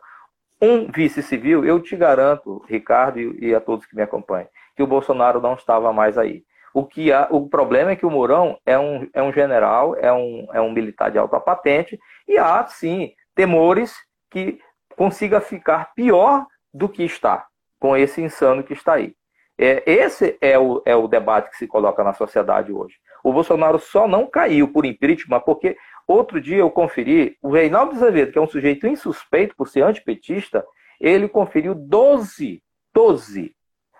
um 0.62 0.86
vice 0.92 1.24
civil, 1.24 1.64
eu 1.64 1.80
te 1.80 1.96
garanto, 1.96 2.64
Ricardo 2.68 3.18
e, 3.18 3.52
a 3.52 3.60
todos 3.60 3.84
que 3.84 3.96
me 3.96 4.02
acompanham, 4.02 4.46
que 4.76 4.82
o 4.82 4.86
Bolsonaro 4.86 5.40
não 5.40 5.54
estava 5.54 5.92
mais 5.92 6.16
aí. 6.16 6.44
O, 6.72 6.86
que 6.86 7.12
há, 7.12 7.26
o 7.28 7.48
problema 7.48 7.90
é 7.90 7.96
que 7.96 8.06
o 8.06 8.10
Mourão 8.10 8.60
é 8.64 8.78
um, 8.78 9.10
é 9.12 9.20
um 9.20 9.32
general, 9.32 9.96
é 9.96 10.12
um, 10.12 10.46
é 10.52 10.60
um 10.60 10.70
militar 10.70 11.10
de 11.10 11.18
alta 11.18 11.40
patente, 11.40 11.98
e 12.28 12.38
há, 12.38 12.64
sim, 12.64 13.12
temores 13.34 13.92
que 14.30 14.60
consiga 14.96 15.40
ficar 15.40 15.92
pior 15.96 16.46
do 16.72 16.88
que 16.88 17.02
está, 17.02 17.48
com 17.80 17.96
esse 17.96 18.22
insano 18.22 18.62
que 18.62 18.72
está 18.72 18.92
aí. 18.92 19.16
É, 19.62 19.82
esse 19.84 20.38
é 20.40 20.58
o, 20.58 20.80
é 20.86 20.96
o 20.96 21.06
debate 21.06 21.50
que 21.50 21.56
se 21.58 21.66
coloca 21.66 22.02
na 22.02 22.14
sociedade 22.14 22.72
hoje. 22.72 22.96
O 23.22 23.30
Bolsonaro 23.30 23.78
só 23.78 24.08
não 24.08 24.26
caiu 24.26 24.66
por 24.72 24.86
impeachment 24.86 25.40
porque 25.40 25.76
outro 26.08 26.40
dia 26.40 26.56
eu 26.56 26.70
conferi, 26.70 27.36
o 27.42 27.50
Reinaldo 27.50 27.94
Azevedo, 27.94 28.32
que 28.32 28.38
é 28.38 28.40
um 28.40 28.46
sujeito 28.46 28.86
insuspeito 28.86 29.54
por 29.54 29.68
ser 29.68 29.82
antipetista, 29.82 30.64
ele 30.98 31.28
conferiu 31.28 31.74
12, 31.74 32.62
12 32.94 33.54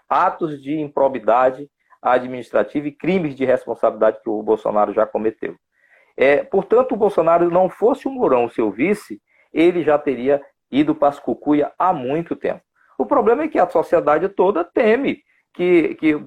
atos 0.08 0.62
de 0.62 0.80
improbidade 0.80 1.68
administrativa 2.00 2.88
e 2.88 2.92
crimes 2.92 3.34
de 3.34 3.44
responsabilidade 3.44 4.22
que 4.22 4.30
o 4.30 4.42
Bolsonaro 4.42 4.94
já 4.94 5.04
cometeu. 5.04 5.56
É, 6.16 6.42
portanto, 6.42 6.92
o 6.92 6.96
Bolsonaro 6.96 7.50
não 7.50 7.68
fosse 7.68 8.08
o 8.08 8.10
Mourão 8.10 8.48
seu 8.48 8.70
vice, 8.70 9.20
ele 9.52 9.82
já 9.82 9.98
teria 9.98 10.40
ido 10.70 10.94
para 10.94 11.08
as 11.08 11.20
cucuia 11.20 11.70
há 11.78 11.92
muito 11.92 12.34
tempo. 12.34 12.62
O 12.96 13.04
problema 13.04 13.42
é 13.42 13.48
que 13.48 13.58
a 13.58 13.68
sociedade 13.68 14.26
toda 14.30 14.64
teme 14.64 15.22
que, 15.54 15.94
que 15.96 16.18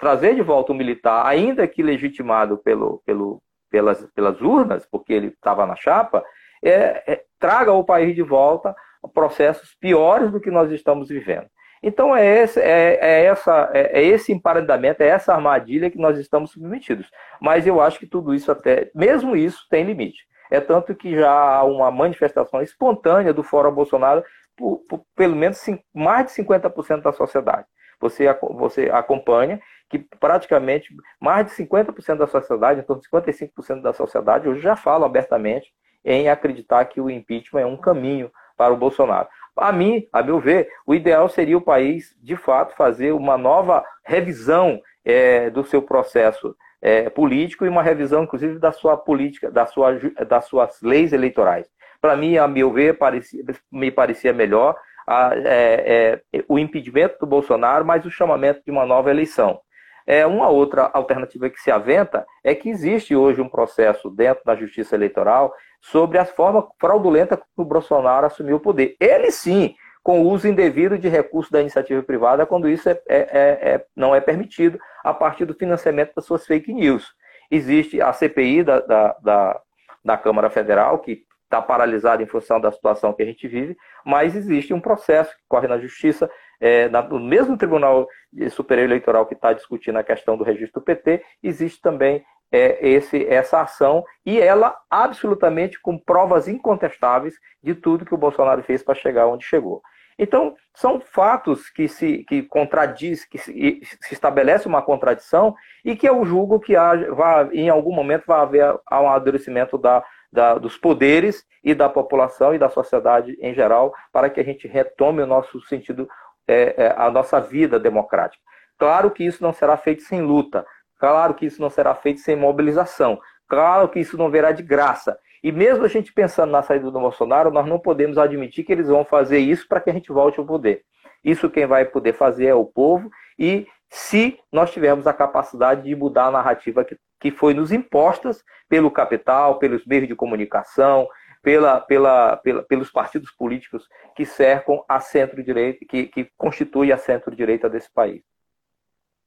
trazer 0.00 0.34
de 0.34 0.42
volta 0.42 0.72
o 0.72 0.74
militar, 0.74 1.26
ainda 1.26 1.66
que 1.66 1.82
legitimado 1.82 2.58
pelo, 2.58 3.02
pelo, 3.06 3.42
pelas, 3.70 4.04
pelas 4.14 4.40
urnas, 4.40 4.86
porque 4.86 5.12
ele 5.12 5.28
estava 5.28 5.66
na 5.66 5.76
chapa, 5.76 6.24
é, 6.62 7.12
é, 7.12 7.24
traga 7.38 7.72
o 7.72 7.84
país 7.84 8.14
de 8.14 8.22
volta 8.22 8.74
processos 9.14 9.74
piores 9.80 10.30
do 10.30 10.40
que 10.40 10.50
nós 10.50 10.70
estamos 10.70 11.08
vivendo. 11.08 11.46
Então 11.82 12.14
é 12.14 12.42
esse, 12.42 12.60
é, 12.60 12.98
é 13.00 13.24
essa, 13.24 13.70
é, 13.72 14.00
é, 14.00 14.04
esse 14.04 14.32
emparedamento, 14.32 15.02
é 15.02 15.08
essa 15.08 15.34
armadilha 15.34 15.90
que 15.90 15.98
nós 15.98 16.16
estamos 16.16 16.52
submetidos. 16.52 17.10
Mas 17.40 17.66
eu 17.66 17.80
acho 17.80 17.98
que 17.98 18.06
tudo 18.06 18.32
isso 18.32 18.52
até, 18.52 18.90
mesmo 18.94 19.34
isso, 19.34 19.66
tem 19.68 19.84
limite. 19.84 20.24
É 20.50 20.60
tanto 20.60 20.94
que 20.94 21.16
já 21.16 21.32
há 21.32 21.64
uma 21.64 21.90
manifestação 21.90 22.62
espontânea 22.62 23.32
do 23.32 23.42
Fórum 23.42 23.72
Bolsonaro 23.72 24.22
por, 24.56 24.78
por 24.88 25.02
pelo 25.16 25.34
menos 25.34 25.58
mais 25.92 26.26
de 26.26 26.32
50% 26.44 27.02
da 27.02 27.12
sociedade. 27.12 27.66
Você, 28.02 28.26
você 28.50 28.90
acompanha 28.90 29.60
que 29.88 29.98
praticamente 29.98 30.94
mais 31.20 31.46
de 31.46 31.52
50% 31.52 32.16
da 32.16 32.26
sociedade, 32.26 32.80
em 32.80 32.82
torno 32.82 33.00
de 33.00 33.08
55% 33.08 33.80
da 33.80 33.92
sociedade, 33.92 34.48
hoje 34.48 34.60
já 34.60 34.76
fala 34.76 35.06
abertamente 35.06 35.72
em 36.04 36.28
acreditar 36.28 36.84
que 36.86 37.00
o 37.00 37.08
impeachment 37.08 37.60
é 37.60 37.66
um 37.66 37.76
caminho 37.76 38.30
para 38.56 38.72
o 38.72 38.76
Bolsonaro. 38.76 39.28
A 39.56 39.70
mim, 39.70 40.06
a 40.12 40.22
meu 40.22 40.40
ver, 40.40 40.68
o 40.86 40.94
ideal 40.94 41.28
seria 41.28 41.56
o 41.56 41.62
país, 41.62 42.16
de 42.22 42.36
fato, 42.36 42.74
fazer 42.74 43.12
uma 43.12 43.38
nova 43.38 43.84
revisão 44.04 44.80
é, 45.04 45.50
do 45.50 45.62
seu 45.62 45.82
processo 45.82 46.56
é, 46.80 47.08
político 47.10 47.64
e 47.64 47.68
uma 47.68 47.82
revisão, 47.82 48.24
inclusive, 48.24 48.58
da 48.58 48.72
sua 48.72 48.96
política, 48.96 49.50
da 49.50 49.66
sua, 49.66 49.92
das 50.26 50.46
suas 50.46 50.80
leis 50.82 51.12
eleitorais. 51.12 51.66
Para 52.00 52.16
mim, 52.16 52.36
a 52.36 52.48
meu 52.48 52.72
ver, 52.72 52.98
parecia, 52.98 53.44
me 53.70 53.90
parecia 53.90 54.32
melhor 54.32 54.76
a, 55.12 55.32
é, 55.36 56.20
é, 56.32 56.44
o 56.48 56.58
impedimento 56.58 57.16
do 57.20 57.26
Bolsonaro, 57.26 57.84
mas 57.84 58.04
o 58.06 58.10
chamamento 58.10 58.62
de 58.64 58.70
uma 58.70 58.86
nova 58.86 59.10
eleição. 59.10 59.60
É, 60.06 60.26
uma 60.26 60.48
outra 60.48 60.90
alternativa 60.92 61.48
que 61.48 61.60
se 61.60 61.70
aventa 61.70 62.26
é 62.42 62.54
que 62.54 62.68
existe 62.68 63.14
hoje 63.14 63.40
um 63.40 63.48
processo 63.48 64.10
dentro 64.10 64.42
da 64.44 64.56
justiça 64.56 64.96
eleitoral 64.96 65.54
sobre 65.80 66.18
a 66.18 66.24
forma 66.24 66.66
fraudulenta 66.80 67.36
que 67.36 67.44
o 67.56 67.64
Bolsonaro 67.64 68.26
assumiu 68.26 68.56
o 68.56 68.60
poder. 68.60 68.96
Ele 68.98 69.30
sim, 69.30 69.74
com 70.02 70.22
o 70.22 70.28
uso 70.28 70.48
indevido 70.48 70.98
de 70.98 71.08
recursos 71.08 71.52
da 71.52 71.60
iniciativa 71.60 72.02
privada, 72.02 72.46
quando 72.46 72.68
isso 72.68 72.88
é, 72.88 73.00
é, 73.08 73.18
é, 73.18 73.74
é, 73.74 73.84
não 73.94 74.14
é 74.14 74.20
permitido, 74.20 74.78
a 75.04 75.14
partir 75.14 75.44
do 75.44 75.54
financiamento 75.54 76.14
das 76.16 76.24
suas 76.24 76.46
fake 76.46 76.72
news. 76.72 77.14
Existe 77.50 78.00
a 78.00 78.12
CPI 78.12 78.64
da, 78.64 78.80
da, 78.80 79.16
da, 79.22 79.60
da 80.04 80.16
Câmara 80.16 80.50
Federal, 80.50 80.98
que 80.98 81.22
está 81.52 81.60
paralisada 81.60 82.22
em 82.22 82.26
função 82.26 82.58
da 82.58 82.72
situação 82.72 83.12
que 83.12 83.22
a 83.22 83.26
gente 83.26 83.46
vive, 83.46 83.76
mas 84.06 84.34
existe 84.34 84.72
um 84.72 84.80
processo 84.80 85.30
que 85.36 85.42
corre 85.46 85.68
na 85.68 85.78
Justiça, 85.78 86.30
é, 86.58 86.88
no 86.88 87.20
mesmo 87.20 87.58
Tribunal 87.58 88.08
Superior 88.50 88.86
Eleitoral 88.86 89.26
que 89.26 89.34
está 89.34 89.52
discutindo 89.52 89.98
a 89.98 90.04
questão 90.04 90.36
do 90.36 90.44
registro 90.44 90.80
do 90.80 90.84
PT, 90.84 91.22
existe 91.42 91.82
também 91.82 92.24
é, 92.50 92.86
esse, 92.86 93.26
essa 93.26 93.60
ação 93.60 94.02
e 94.24 94.40
ela 94.40 94.74
absolutamente 94.90 95.80
com 95.80 95.98
provas 95.98 96.48
incontestáveis 96.48 97.34
de 97.62 97.74
tudo 97.74 98.04
que 98.06 98.14
o 98.14 98.18
Bolsonaro 98.18 98.62
fez 98.62 98.82
para 98.82 98.94
chegar 98.94 99.26
onde 99.26 99.44
chegou. 99.44 99.82
Então, 100.18 100.54
são 100.74 101.00
fatos 101.00 101.70
que 101.70 101.88
se 101.88 102.24
que 102.24 102.42
contradiz, 102.42 103.24
que 103.24 103.38
se, 103.38 103.80
se 103.82 104.14
estabelece 104.14 104.68
uma 104.68 104.82
contradição 104.82 105.54
e 105.84 105.96
que 105.96 106.08
eu 106.08 106.24
julgo 106.24 106.60
que 106.60 106.76
há, 106.76 106.94
vai, 107.12 107.48
em 107.52 107.68
algum 107.68 107.94
momento 107.94 108.24
vai 108.26 108.40
haver 108.40 108.72
um 108.74 108.78
amadurecimento 108.86 109.78
da, 109.78 110.04
da, 110.32 110.54
dos 110.54 110.76
poderes 110.76 111.44
e 111.62 111.74
da 111.74 111.88
população 111.88 112.54
e 112.54 112.58
da 112.58 112.68
sociedade 112.68 113.36
em 113.40 113.54
geral 113.54 113.94
para 114.12 114.30
que 114.30 114.40
a 114.40 114.44
gente 114.44 114.66
retome 114.66 115.22
o 115.22 115.26
nosso 115.26 115.60
sentido, 115.62 116.08
é, 116.48 116.74
é, 116.76 116.94
a 116.96 117.10
nossa 117.10 117.40
vida 117.40 117.78
democrática. 117.78 118.42
Claro 118.78 119.10
que 119.10 119.24
isso 119.24 119.42
não 119.42 119.52
será 119.52 119.76
feito 119.76 120.02
sem 120.02 120.22
luta, 120.22 120.66
claro 120.98 121.34
que 121.34 121.46
isso 121.46 121.60
não 121.60 121.70
será 121.70 121.94
feito 121.94 122.20
sem 122.20 122.34
mobilização, 122.34 123.20
claro 123.46 123.88
que 123.88 124.00
isso 124.00 124.16
não 124.16 124.30
virá 124.30 124.50
de 124.50 124.62
graça. 124.62 125.16
E 125.42 125.52
mesmo 125.52 125.84
a 125.84 125.88
gente 125.88 126.12
pensando 126.12 126.50
na 126.50 126.62
saída 126.62 126.90
do 126.90 127.00
Bolsonaro, 127.00 127.50
nós 127.50 127.66
não 127.66 127.78
podemos 127.78 128.16
admitir 128.16 128.64
que 128.64 128.72
eles 128.72 128.88
vão 128.88 129.04
fazer 129.04 129.38
isso 129.38 129.66
para 129.68 129.80
que 129.80 129.90
a 129.90 129.92
gente 129.92 130.10
volte 130.12 130.38
ao 130.38 130.46
poder. 130.46 130.82
Isso 131.22 131.50
quem 131.50 131.66
vai 131.66 131.84
poder 131.84 132.14
fazer 132.14 132.46
é 132.46 132.54
o 132.54 132.64
povo, 132.64 133.10
e 133.38 133.66
se 133.88 134.38
nós 134.50 134.72
tivermos 134.72 135.06
a 135.06 135.12
capacidade 135.12 135.82
de 135.82 135.94
mudar 135.94 136.26
a 136.26 136.30
narrativa 136.30 136.84
que, 136.84 136.96
que 137.22 137.30
foi 137.30 137.54
nos 137.54 137.70
impostas 137.70 138.42
pelo 138.68 138.90
capital, 138.90 139.60
pelos 139.60 139.86
meios 139.86 140.08
de 140.08 140.16
comunicação, 140.16 141.06
pela, 141.40 141.80
pela, 141.80 142.36
pela, 142.36 142.64
pelos 142.64 142.90
partidos 142.90 143.30
políticos 143.30 143.86
que 144.16 144.26
cercam 144.26 144.84
a 144.88 144.98
centro-direita, 144.98 145.84
que, 145.88 146.06
que 146.08 146.28
constitui 146.36 146.90
a 146.90 146.98
centro-direita 146.98 147.70
desse 147.70 147.88
país. 147.92 148.24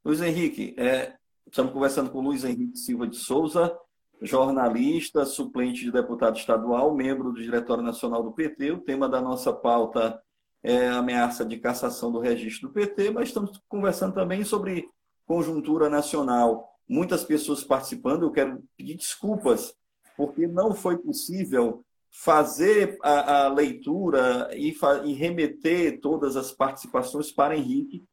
Luiz 0.03 0.21
Henrique, 0.21 0.75
é, 0.77 1.13
estamos 1.47 1.71
conversando 1.71 2.09
com 2.09 2.19
Luiz 2.19 2.43
Henrique 2.43 2.77
Silva 2.77 3.07
de 3.07 3.15
Souza, 3.15 3.73
jornalista, 4.21 5.23
suplente 5.23 5.85
de 5.85 5.91
deputado 5.91 6.35
estadual, 6.37 6.93
membro 6.93 7.31
do 7.31 7.41
Diretório 7.41 7.81
Nacional 7.81 8.21
do 8.21 8.33
PT. 8.33 8.71
O 8.71 8.81
tema 8.81 9.07
da 9.07 9.21
nossa 9.21 9.53
pauta 9.53 10.21
é 10.61 10.89
a 10.89 10.97
ameaça 10.97 11.45
de 11.45 11.57
cassação 11.57 12.11
do 12.11 12.19
registro 12.19 12.67
do 12.67 12.73
PT, 12.73 13.11
mas 13.11 13.29
estamos 13.29 13.57
conversando 13.69 14.13
também 14.13 14.43
sobre 14.43 14.85
conjuntura 15.25 15.89
nacional. 15.89 16.74
Muitas 16.87 17.23
pessoas 17.23 17.63
participando, 17.63 18.23
eu 18.23 18.31
quero 18.31 18.63
pedir 18.77 18.95
desculpas, 18.95 19.73
porque 20.15 20.47
não 20.47 20.73
foi 20.73 20.97
possível 20.97 21.83
fazer 22.11 22.97
a, 23.01 23.45
a 23.45 23.47
leitura 23.49 24.49
e, 24.53 24.73
e 25.05 25.13
remeter 25.13 25.99
todas 25.99 26.35
as 26.35 26.51
participações 26.51 27.31
para 27.31 27.57
Henrique, 27.57 28.03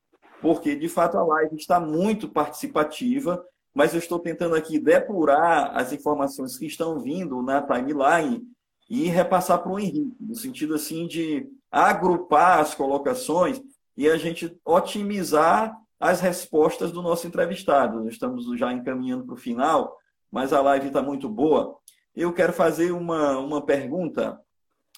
porque 0.40 0.74
de 0.74 0.88
fato 0.88 1.16
a 1.16 1.24
live 1.24 1.54
está 1.56 1.78
muito 1.78 2.28
participativa 2.28 3.44
mas 3.74 3.92
eu 3.92 3.98
estou 3.98 4.18
tentando 4.18 4.54
aqui 4.54 4.78
depurar 4.78 5.74
as 5.74 5.92
informações 5.92 6.58
que 6.58 6.66
estão 6.66 7.00
vindo 7.00 7.42
na 7.42 7.62
timeline 7.62 8.42
e 8.88 9.08
repassar 9.08 9.62
para 9.62 9.72
o 9.72 9.78
Henrique, 9.78 10.16
no 10.20 10.34
sentido 10.34 10.74
assim 10.74 11.06
de 11.06 11.48
agrupar 11.70 12.60
as 12.60 12.74
colocações 12.74 13.60
e 13.96 14.08
a 14.08 14.16
gente 14.18 14.54
otimizar 14.64 15.74
as 16.02 16.20
respostas 16.20 16.90
do 16.90 17.00
nosso 17.00 17.28
entrevistado. 17.28 18.02
Nós 18.02 18.14
estamos 18.14 18.44
já 18.58 18.72
encaminhando 18.72 19.24
para 19.24 19.34
o 19.34 19.38
final, 19.38 19.96
mas 20.32 20.52
a 20.52 20.60
live 20.60 20.88
está 20.88 21.00
muito 21.00 21.28
boa. 21.28 21.78
Eu 22.12 22.32
quero 22.32 22.52
fazer 22.52 22.90
uma, 22.90 23.38
uma 23.38 23.64
pergunta 23.64 24.40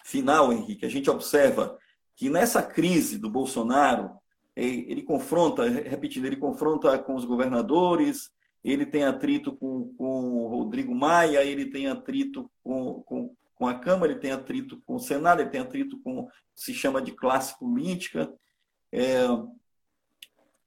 final, 0.03 0.51
Henrique. 0.51 0.87
A 0.87 0.89
gente 0.89 1.11
observa 1.11 1.77
que 2.17 2.31
nessa 2.31 2.63
crise 2.63 3.19
do 3.19 3.29
Bolsonaro, 3.29 4.13
ele 4.57 5.03
confronta, 5.03 5.69
repetindo, 5.69 6.25
ele 6.25 6.37
confronta 6.37 6.99
com 6.99 7.15
os 7.15 7.27
governadores, 7.27 8.31
ele 8.65 8.87
tem 8.87 9.05
atrito 9.05 9.55
com, 9.55 9.93
com 9.99 10.45
o 10.45 10.49
Rodrigo 10.49 10.95
Maia, 10.95 11.45
ele 11.45 11.67
tem 11.67 11.87
atrito 11.87 12.51
com, 12.63 13.03
com, 13.03 13.37
com 13.55 13.67
a 13.67 13.75
Câmara, 13.75 14.11
ele 14.11 14.21
tem 14.21 14.33
atrito 14.33 14.81
com 14.87 14.95
o 14.95 15.01
Senado, 15.01 15.43
ele 15.43 15.51
tem 15.51 15.61
atrito 15.61 15.99
com 15.99 16.27
se 16.55 16.73
chama 16.73 17.03
de 17.03 17.13
classe 17.13 17.59
política. 17.59 18.33
É, 18.91 19.27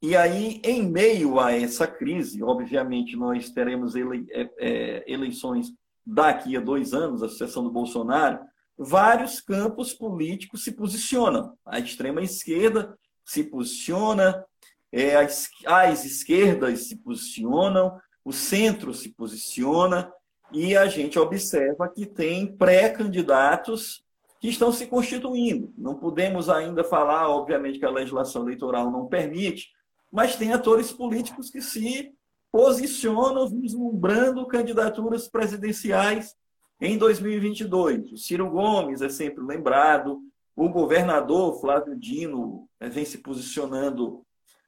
e 0.02 0.16
aí, 0.16 0.62
em 0.64 0.88
meio 0.88 1.39
a 1.39 1.52
essa 1.52 1.88
crise, 1.88 2.43
obviamente 2.43 3.16
nós 3.16 3.50
teremos 3.50 3.95
ele, 3.95 4.26
é, 4.32 4.50
é, 4.60 5.04
eleições 5.12 5.74
daqui 6.06 6.56
a 6.56 6.62
dois 6.62 6.93
anos, 6.93 7.24
a 7.24 7.30
sucessão 7.30 7.64
do 7.64 7.72
Bolsonaro, 7.72 8.39
vários 8.78 9.41
campos 9.41 9.93
políticos 9.93 10.64
se 10.64 10.72
posicionam. 10.72 11.58
A 11.66 11.80
extrema 11.80 12.22
esquerda 12.22 12.98
se 13.26 13.43
posiciona, 13.43 14.45
é, 14.91 15.16
as, 15.16 15.50
as 15.66 16.06
esquerdas 16.06 16.88
se 16.88 16.95
posicionam, 16.98 18.00
o 18.24 18.32
centro 18.32 18.93
se 18.93 19.10
posiciona, 19.10 20.12
e 20.52 20.78
a 20.78 20.88
gente 20.88 21.20
observa 21.20 21.89
que 21.89 22.06
tem 22.06 22.56
pré-candidatos 22.56 24.04
que 24.39 24.48
estão 24.48 24.72
se 24.72 24.86
constituindo. 24.86 25.74
Não 25.78 25.95
podemos 25.95 26.50
ainda 26.50 26.84
falar, 26.84 27.28
obviamente, 27.30 27.80
que 27.80 27.86
a 27.86 27.89
legislação 27.89 28.43
eleitoral 28.43 28.91
não 28.91 29.08
permite, 29.08 29.68
mas 30.12 30.36
tem 30.36 30.53
atores 30.53 30.91
políticos 30.91 31.49
que 31.49 31.62
se 31.62 32.12
posicionam 32.51 33.47
vislumbrando 33.47 34.47
candidaturas 34.47 35.28
presidenciais 35.28 36.36
em 36.80 36.97
2022. 36.97 38.14
O 38.14 38.18
Ciro 38.18 38.49
Gomes 38.49 39.01
é 39.01 39.10
sempre 39.10 39.43
lembrado, 39.43 40.22
o 40.55 40.70
governador 40.70 41.60
Flávio 41.60 41.95
Dino 41.95 42.68
é, 42.80 42.89
vem 42.89 43.05
se 43.05 43.20
posicionando 43.20 44.26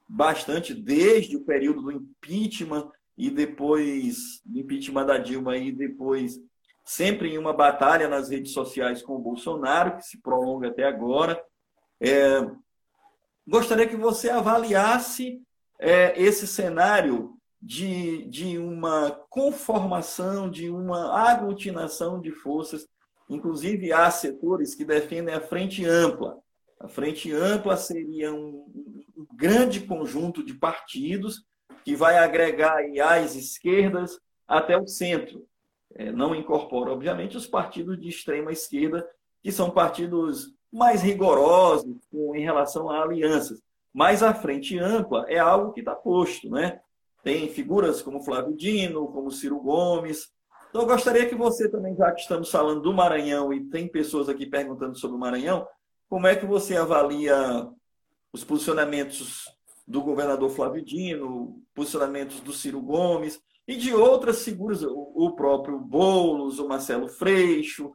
bastante 0.07 0.73
desde 0.73 1.35
o 1.35 1.43
período 1.43 1.81
do 1.83 1.91
impeachment 1.91 2.91
e 3.17 3.29
depois 3.29 4.41
do 4.45 4.59
impeachment 4.59 5.05
da 5.05 5.17
Dilma 5.17 5.57
e 5.57 5.71
depois 5.71 6.39
sempre 6.85 7.29
em 7.29 7.37
uma 7.37 7.53
batalha 7.53 8.07
nas 8.07 8.29
redes 8.29 8.51
sociais 8.51 9.01
com 9.01 9.15
o 9.15 9.19
Bolsonaro, 9.19 9.97
que 9.97 10.03
se 10.03 10.21
prolonga 10.21 10.69
até 10.69 10.83
agora. 10.83 11.39
É, 11.99 12.39
gostaria 13.49 13.87
que 13.87 13.95
você 13.95 14.29
avaliasse 14.29 15.41
é, 15.79 16.21
esse 16.21 16.45
cenário 16.45 17.33
de, 17.61 18.25
de 18.27 18.57
uma 18.57 19.11
conformação, 19.29 20.49
de 20.49 20.69
uma 20.69 21.29
aglutinação 21.29 22.21
de 22.21 22.31
forças, 22.31 22.87
inclusive 23.29 23.91
há 23.91 24.09
setores 24.11 24.75
que 24.75 24.85
defendem 24.85 25.33
a 25.33 25.41
frente 25.41 25.83
ampla. 25.85 26.37
A 26.79 26.87
frente 26.87 27.31
ampla 27.33 27.75
seria 27.75 28.33
um, 28.33 28.65
um 29.17 29.27
grande 29.35 29.81
conjunto 29.81 30.43
de 30.45 30.53
partidos 30.53 31.43
que 31.83 31.95
vai 31.95 32.17
agregar 32.17 32.77
as 33.01 33.35
esquerdas 33.35 34.17
até 34.47 34.77
o 34.77 34.87
centro. 34.87 35.45
É, 35.95 36.11
não 36.11 36.35
incorpora, 36.35 36.91
obviamente, 36.91 37.35
os 37.35 37.47
partidos 37.47 37.99
de 37.99 38.07
extrema 38.07 38.51
esquerda, 38.51 39.05
que 39.41 39.51
são 39.51 39.71
partidos 39.71 40.53
mais 40.71 41.01
rigorosos 41.01 41.97
em 42.13 42.41
relação 42.41 42.89
a 42.89 43.01
alianças. 43.01 43.61
Mas 43.93 44.21
a 44.21 44.33
frente 44.33 44.77
ampla 44.77 45.25
é 45.27 45.39
algo 45.39 45.73
que 45.73 45.79
está 45.79 45.95
posto. 45.95 46.49
Né? 46.49 46.79
Tem 47.23 47.49
figuras 47.49 48.01
como 48.01 48.23
Flávio 48.23 48.55
Dino, 48.55 49.07
como 49.07 49.31
Ciro 49.31 49.59
Gomes, 49.59 50.31
Então, 50.69 50.81
eu 50.81 50.87
gostaria 50.87 51.27
que 51.27 51.35
você 51.35 51.67
também, 51.67 51.95
já 51.95 52.11
que 52.11 52.21
estamos 52.21 52.51
falando 52.51 52.81
do 52.81 52.93
Maranhão 52.93 53.51
e 53.51 53.65
tem 53.65 53.87
pessoas 53.87 54.29
aqui 54.29 54.45
perguntando 54.45 54.97
sobre 54.97 55.17
o 55.17 55.19
Maranhão, 55.19 55.67
como 56.07 56.27
é 56.27 56.35
que 56.35 56.45
você 56.45 56.75
avalia 56.75 57.67
os 58.31 58.43
posicionamentos 58.43 59.45
do 59.87 60.01
governador 60.01 60.49
Flávio 60.51 60.85
Dino, 60.85 61.59
posicionamentos 61.73 62.39
do 62.41 62.53
Ciro 62.53 62.79
Gomes 62.79 63.41
e 63.67 63.75
de 63.75 63.93
outras 63.93 64.43
figuras, 64.43 64.83
o 64.83 65.31
próprio 65.35 65.79
Boulos, 65.79 66.59
o 66.59 66.67
Marcelo 66.67 67.07
Freixo, 67.07 67.91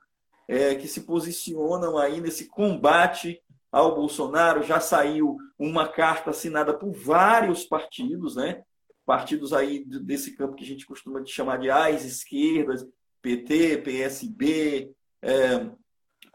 é, 0.49 0.74
que 0.74 0.86
se 0.86 1.03
posicionam 1.03 1.99
aí 1.99 2.20
nesse 2.20 2.49
combate 2.49 3.40
ao 3.70 3.95
Bolsonaro. 3.95 4.62
Já 4.62 4.80
saiu 4.80 5.36
uma 5.59 5.88
carta 5.88 6.30
assinada 6.30 6.72
por 6.74 6.92
vários 6.92 7.64
partidos, 7.64 8.36
né? 8.36 8.62
partidos 9.05 9.53
aí 9.53 9.84
desse 9.84 10.34
campo 10.34 10.55
que 10.55 10.64
a 10.64 10.66
gente 10.66 10.86
costuma 10.86 11.24
chamar 11.26 11.59
de 11.59 11.70
AIS 11.70 12.05
esquerdas, 12.05 12.86
PT, 13.20 13.78
PSB, 13.78 14.90
é, 15.22 15.70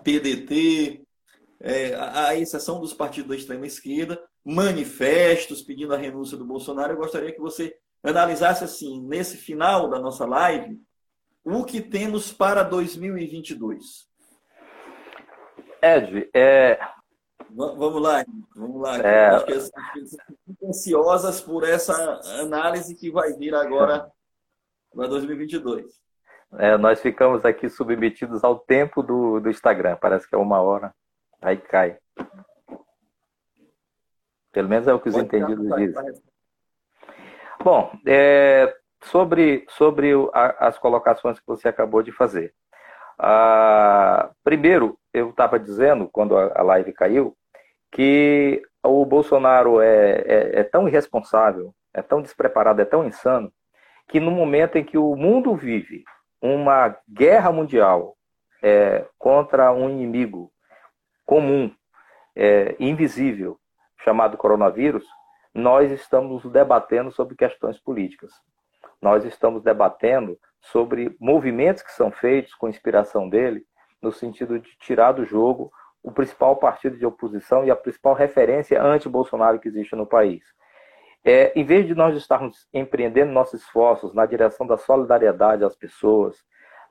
PDT, 0.03 1.01
é, 1.60 1.95
a, 1.95 2.36
exceção 2.36 2.80
dos 2.80 2.93
partidos 2.93 3.30
da 3.30 3.36
extrema 3.36 3.66
esquerda, 3.66 4.22
manifestos 4.45 5.62
pedindo 5.62 5.93
a 5.93 5.97
renúncia 5.97 6.38
do 6.38 6.45
Bolsonaro. 6.45 6.93
Eu 6.93 6.97
gostaria 6.97 7.32
que 7.32 7.41
você 7.41 7.76
analisasse 8.03 8.64
assim, 8.64 9.01
nesse 9.01 9.38
final 9.38 9.89
da 9.89 9.99
nossa 9.99 10.26
live, 10.26 10.80
o 11.44 11.64
que 11.64 11.82
temos 11.82 12.32
para 12.32 12.64
2022. 12.64 14.08
Ed, 15.82 16.30
é, 16.34 16.78
Vamos 17.52 18.02
lá, 18.02 18.24
vamos 18.56 18.82
lá. 18.82 18.98
É... 18.98 19.30
As 19.30 19.44
pessoas 19.44 19.72
estão 19.96 20.70
ansiosas 20.70 21.42
por 21.42 21.68
essa 21.68 21.94
análise 22.42 22.96
que 22.96 23.12
vai 23.12 23.34
vir 23.34 23.56
agora 23.56 24.10
para 24.94 25.08
2022. 25.08 26.00
É, 26.58 26.78
nós 26.78 27.02
ficamos 27.02 27.46
aqui 27.46 27.70
submetidos 27.70 28.44
ao 28.44 28.58
tempo 28.58 29.04
do, 29.04 29.40
do 29.40 29.50
Instagram. 29.50 29.98
Parece 29.98 30.28
que 30.28 30.36
é 30.36 30.38
uma 30.38 30.62
hora, 30.62 30.94
aí 31.42 31.58
cai. 31.58 31.98
Pelo 34.52 34.70
menos 34.70 34.88
é 34.88 34.94
o 34.94 35.00
que 35.00 35.10
os 35.10 35.16
Pode 35.16 35.28
entendidos 35.28 35.76
dizem. 35.76 36.22
Bom, 37.64 37.92
é, 38.06 38.74
sobre, 39.04 39.66
sobre 39.70 40.12
as 40.60 40.78
colocações 40.78 41.39
que 41.39 41.47
você 41.47 41.68
acabou 41.68 42.04
de 42.04 42.12
fazer. 42.12 42.54
Ah, 43.18 44.32
primeiro, 44.43 44.97
eu 45.14 45.30
estava 45.30 45.60
dizendo, 45.60 46.10
quando 46.12 46.38
a 46.38 46.62
live 46.62 46.93
caiu, 46.93 47.36
que 47.91 48.62
o 48.84 49.06
Bolsonaro 49.06 49.82
é, 49.82 50.12
é, 50.26 50.60
é, 50.60 50.64
tão 50.64 50.88
irresponsável, 50.88 51.74
é 51.93 52.02
tão 52.02 52.22
despreparado, 52.22 52.82
é 52.82 52.86
tão 52.86 53.06
insano, 53.06 53.52
que 54.08 54.20
no 54.20 54.32
momento 54.32 54.78
em 54.78 54.84
que 54.84 54.97
o 54.97 55.16
mundo 55.16 55.56
vive 55.56 56.04
uma 56.41 56.95
guerra 57.08 57.52
mundial 57.52 58.16
é, 58.64 59.06
contra 59.18 59.72
um 59.72 59.89
inimigo 59.89 60.52
comum, 61.26 61.72
é, 62.36 62.76
invisível, 62.80 63.60
chamado 64.04 64.38
coronavírus, 64.38 65.06
nós 65.54 65.91
estamos 65.91 66.43
debatendo 66.50 67.12
sobre 67.12 67.36
questões 67.36 67.80
políticas. 67.80 68.32
Nós 69.02 69.24
estamos 69.26 69.64
debatendo 69.64 70.38
sobre 70.62 71.16
movimentos 71.20 71.84
que 71.84 71.91
são 71.91 72.12
feitos 72.12 72.54
com 72.54 72.68
inspiração 72.68 73.30
dele, 73.30 73.64
no 74.02 74.12
sentido 74.12 74.60
de 74.60 74.70
tirar 74.78 75.14
do 75.14 75.26
jogo 75.26 75.72
o 76.02 76.12
principal 76.12 76.56
partido 76.58 76.97
de 76.97 77.06
oposição 77.06 77.66
e 77.66 77.72
a 77.72 77.76
principal 77.76 78.14
referência 78.14 78.82
anti-Bolsonaro 78.82 79.60
que 79.60 79.68
existe 79.68 79.95
no 79.95 80.06
país. 80.06 80.43
É, 81.24 81.52
em 81.54 81.66
vez 81.66 81.86
de 81.86 81.93
nós 81.93 82.16
estarmos 82.16 82.68
empreendendo 82.74 83.32
nossos 83.32 83.62
esforços 83.62 84.14
na 84.14 84.26
direção 84.26 84.66
da 84.66 84.78
solidariedade 84.78 85.66
às 85.66 85.76
pessoas, 85.76 86.38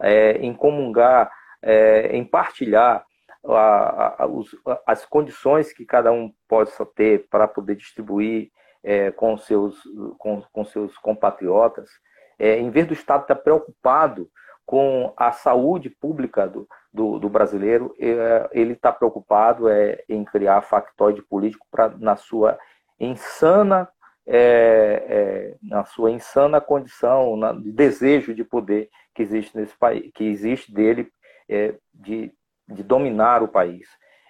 é, 0.01 0.33
em 0.33 0.55
comungar, 0.55 1.31
é, 1.63 2.15
em 2.15 2.25
partilhar 2.25 3.05
a, 3.45 4.25
a, 4.25 4.27
os, 4.27 4.55
as 4.87 5.07
condições 5.07 5.73
que 5.73 5.87
cada 5.87 6.13
um 6.13 6.33
possa 6.47 6.85
ter 6.85 7.27
para 7.31 7.49
poder 7.49 7.77
distribuir 7.77 8.51
é, 8.89 9.11
com, 9.11 9.37
seus, 9.37 9.77
com, 10.17 10.43
com 10.51 10.65
seus 10.65 10.97
compatriotas, 10.97 11.91
é, 12.39 12.59
em 12.59 12.71
vez 12.71 12.87
do 12.87 12.95
Estado 12.95 13.23
estar 13.23 13.35
preocupado 13.35 14.31
com 14.65 15.13
a 15.15 15.31
saúde 15.31 15.91
pública 15.91 16.49
do, 16.49 16.67
do, 16.91 17.19
do 17.19 17.29
brasileiro, 17.29 17.95
é, 18.01 18.49
ele 18.51 18.73
está 18.73 18.91
preocupado 18.91 19.69
é, 19.69 20.03
em 20.09 20.25
criar 20.25 20.63
factoide 20.63 21.21
político 21.21 21.67
para 21.71 21.91
na 21.99 22.17
sua 22.17 22.59
insana 22.99 23.87
é, 24.27 25.05
é, 25.09 25.55
na 25.63 25.85
sua 25.85 26.11
insana 26.11 26.59
condição, 26.59 27.37
na, 27.37 27.53
de 27.53 27.71
desejo 27.71 28.35
de 28.35 28.45
poder 28.45 28.89
que 29.15 29.23
existe 29.23 29.57
nesse 29.57 29.77
país, 29.77 30.11
que 30.15 30.25
existe 30.25 30.73
dele 30.73 31.11
é, 31.49 31.75
de, 31.93 32.33
de 32.67 32.83
dominar 32.83 33.43
o 33.43 33.49
país. 33.49 33.87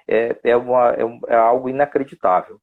É, 0.09 0.37
é, 0.43 0.57
uma, 0.57 0.95
é, 0.95 1.35
é 1.35 1.37
algo 1.37 1.69
inacreditável. 1.69 2.61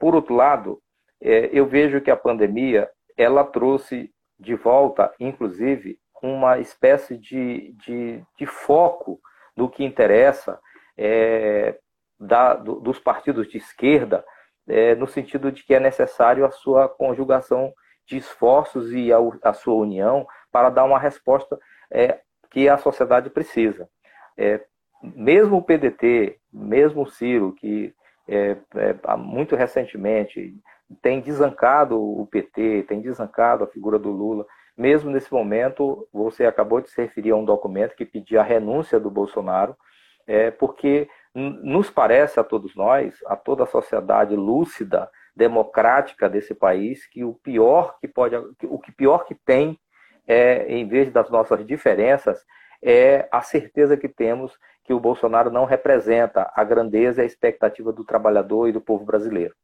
por 0.00 0.14
outro 0.14 0.34
lado, 0.34 0.80
eu 1.20 1.66
vejo 1.66 2.00
que 2.00 2.10
a 2.10 2.16
pandemia 2.16 2.88
ela 3.16 3.44
trouxe 3.44 4.12
de 4.38 4.54
volta, 4.54 5.12
inclusive, 5.18 5.98
uma 6.22 6.58
espécie 6.58 7.16
de, 7.16 7.72
de, 7.84 8.22
de 8.36 8.46
foco 8.46 9.20
do 9.56 9.68
que 9.68 9.84
interessa 9.84 10.60
é, 10.96 11.76
da, 12.18 12.54
do, 12.54 12.80
dos 12.80 12.98
partidos 12.98 13.48
de 13.48 13.58
esquerda, 13.58 14.24
é, 14.68 14.94
no 14.94 15.06
sentido 15.06 15.50
de 15.50 15.64
que 15.64 15.74
é 15.74 15.80
necessário 15.80 16.44
a 16.44 16.50
sua 16.50 16.88
conjugação 16.88 17.72
de 18.06 18.16
esforços 18.16 18.92
e 18.92 19.12
a, 19.12 19.18
a 19.42 19.52
sua 19.52 19.74
união 19.74 20.26
para 20.50 20.70
dar 20.70 20.84
uma 20.84 20.98
resposta 20.98 21.58
é, 21.90 22.20
que 22.50 22.68
a 22.68 22.78
sociedade 22.78 23.30
precisa. 23.30 23.88
É, 24.36 24.64
mesmo 25.02 25.58
o 25.58 25.62
PDT, 25.62 26.38
mesmo 26.52 27.02
o 27.02 27.10
Ciro, 27.10 27.52
que 27.52 27.94
é, 28.26 28.56
é, 28.76 29.16
muito 29.16 29.56
recentemente 29.56 30.54
tem 31.02 31.20
desancado 31.20 32.00
o 32.00 32.26
PT, 32.26 32.84
tem 32.88 33.00
desancado 33.00 33.64
a 33.64 33.68
figura 33.68 33.98
do 33.98 34.10
Lula, 34.10 34.46
mesmo 34.78 35.10
nesse 35.10 35.32
momento, 35.32 36.08
você 36.12 36.46
acabou 36.46 36.80
de 36.80 36.88
se 36.88 37.02
referir 37.02 37.32
a 37.32 37.36
um 37.36 37.44
documento 37.44 37.96
que 37.96 38.06
pedia 38.06 38.40
a 38.40 38.44
renúncia 38.44 39.00
do 39.00 39.10
Bolsonaro, 39.10 39.76
é, 40.24 40.52
porque 40.52 41.08
nos 41.34 41.90
parece 41.90 42.38
a 42.38 42.44
todos 42.44 42.76
nós, 42.76 43.18
a 43.26 43.34
toda 43.34 43.64
a 43.64 43.66
sociedade 43.66 44.36
lúcida, 44.36 45.10
democrática 45.34 46.28
desse 46.28 46.54
país, 46.54 47.06
que 47.06 47.24
o 47.24 47.34
pior 47.34 47.98
que 48.00 48.06
pode, 48.06 48.36
o 48.36 48.78
que 48.78 48.92
pior 48.92 49.24
que 49.24 49.34
tem, 49.34 49.78
é, 50.26 50.66
em 50.68 50.86
vez 50.86 51.12
das 51.12 51.28
nossas 51.28 51.66
diferenças, 51.66 52.44
é 52.80 53.28
a 53.32 53.40
certeza 53.40 53.96
que 53.96 54.08
temos 54.08 54.56
que 54.84 54.94
o 54.94 55.00
Bolsonaro 55.00 55.50
não 55.50 55.64
representa 55.64 56.50
a 56.54 56.62
grandeza 56.62 57.20
e 57.20 57.24
a 57.24 57.26
expectativa 57.26 57.92
do 57.92 58.04
trabalhador 58.04 58.68
e 58.68 58.72
do 58.72 58.80
povo 58.80 59.04
brasileiro. 59.04 59.54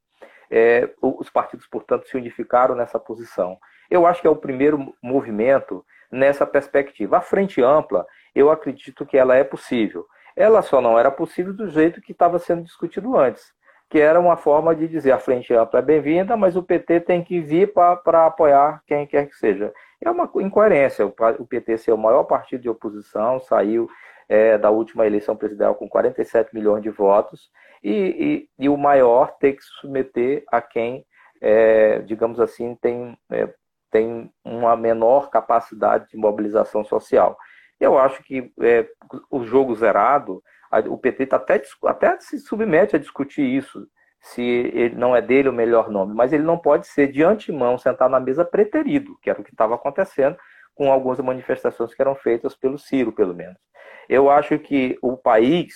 É, 0.50 0.90
os 1.00 1.30
partidos, 1.30 1.66
portanto, 1.66 2.06
se 2.08 2.16
unificaram 2.16 2.74
nessa 2.74 2.98
posição. 2.98 3.58
Eu 3.90 4.06
acho 4.06 4.20
que 4.20 4.26
é 4.26 4.30
o 4.30 4.36
primeiro 4.36 4.94
movimento 5.02 5.84
nessa 6.10 6.46
perspectiva. 6.46 7.18
A 7.18 7.20
frente 7.20 7.62
ampla, 7.62 8.06
eu 8.34 8.50
acredito 8.50 9.04
que 9.04 9.18
ela 9.18 9.34
é 9.34 9.44
possível. 9.44 10.06
Ela 10.36 10.62
só 10.62 10.80
não 10.80 10.98
era 10.98 11.10
possível 11.10 11.52
do 11.52 11.68
jeito 11.68 12.00
que 12.00 12.12
estava 12.12 12.38
sendo 12.38 12.64
discutido 12.64 13.16
antes, 13.16 13.52
que 13.88 14.00
era 14.00 14.18
uma 14.18 14.36
forma 14.36 14.74
de 14.74 14.88
dizer 14.88 15.12
a 15.12 15.18
frente 15.18 15.54
ampla 15.54 15.78
é 15.78 15.82
bem-vinda, 15.82 16.36
mas 16.36 16.56
o 16.56 16.62
PT 16.62 17.00
tem 17.00 17.22
que 17.22 17.40
vir 17.40 17.72
para 17.72 18.26
apoiar 18.26 18.82
quem 18.86 19.06
quer 19.06 19.26
que 19.26 19.36
seja. 19.36 19.72
É 20.00 20.10
uma 20.10 20.28
incoerência. 20.36 21.06
O 21.06 21.46
PT 21.46 21.78
ser 21.78 21.92
o 21.92 21.98
maior 21.98 22.24
partido 22.24 22.62
de 22.62 22.68
oposição, 22.68 23.38
saiu 23.40 23.88
é, 24.28 24.56
da 24.58 24.70
última 24.70 25.06
eleição 25.06 25.36
presidencial 25.36 25.74
com 25.74 25.88
47 25.88 26.54
milhões 26.54 26.82
de 26.82 26.90
votos, 26.90 27.50
e, 27.82 28.48
e, 28.58 28.64
e 28.64 28.68
o 28.68 28.76
maior 28.76 29.36
ter 29.38 29.54
que 29.54 29.62
se 29.62 29.70
submeter 29.80 30.44
a 30.50 30.60
quem, 30.60 31.04
é, 31.40 31.98
digamos 32.00 32.40
assim, 32.40 32.74
tem 32.76 33.16
é, 33.30 33.52
tem 33.94 34.28
uma 34.44 34.76
menor 34.76 35.30
capacidade 35.30 36.08
de 36.08 36.16
mobilização 36.16 36.84
social. 36.84 37.38
Eu 37.78 37.96
acho 37.96 38.24
que 38.24 38.52
é, 38.60 38.88
o 39.30 39.44
jogo 39.44 39.72
zerado, 39.76 40.42
o 40.88 40.98
PT 40.98 41.22
está 41.22 41.36
até, 41.36 41.62
até 41.84 42.18
se 42.18 42.40
submete 42.40 42.96
a 42.96 42.98
discutir 42.98 43.42
isso, 43.42 43.86
se 44.20 44.42
ele 44.42 44.96
não 44.96 45.14
é 45.14 45.22
dele 45.22 45.48
o 45.48 45.52
melhor 45.52 45.90
nome, 45.90 46.12
mas 46.12 46.32
ele 46.32 46.42
não 46.42 46.58
pode 46.58 46.88
ser 46.88 47.12
de 47.12 47.22
antemão 47.22 47.78
sentar 47.78 48.08
na 48.08 48.18
mesa 48.18 48.44
preterido, 48.44 49.16
que 49.22 49.30
era 49.30 49.40
o 49.40 49.44
que 49.44 49.52
estava 49.52 49.76
acontecendo 49.76 50.36
com 50.74 50.90
algumas 50.90 51.20
manifestações 51.20 51.94
que 51.94 52.02
eram 52.02 52.16
feitas 52.16 52.56
pelo 52.56 52.76
Ciro, 52.76 53.12
pelo 53.12 53.32
menos. 53.32 53.56
Eu 54.08 54.30
acho 54.30 54.58
que 54.58 54.98
o 55.02 55.16
país, 55.16 55.74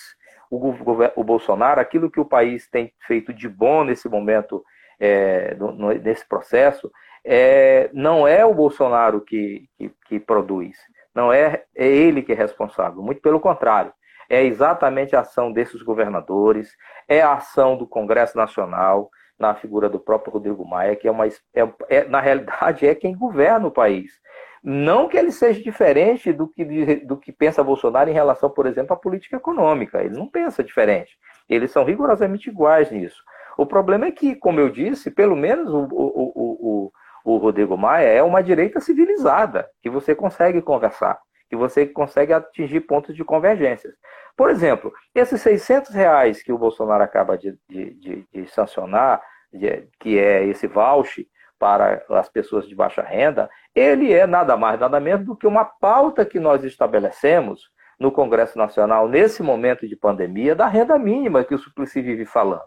o, 0.51 0.75
o 1.17 1.25
Bolsonaro, 1.25 1.81
aquilo 1.81 2.11
que 2.11 2.21
o 2.21 2.25
país 2.25 2.69
tem 2.69 2.93
feito 3.07 3.33
de 3.33 3.49
bom 3.49 3.85
nesse 3.85 4.09
momento, 4.09 4.65
é, 5.01 5.55
no, 5.55 5.93
nesse 5.93 6.27
processo, 6.27 6.91
é, 7.25 7.91
não 7.93 8.27
é 8.27 8.45
o 8.45 8.55
Bolsonaro 8.55 9.21
que, 9.21 9.69
que, 9.77 9.93
que 10.07 10.21
produz, 10.21 10.77
não 11.15 11.33
é, 11.33 11.65
é 11.75 11.87
ele 11.87 12.23
que 12.23 12.33
é 12.33 12.35
responsável, 12.35 13.03
muito 13.03 13.21
pelo 13.21 13.41
contrário. 13.41 13.93
É 14.31 14.43
exatamente 14.45 15.17
a 15.17 15.21
ação 15.21 15.51
desses 15.51 15.83
governadores, 15.83 16.77
é 17.09 17.23
a 17.23 17.33
ação 17.33 17.77
do 17.77 17.87
Congresso 17.87 18.37
Nacional, 18.37 19.11
na 19.39 19.55
figura 19.55 19.89
do 19.89 20.01
próprio 20.01 20.33
Rodrigo 20.33 20.67
Maia, 20.67 20.97
que 20.97 21.07
é 21.07 21.11
uma. 21.11 21.27
É, 21.27 21.33
é, 21.89 22.05
na 22.05 22.21
realidade 22.21 22.87
é 22.87 22.95
quem 22.95 23.17
governa 23.17 23.69
o 23.69 23.71
país. 23.71 24.11
Não 24.71 25.09
que 25.09 25.17
ele 25.17 25.33
seja 25.33 25.63
diferente 25.63 26.31
do 26.31 26.47
que, 26.47 26.63
do 26.97 27.17
que 27.17 27.33
pensa 27.33 27.65
Bolsonaro 27.65 28.11
em 28.11 28.13
relação, 28.13 28.51
por 28.51 28.67
exemplo, 28.67 28.93
à 28.93 28.97
política 28.99 29.39
econômica. 29.39 30.05
Ele 30.05 30.15
não 30.15 30.29
pensa 30.29 30.63
diferente. 30.63 31.17
Eles 31.49 31.71
são 31.71 31.85
rigorosamente 31.85 32.51
iguais 32.51 32.91
nisso. 32.91 33.17
O 33.57 33.65
problema 33.65 34.05
é 34.05 34.11
que, 34.11 34.37
como 34.37 34.61
eu 34.61 34.69
disse, 34.69 35.11
pelo 35.11 35.35
menos 35.35 35.73
o, 35.73 35.89
o, 35.91 36.33
o, 36.85 36.93
o, 37.25 37.37
Rodrigo 37.39 37.79
Maia 37.79 38.09
é 38.09 38.23
uma 38.23 38.43
direita 38.43 38.79
civilizada, 38.79 39.67
que 39.81 39.89
você 39.89 40.15
consegue 40.15 40.61
conversar, 40.61 41.19
que 41.49 41.57
você 41.57 41.87
consegue 41.87 42.35
atingir 42.35 42.81
pontos 42.81 43.17
de 43.17 43.25
convergência. 43.25 43.91
Por 44.37 44.51
exemplo, 44.51 44.93
esses 45.15 45.41
600 45.41 45.95
reais 45.95 46.43
que 46.43 46.53
o 46.53 46.59
Bolsonaro 46.59 47.03
acaba 47.03 47.39
de, 47.39 47.59
de, 47.67 47.95
de, 47.95 48.29
de 48.31 48.47
sancionar, 48.49 49.23
que 49.99 50.19
é 50.19 50.45
esse 50.45 50.67
voucher 50.67 51.25
para 51.59 52.03
as 52.11 52.29
pessoas 52.29 52.69
de 52.69 52.75
baixa 52.75 53.03
renda, 53.03 53.51
ele 53.75 54.13
é 54.13 54.27
nada 54.27 54.57
mais, 54.57 54.79
nada 54.79 55.01
menos 55.01 55.27
do 55.27 55.37
que 55.37 55.47
uma 55.47 55.65
pauta 55.65 56.25
que 56.25 56.39
nós 56.39 56.65
estabelecemos 56.65 57.71
no 57.99 58.13
Congresso 58.13 58.57
Nacional, 58.57 59.09
nesse 59.09 59.43
momento 59.43 59.87
de 59.87 59.97
pandemia, 59.97 60.55
da 60.55 60.67
renda 60.67 60.97
mínima 60.99 61.43
que 61.43 61.55
o 61.55 61.59
Suplicy 61.59 62.01
vive 62.01 62.25
falando. 62.25 62.63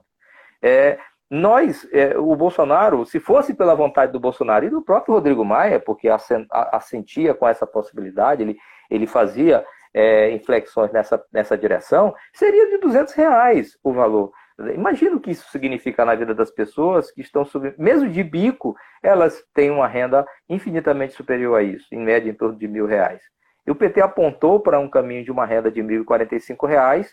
É, 0.62 1.00
nós, 1.30 1.88
é, 1.94 2.18
o 2.18 2.36
Bolsonaro, 2.36 3.06
se 3.06 3.18
fosse 3.18 3.54
pela 3.54 3.74
vontade 3.74 4.12
do 4.12 4.20
Bolsonaro 4.20 4.66
e 4.66 4.70
do 4.70 4.82
próprio 4.82 5.16
Rodrigo 5.16 5.46
Maia, 5.46 5.80
porque 5.80 6.10
assentia 6.50 7.34
com 7.34 7.48
essa 7.48 7.66
possibilidade, 7.66 8.42
ele, 8.42 8.58
ele 8.90 9.08
fazia 9.08 9.66
é, 9.94 10.32
inflexões 10.32 10.92
nessa, 10.92 11.24
nessa 11.32 11.58
direção, 11.58 12.14
seria 12.34 12.70
de 12.70 12.78
200 12.80 13.14
reais 13.14 13.78
o 13.82 13.94
valor. 13.94 14.34
Imagina 14.70 15.16
o 15.16 15.20
que 15.20 15.32
isso 15.32 15.50
significa 15.50 16.06
na 16.06 16.16
vida 16.16 16.34
das 16.34 16.52
pessoas 16.52 17.12
que 17.12 17.22
estão, 17.22 17.46
sub... 17.46 17.74
mesmo 17.78 18.10
de 18.10 18.24
bico, 18.24 18.76
elas 19.02 19.44
têm 19.54 19.72
uma 19.72 19.88
renda 19.88 20.26
infinitamente 20.50 21.14
superior 21.14 21.60
a 21.60 21.64
isso, 21.64 21.88
em 21.92 22.00
média 22.00 22.30
em 22.30 22.34
torno 22.34 22.58
de 22.58 22.68
mil 22.68 22.86
reais. 22.86 23.22
E 23.66 23.72
o 23.72 23.76
PT 23.76 24.02
apontou 24.02 24.60
para 24.60 24.80
um 24.80 24.90
caminho 24.90 25.24
de 25.24 25.32
uma 25.32 25.46
renda 25.46 25.72
de 25.72 25.82
R$ 25.82 26.04
1.045. 26.04 27.08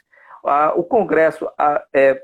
Ah, 0.45 0.73
o 0.75 0.83
Congresso 0.83 1.49
é, 1.93 2.21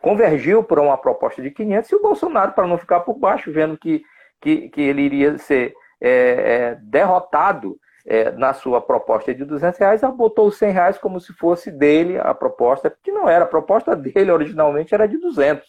convergiu 0.00 0.62
para 0.62 0.80
uma 0.80 0.96
proposta 0.96 1.42
de 1.42 1.50
500 1.50 1.90
e 1.90 1.94
o 1.96 2.02
Bolsonaro, 2.02 2.52
para 2.52 2.66
não 2.66 2.78
ficar 2.78 3.00
por 3.00 3.14
baixo, 3.18 3.52
vendo 3.52 3.76
que, 3.76 4.02
que, 4.40 4.68
que 4.68 4.80
ele 4.80 5.02
iria 5.02 5.38
ser 5.38 5.74
é, 6.00 6.10
é, 6.10 6.78
derrotado 6.82 7.78
é, 8.06 8.30
na 8.32 8.52
sua 8.52 8.80
proposta 8.80 9.34
de 9.34 9.44
200 9.44 9.78
reais, 9.78 10.00
botou 10.16 10.46
os 10.46 10.58
100 10.58 10.70
reais 10.72 10.98
como 10.98 11.20
se 11.20 11.32
fosse 11.32 11.70
dele 11.70 12.18
a 12.18 12.34
proposta, 12.34 12.94
que 13.02 13.12
não 13.12 13.28
era. 13.28 13.44
A 13.44 13.48
proposta 13.48 13.94
dele 13.94 14.30
originalmente 14.30 14.94
era 14.94 15.06
de 15.06 15.18
200. 15.18 15.66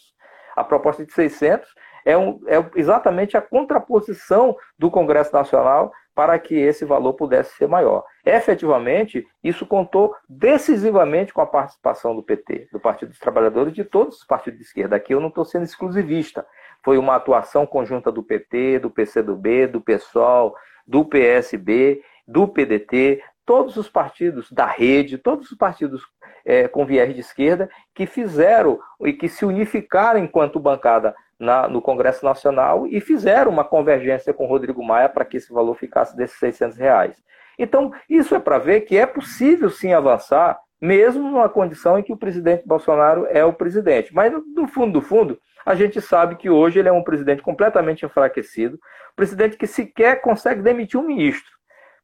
A 0.56 0.64
proposta 0.64 1.06
de 1.06 1.12
600 1.14 1.68
é, 2.06 2.18
um, 2.18 2.40
é 2.48 2.64
exatamente 2.76 3.38
a 3.38 3.42
contraposição 3.42 4.56
do 4.78 4.90
Congresso 4.90 5.34
Nacional 5.34 5.92
para 6.20 6.38
que 6.38 6.54
esse 6.54 6.84
valor 6.84 7.14
pudesse 7.14 7.56
ser 7.56 7.68
maior. 7.68 8.04
Efetivamente, 8.26 9.26
isso 9.42 9.66
contou 9.66 10.14
decisivamente 10.28 11.34
com 11.34 11.40
a 11.40 11.46
participação 11.46 12.14
do 12.14 12.22
PT, 12.22 12.68
do 12.74 12.80
Partido 12.80 13.10
dos 13.10 13.20
Trabalhadores 13.20 13.74
de 13.74 13.86
todos 13.86 14.18
os 14.18 14.26
partidos 14.26 14.60
de 14.60 14.66
esquerda. 14.66 14.98
Aqui 14.98 15.14
eu 15.14 15.22
não 15.22 15.30
estou 15.30 15.46
sendo 15.46 15.64
exclusivista. 15.64 16.46
Foi 16.84 16.98
uma 16.98 17.16
atuação 17.16 17.66
conjunta 17.66 18.12
do 18.12 18.22
PT, 18.22 18.80
do 18.80 18.90
PCdoB, 18.90 19.68
do 19.68 19.80
PSOL, 19.80 20.54
do 20.86 21.06
PSB, 21.06 22.02
do 22.30 22.48
PDT, 22.48 23.24
todos 23.44 23.76
os 23.76 23.90
partidos 23.90 24.52
da 24.52 24.68
rede, 24.68 25.18
todos 25.18 25.52
os 25.52 25.58
partidos 25.58 26.04
é, 26.46 26.68
com 26.68 26.86
viés 26.86 27.14
de 27.16 27.22
esquerda 27.22 27.68
que 27.96 28.06
fizeram 28.06 28.80
e 29.02 29.12
que 29.12 29.28
se 29.28 29.44
unificaram 29.44 30.20
enquanto 30.20 30.60
bancada 30.60 31.16
na, 31.40 31.68
no 31.68 31.82
Congresso 31.82 32.24
Nacional 32.24 32.86
e 32.86 33.02
fizeram 33.02 33.50
uma 33.52 33.64
convergência 33.64 34.32
com 34.32 34.46
Rodrigo 34.46 34.84
Maia 34.84 35.10
para 35.10 35.26
que 35.26 35.38
esse 35.38 35.52
valor 35.52 35.74
ficasse 35.76 36.16
desses 36.16 36.38
600 36.38 36.78
reais. 36.78 37.18
Então, 37.58 37.92
isso 38.08 38.36
é 38.36 38.40
para 38.40 38.60
ver 38.60 38.82
que 38.82 38.96
é 38.96 39.08
possível 39.08 39.70
sim 39.72 39.92
avançar, 39.92 40.60
mesmo 40.80 41.32
numa 41.32 41.50
condição 41.50 41.98
em 41.98 42.04
que 42.04 42.14
o 42.14 42.18
presidente 42.18 42.68
Bolsonaro 42.68 43.26
é 43.32 43.44
o 43.44 43.52
presidente. 43.52 44.14
Mas, 44.14 44.32
no 44.56 44.68
fundo 44.68 44.94
do 44.94 45.02
fundo, 45.02 45.40
a 45.66 45.74
gente 45.74 46.00
sabe 46.00 46.36
que 46.36 46.50
hoje 46.50 46.80
ele 46.80 46.88
é 46.90 46.92
um 46.92 47.04
presidente 47.04 47.42
completamente 47.42 48.06
enfraquecido, 48.06 48.80
presidente 49.16 49.58
que 49.58 49.68
sequer 49.68 50.22
consegue 50.22 50.62
demitir 50.62 51.00
um 51.00 51.08
ministro, 51.08 51.59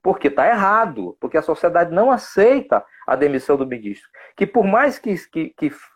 porque 0.05 0.27
está 0.27 0.47
errado, 0.47 1.17
porque 1.19 1.35
a 1.35 1.41
sociedade 1.41 1.91
não 1.91 2.11
aceita 2.11 2.85
a 3.07 3.15
demissão 3.15 3.57
do 3.57 3.65
ministro. 3.65 4.07
Que 4.37 4.45
por 4.45 4.63
mais 4.63 4.99
que, 4.99 5.15
que, 5.31 5.51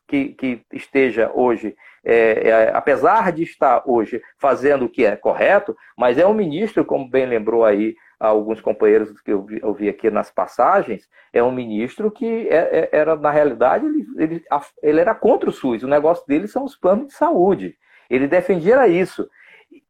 que, 0.07 0.30
que 0.30 0.66
esteja 0.74 1.32
hoje 1.32 1.76
é, 2.03 2.49
é, 2.49 2.72
apesar 2.74 3.32
de 3.32 3.43
estar 3.43 3.84
hoje 3.86 4.20
fazendo 4.39 4.86
o 4.86 4.89
que 4.89 5.05
é 5.05 5.16
correto, 5.16 5.78
mas 5.95 6.18
é 6.18 6.26
um 6.26 6.34
ministro, 6.34 6.84
como 6.84 7.07
bem 7.07 7.28
lembrou 7.28 7.64
aí 7.64 7.93
alguns 8.20 8.60
companheiros 8.60 9.12
que 9.22 9.32
eu 9.32 9.43
vi, 9.43 9.60
eu 9.62 9.76
vi 9.76 9.88
aqui 9.88 10.10
nas 10.10 10.32
passagens, 10.32 11.07
é 11.32 11.43
um 11.43 11.51
ministro 11.51 12.10
que 12.10 12.47
é, 12.49 12.55
é, 12.80 12.89
era, 12.91 13.16
na 13.16 13.30
realidade, 13.30 13.86
ele, 13.86 14.07
ele, 14.18 14.43
ele 14.82 14.99
era 14.99 15.14
contra 15.14 15.51
o 15.51 15.53
SUS. 15.53 15.84
O 15.84 15.88
negócio 15.88 16.26
dele 16.26 16.47
são 16.47 16.64
os 16.64 16.76
planos 16.76 17.10
de 17.10 17.14
saúde. 17.14 17.76
Ele 18.10 18.28
defendia 18.28 18.88
isso. 18.88 19.30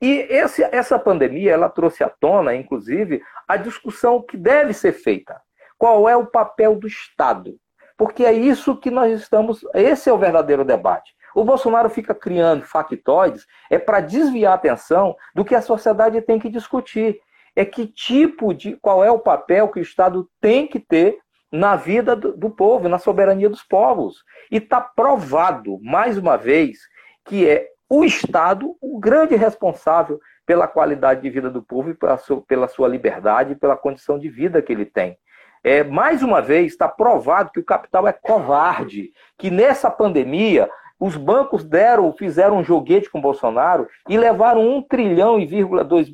E 0.02 0.28
esse, 0.30 0.64
essa 0.64 0.98
pandemia, 1.00 1.52
ela 1.52 1.70
trouxe 1.70 2.04
à 2.04 2.10
tona, 2.10 2.56
inclusive, 2.56 3.22
a 3.48 3.58
discussão 3.58 4.22
que 4.22 4.38
deve 4.38 4.74
ser 4.74 4.94
feita. 4.94 5.40
Qual 5.78 6.10
é 6.10 6.16
o 6.16 6.26
papel 6.26 6.76
do 6.76 6.88
Estado? 6.88 7.56
Porque 7.98 8.26
é 8.26 8.34
isso 8.34 8.78
que 8.78 8.90
nós 8.92 9.20
estamos. 9.20 9.62
Esse 9.74 10.10
é 10.10 10.14
o 10.14 10.18
verdadeiro 10.18 10.64
debate. 10.64 11.14
O 11.36 11.44
Bolsonaro 11.44 11.90
fica 11.90 12.16
criando 12.16 12.66
factoides 12.66 13.46
é 13.70 13.78
para 13.78 14.02
desviar 14.02 14.54
a 14.54 14.56
atenção 14.56 15.16
do 15.36 15.46
que 15.46 15.56
a 15.56 15.62
sociedade 15.62 16.22
tem 16.22 16.40
que 16.40 16.50
discutir. 16.50 17.20
É 17.56 17.66
que 17.66 17.88
tipo 17.88 18.54
de. 18.54 18.76
qual 18.78 19.04
é 19.04 19.12
o 19.12 19.20
papel 19.20 19.68
que 19.70 19.80
o 19.80 19.82
Estado 19.82 20.30
tem 20.40 20.68
que 20.68 20.80
ter 20.80 21.20
na 21.52 21.76
vida 21.76 22.16
do, 22.16 22.36
do 22.36 22.50
povo, 22.50 22.88
na 22.88 23.00
soberania 23.00 23.50
dos 23.50 23.64
povos. 23.64 24.24
E 24.52 24.58
está 24.58 24.80
provado, 24.80 25.80
mais 25.82 26.18
uma 26.18 26.38
vez, 26.38 26.78
que 27.26 27.48
é 27.48 27.68
o 27.90 28.04
Estado 28.04 28.76
o 28.80 29.00
grande 29.00 29.36
responsável 29.36 30.20
pela 30.46 30.68
qualidade 30.68 31.22
de 31.22 31.30
vida 31.30 31.50
do 31.50 31.62
povo 31.62 31.90
e 31.90 31.94
pela 31.94 32.18
sua, 32.18 32.42
pela 32.42 32.68
sua 32.68 32.88
liberdade 32.88 33.54
e 33.54 33.56
pela 33.56 33.76
condição 33.76 34.20
de 34.20 34.30
vida 34.30 34.62
que 34.62 34.72
ele 34.72 34.86
tem. 34.86 35.18
É, 35.64 35.84
mais 35.84 36.24
uma 36.24 36.42
vez, 36.42 36.72
está 36.72 36.88
provado 36.88 37.52
que 37.52 37.60
o 37.60 37.66
capital 37.66 38.08
é 38.08 38.14
covarde, 38.14 39.12
que 39.38 39.52
nessa 39.52 39.92
pandemia 39.92 40.70
os 41.00 41.18
bancos 41.18 41.64
deram, 41.64 42.14
fizeram 42.14 42.58
um 42.58 42.64
joguete 42.64 43.10
com 43.10 43.22
Bolsonaro 43.22 43.88
e 44.08 44.18
levaram 44.18 44.62
um 44.62 44.82
trilhão 44.82 45.40
e 45.40 45.46
vírgula 45.46 45.84
dois 45.84 46.14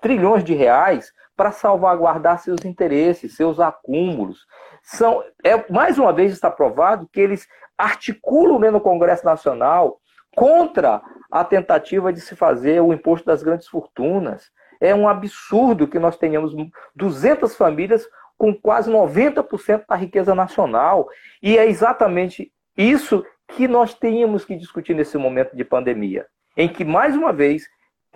trilhões 0.00 0.44
de 0.44 0.54
reais 0.54 1.12
para 1.36 1.50
salvaguardar 1.50 2.38
seus 2.38 2.64
interesses, 2.64 3.34
seus 3.34 3.58
acúmulos. 3.58 4.46
São, 4.82 5.22
é, 5.42 5.70
mais 5.72 5.98
uma 5.98 6.12
vez 6.12 6.32
está 6.32 6.50
provado 6.50 7.08
que 7.12 7.20
eles 7.20 7.46
articulam 7.76 8.70
no 8.70 8.80
Congresso 8.80 9.24
Nacional 9.24 9.98
contra 10.34 11.02
a 11.30 11.44
tentativa 11.44 12.12
de 12.12 12.20
se 12.20 12.36
fazer 12.36 12.80
o 12.80 12.92
imposto 12.92 13.26
das 13.26 13.42
grandes 13.42 13.66
fortunas. 13.66 14.50
É 14.80 14.94
um 14.94 15.08
absurdo 15.08 15.88
que 15.88 15.98
nós 15.98 16.16
tenhamos 16.16 16.54
200 16.94 17.56
famílias 17.56 18.06
com 18.36 18.54
quase 18.54 18.90
90% 18.90 19.84
da 19.88 19.96
riqueza 19.96 20.34
nacional. 20.34 21.08
E 21.42 21.56
é 21.56 21.66
exatamente 21.66 22.52
isso 22.76 23.24
que 23.48 23.68
nós 23.68 23.94
tínhamos 23.94 24.44
que 24.44 24.56
discutir 24.56 24.94
nesse 24.94 25.16
momento 25.18 25.56
de 25.56 25.64
pandemia, 25.64 26.26
em 26.56 26.68
que, 26.68 26.84
mais 26.84 27.14
uma 27.16 27.32
vez, 27.32 27.64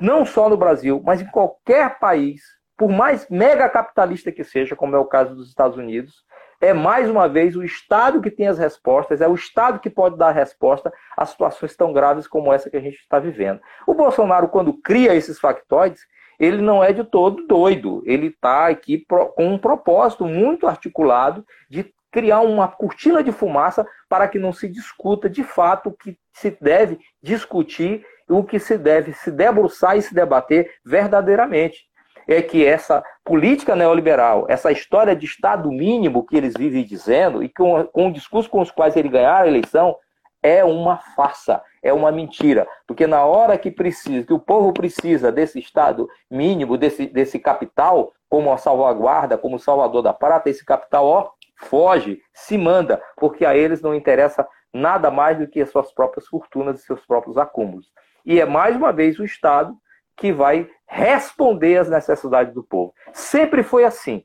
não 0.01 0.25
só 0.25 0.49
no 0.49 0.57
Brasil, 0.57 1.03
mas 1.05 1.21
em 1.21 1.27
qualquer 1.27 1.99
país, 1.99 2.43
por 2.77 2.89
mais 2.89 3.29
mega 3.29 3.69
capitalista 3.69 4.33
que 4.33 4.45
seja, 4.45 4.77
como 4.77 4.95
é 4.95 4.99
o 4.99 5.05
caso 5.05 5.35
dos 5.35 5.49
Estados 5.49 5.77
Unidos, 5.77 6.25
é 6.61 6.73
mais 6.73 7.09
uma 7.09 7.29
vez 7.29 7.57
o 7.57 7.63
Estado 7.63 8.21
que 8.21 8.31
tem 8.31 8.49
as 8.49 8.59
respostas, 8.59 9.21
é 9.21 9.29
o 9.29 9.35
Estado 9.35 9.79
que 9.79 9.91
pode 9.91 10.17
dar 10.17 10.29
a 10.29 10.33
resposta 10.33 10.93
a 11.17 11.25
situações 11.25 11.77
tão 11.77 11.93
graves 11.93 12.27
como 12.27 12.53
essa 12.53 12.71
que 12.71 12.77
a 12.77 12.81
gente 12.81 12.97
está 12.97 13.19
vivendo. 13.19 13.61
O 13.87 13.95
Bolsonaro, 13.95 14.49
quando 14.49 14.73
cria 14.73 15.15
esses 15.15 15.39
factoides, 15.39 16.03
ele 16.39 16.63
não 16.63 16.83
é 16.83 16.93
de 16.93 17.05
todo 17.05 17.47
doido. 17.47 18.03
Ele 18.05 18.29
está 18.29 18.69
aqui 18.69 19.05
com 19.09 19.49
um 19.55 19.59
propósito 19.59 20.25
muito 20.25 20.67
articulado 20.67 21.45
de 21.69 21.93
criar 22.11 22.41
uma 22.41 22.69
cortina 22.69 23.23
de 23.23 23.33
fumaça 23.33 23.87
para 24.09 24.27
que 24.29 24.39
não 24.39 24.53
se 24.53 24.69
discuta 24.69 25.29
de 25.29 25.45
fato 25.45 25.91
o 25.91 25.93
que 25.93 26.17
se 26.33 26.57
deve 26.61 26.99
discutir 27.23 28.05
o 28.29 28.45
que 28.45 28.59
se 28.59 28.77
deve 28.77 29.13
se 29.13 29.31
debruçar 29.31 29.97
e 29.97 30.03
se 30.03 30.15
debater 30.15 30.71
verdadeiramente. 30.85 31.88
É 32.29 32.43
que 32.43 32.65
essa 32.65 33.03
política 33.25 33.75
neoliberal, 33.75 34.45
essa 34.49 34.71
história 34.71 35.17
de 35.17 35.25
Estado 35.25 35.73
mínimo 35.73 36.27
que 36.27 36.37
eles 36.37 36.53
vivem 36.57 36.85
dizendo, 36.85 37.43
e 37.43 37.49
com, 37.49 37.85
com 37.87 38.09
o 38.09 38.13
discurso 38.13 38.51
com 38.51 38.61
os 38.61 38.71
quais 38.71 38.97
ele 38.97 39.09
ganhar 39.09 39.43
a 39.43 39.49
eleição, 39.49 39.97
é 40.43 40.63
uma 40.65 40.99
farsa, 41.17 41.63
é 41.83 41.93
uma 41.93 42.13
mentira. 42.13 42.67
Porque 42.87 43.07
na 43.07 43.25
hora 43.25 43.57
que 43.59 43.71
precisa, 43.71 44.27
que 44.27 44.33
o 44.33 44.39
povo 44.39 44.73
precisa 44.73 45.33
desse 45.33 45.59
Estado 45.59 46.09
mínimo, 46.31 46.77
desse, 46.77 47.07
desse 47.07 47.39
capital, 47.39 48.13
como 48.29 48.53
a 48.53 48.59
salvaguarda, 48.59 49.39
como 49.39 49.59
salvador 49.59 50.03
da 50.03 50.13
prata, 50.13 50.51
esse 50.51 50.65
capital, 50.65 51.07
ó, 51.07 51.31
foge, 51.57 52.21
se 52.33 52.57
manda, 52.57 53.03
porque 53.17 53.45
a 53.45 53.57
eles 53.57 53.83
não 53.83 53.95
interessa 53.95 54.47
nada 54.73 55.11
mais 55.11 55.39
do 55.39 55.49
que 55.49 55.61
as 55.61 55.71
suas 55.71 55.93
próprias 55.93 56.27
fortunas 56.27 56.81
e 56.81 56.85
seus 56.85 57.05
próprios 57.05 57.39
acúmulos. 57.39 57.91
E 58.25 58.41
é 58.41 58.45
mais 58.45 58.77
uma 58.77 58.93
vez 58.93 59.19
o 59.19 59.25
Estado 59.25 59.75
que 60.19 60.33
vai 60.33 60.69
responder 60.87 61.79
às 61.79 61.89
necessidades 61.89 62.53
do 62.53 62.63
povo. 62.63 62.93
Sempre 63.13 63.63
foi 63.63 63.85
assim. 63.85 64.25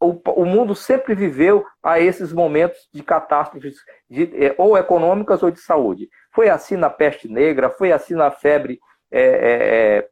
O, 0.00 0.20
o 0.32 0.44
mundo 0.44 0.74
sempre 0.74 1.14
viveu 1.14 1.64
a 1.80 2.00
esses 2.00 2.32
momentos 2.32 2.88
de 2.92 3.04
catástrofes, 3.04 3.76
de, 4.10 4.24
é, 4.44 4.54
ou 4.58 4.76
econômicas 4.76 5.42
ou 5.42 5.50
de 5.50 5.60
saúde. 5.60 6.08
Foi 6.32 6.48
assim 6.48 6.76
na 6.76 6.90
peste 6.90 7.28
negra, 7.28 7.70
foi 7.70 7.92
assim 7.92 8.14
na 8.14 8.30
febre 8.30 8.80
é, 9.12 9.20
é, 9.20 9.98
é 9.98 10.08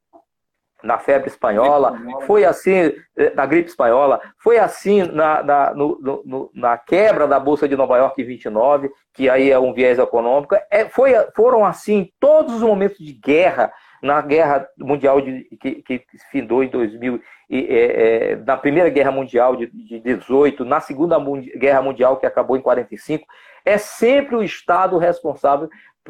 na 0.82 0.98
febre 0.98 1.28
espanhola, 1.28 1.94
foi 2.26 2.44
assim 2.44 2.92
é, 3.16 3.34
na 3.34 3.44
gripe 3.46 3.68
espanhola, 3.68 4.20
foi 4.38 4.58
assim 4.58 5.02
na, 5.02 5.42
na, 5.42 5.74
no, 5.74 6.22
no, 6.24 6.50
na 6.54 6.78
quebra 6.78 7.26
da 7.26 7.38
Bolsa 7.38 7.68
de 7.68 7.76
Nova 7.76 7.98
York 7.98 8.20
em 8.20 8.24
29, 8.24 8.90
que 9.12 9.28
aí 9.28 9.50
é 9.50 9.58
um 9.58 9.72
viés 9.72 9.98
econômico. 9.98 10.56
É, 10.70 10.88
foi, 10.88 11.12
foram 11.34 11.64
assim 11.64 12.10
todos 12.18 12.54
os 12.54 12.62
momentos 12.62 12.98
de 12.98 13.12
guerra, 13.12 13.72
na 14.02 14.20
guerra 14.20 14.66
mundial 14.78 15.20
de, 15.20 15.44
que, 15.60 15.82
que 15.82 16.04
findou 16.30 16.62
em 16.62 16.68
2000, 16.68 17.20
e, 17.48 17.66
é, 17.68 18.32
é, 18.32 18.36
na 18.36 18.56
primeira 18.56 18.88
guerra 18.88 19.10
mundial 19.10 19.56
de, 19.56 19.66
de 19.66 20.00
18, 20.00 20.64
na 20.64 20.80
segunda 20.80 21.18
guerra 21.56 21.82
mundial 21.82 22.16
que 22.16 22.26
acabou 22.26 22.56
em 22.56 22.62
45, 22.62 23.26
é 23.64 23.76
sempre 23.76 24.36
o 24.36 24.42
Estado 24.42 24.96
responsável 24.98 25.68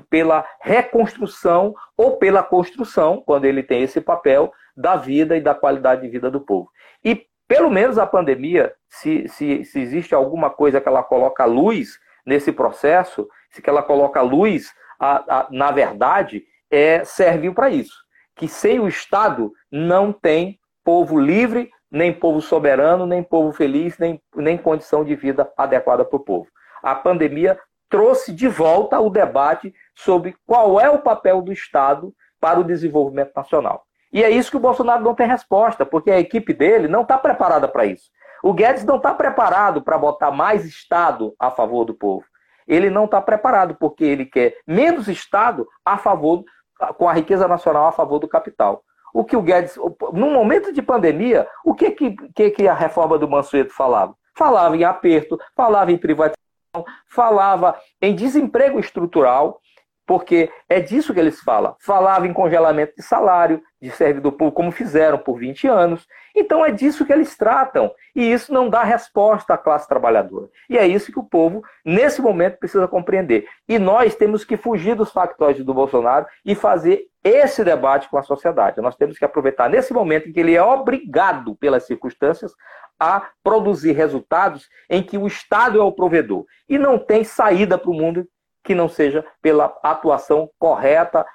pela 0.08 0.44
reconstrução 0.60 1.74
ou 1.96 2.16
pela 2.16 2.42
construção, 2.42 3.22
quando 3.24 3.44
ele 3.44 3.62
tem 3.62 3.82
esse 3.82 4.00
papel, 4.00 4.52
da 4.76 4.96
vida 4.96 5.36
e 5.36 5.40
da 5.40 5.54
qualidade 5.54 6.02
de 6.02 6.08
vida 6.08 6.30
do 6.30 6.40
povo. 6.40 6.70
E 7.04 7.26
pelo 7.48 7.68
menos 7.68 7.98
a 7.98 8.06
pandemia, 8.06 8.72
se, 8.88 9.26
se, 9.28 9.64
se 9.64 9.80
existe 9.80 10.14
alguma 10.14 10.50
coisa 10.50 10.80
que 10.80 10.88
ela 10.88 11.02
coloca 11.02 11.44
luz 11.44 11.98
nesse 12.24 12.52
processo, 12.52 13.28
se 13.50 13.60
que 13.60 13.68
ela 13.68 13.82
coloca 13.82 14.22
luz, 14.22 14.72
a, 15.00 15.40
a, 15.40 15.48
na 15.50 15.72
verdade, 15.72 16.44
é, 16.70 17.04
serviu 17.04 17.54
para 17.54 17.70
isso. 17.70 17.94
Que 18.36 18.48
sem 18.48 18.80
o 18.80 18.88
Estado 18.88 19.52
não 19.70 20.12
tem 20.12 20.58
povo 20.84 21.18
livre, 21.18 21.70
nem 21.90 22.12
povo 22.12 22.40
soberano, 22.40 23.06
nem 23.06 23.22
povo 23.22 23.52
feliz, 23.52 23.98
nem, 23.98 24.22
nem 24.34 24.56
condição 24.56 25.04
de 25.04 25.14
vida 25.14 25.50
adequada 25.56 26.04
para 26.04 26.16
o 26.16 26.20
povo. 26.20 26.48
A 26.82 26.94
pandemia 26.94 27.58
trouxe 27.88 28.32
de 28.32 28.46
volta 28.46 29.00
o 29.00 29.10
debate 29.10 29.74
sobre 29.94 30.36
qual 30.46 30.80
é 30.80 30.88
o 30.88 31.00
papel 31.00 31.42
do 31.42 31.52
Estado 31.52 32.14
para 32.40 32.60
o 32.60 32.64
desenvolvimento 32.64 33.32
nacional. 33.34 33.84
E 34.12 34.24
é 34.24 34.30
isso 34.30 34.50
que 34.50 34.56
o 34.56 34.60
Bolsonaro 34.60 35.02
não 35.02 35.14
tem 35.14 35.26
resposta, 35.26 35.84
porque 35.84 36.10
a 36.10 36.18
equipe 36.18 36.52
dele 36.52 36.88
não 36.88 37.02
está 37.02 37.18
preparada 37.18 37.68
para 37.68 37.84
isso. 37.84 38.10
O 38.42 38.52
Guedes 38.52 38.84
não 38.84 38.96
está 38.96 39.12
preparado 39.12 39.82
para 39.82 39.98
botar 39.98 40.30
mais 40.30 40.64
Estado 40.64 41.34
a 41.38 41.50
favor 41.50 41.84
do 41.84 41.94
povo. 41.94 42.24
Ele 42.66 42.88
não 42.88 43.04
está 43.04 43.20
preparado 43.20 43.76
porque 43.78 44.04
ele 44.04 44.24
quer 44.24 44.56
menos 44.66 45.08
Estado 45.08 45.66
a 45.84 45.98
favor, 45.98 46.44
com 46.96 47.08
a 47.08 47.12
riqueza 47.12 47.46
nacional 47.46 47.86
a 47.86 47.92
favor 47.92 48.18
do 48.18 48.28
capital. 48.28 48.82
O 49.12 49.24
que 49.24 49.36
o 49.36 49.42
Guedes, 49.42 49.76
no 50.12 50.30
momento 50.30 50.72
de 50.72 50.80
pandemia, 50.80 51.46
o 51.64 51.74
que, 51.74 51.90
que, 51.90 52.50
que 52.50 52.68
a 52.68 52.74
reforma 52.74 53.18
do 53.18 53.28
Mansueto 53.28 53.72
falava? 53.72 54.14
Falava 54.36 54.76
em 54.76 54.84
aperto, 54.84 55.38
falava 55.56 55.90
em 55.90 55.98
privatização, 55.98 56.84
falava 57.08 57.76
em 58.00 58.14
desemprego 58.14 58.78
estrutural, 58.78 59.60
porque 60.10 60.50
é 60.68 60.80
disso 60.80 61.14
que 61.14 61.20
eles 61.20 61.38
falam. 61.38 61.76
Falava 61.78 62.26
em 62.26 62.32
congelamento 62.32 62.94
de 62.96 63.02
salário 63.04 63.62
de 63.80 63.92
servidor 63.92 64.32
público, 64.32 64.56
como 64.56 64.72
fizeram 64.72 65.16
por 65.16 65.38
20 65.38 65.68
anos. 65.68 66.04
Então 66.34 66.66
é 66.66 66.72
disso 66.72 67.06
que 67.06 67.12
eles 67.12 67.36
tratam. 67.36 67.92
E 68.12 68.32
isso 68.32 68.52
não 68.52 68.68
dá 68.68 68.82
resposta 68.82 69.54
à 69.54 69.56
classe 69.56 69.86
trabalhadora. 69.86 70.48
E 70.68 70.76
é 70.76 70.84
isso 70.84 71.12
que 71.12 71.18
o 71.20 71.22
povo, 71.22 71.62
nesse 71.84 72.20
momento, 72.20 72.58
precisa 72.58 72.88
compreender. 72.88 73.46
E 73.68 73.78
nós 73.78 74.16
temos 74.16 74.42
que 74.42 74.56
fugir 74.56 74.96
dos 74.96 75.12
factóides 75.12 75.64
do 75.64 75.72
Bolsonaro 75.72 76.26
e 76.44 76.56
fazer 76.56 77.04
esse 77.22 77.62
debate 77.62 78.08
com 78.08 78.18
a 78.18 78.24
sociedade. 78.24 78.80
Nós 78.80 78.96
temos 78.96 79.16
que 79.16 79.24
aproveitar 79.24 79.70
nesse 79.70 79.92
momento 79.92 80.28
em 80.28 80.32
que 80.32 80.40
ele 80.40 80.56
é 80.56 80.62
obrigado, 80.62 81.54
pelas 81.54 81.86
circunstâncias, 81.86 82.52
a 82.98 83.28
produzir 83.44 83.92
resultados 83.92 84.68
em 84.90 85.04
que 85.04 85.16
o 85.16 85.28
Estado 85.28 85.80
é 85.80 85.84
o 85.84 85.92
provedor 85.92 86.46
e 86.68 86.76
não 86.78 86.98
tem 86.98 87.22
saída 87.22 87.78
para 87.78 87.90
o 87.92 87.94
mundo 87.94 88.26
que 88.70 88.74
não 88.76 88.88
seja 88.88 89.26
pela 89.42 89.76
atuação 89.82 90.48
correta 90.56 91.26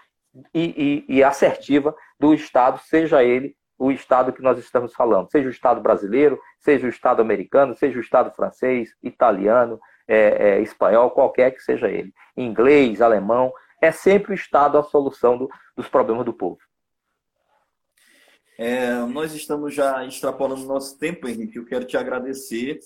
e, 0.53 1.03
e, 1.09 1.17
e, 1.17 1.21
assertiva 1.21 1.93
do 2.17 2.33
Estado, 2.33 2.79
seja 2.85 3.25
ele 3.25 3.57
o 3.77 3.91
Estado 3.91 4.31
que 4.31 4.41
nós 4.41 4.57
estamos 4.57 4.93
falando, 4.93 5.29
seja 5.29 5.49
o 5.49 5.51
Estado 5.51 5.81
brasileiro, 5.81 6.39
seja 6.61 6.85
o 6.85 6.89
Estado 6.89 7.21
americano, 7.21 7.75
seja 7.75 7.97
o 7.97 8.01
Estado 8.01 8.33
francês, 8.33 8.95
italiano, 9.03 9.77
é, 10.07 10.17
é, 10.17 10.61
espanhol, 10.61 11.11
qualquer 11.11 11.51
que 11.51 11.59
seja 11.59 11.89
ele, 11.89 12.13
inglês, 12.37 13.01
alemão, 13.01 13.51
é 13.81 13.91
sempre 13.91 14.31
o 14.31 14.33
Estado 14.33 14.77
a 14.77 14.83
solução 14.83 15.37
do, 15.37 15.49
dos 15.75 15.89
problemas 15.89 16.23
do 16.23 16.31
povo. 16.31 16.59
É, 18.57 18.93
nós 18.93 19.35
estamos 19.35 19.75
já 19.75 20.05
extrapolando 20.05 20.65
nosso 20.65 20.97
tempo, 20.97 21.27
Henrique. 21.27 21.57
Eu 21.57 21.65
quero 21.65 21.83
te 21.83 21.97
agradecer, 21.97 22.79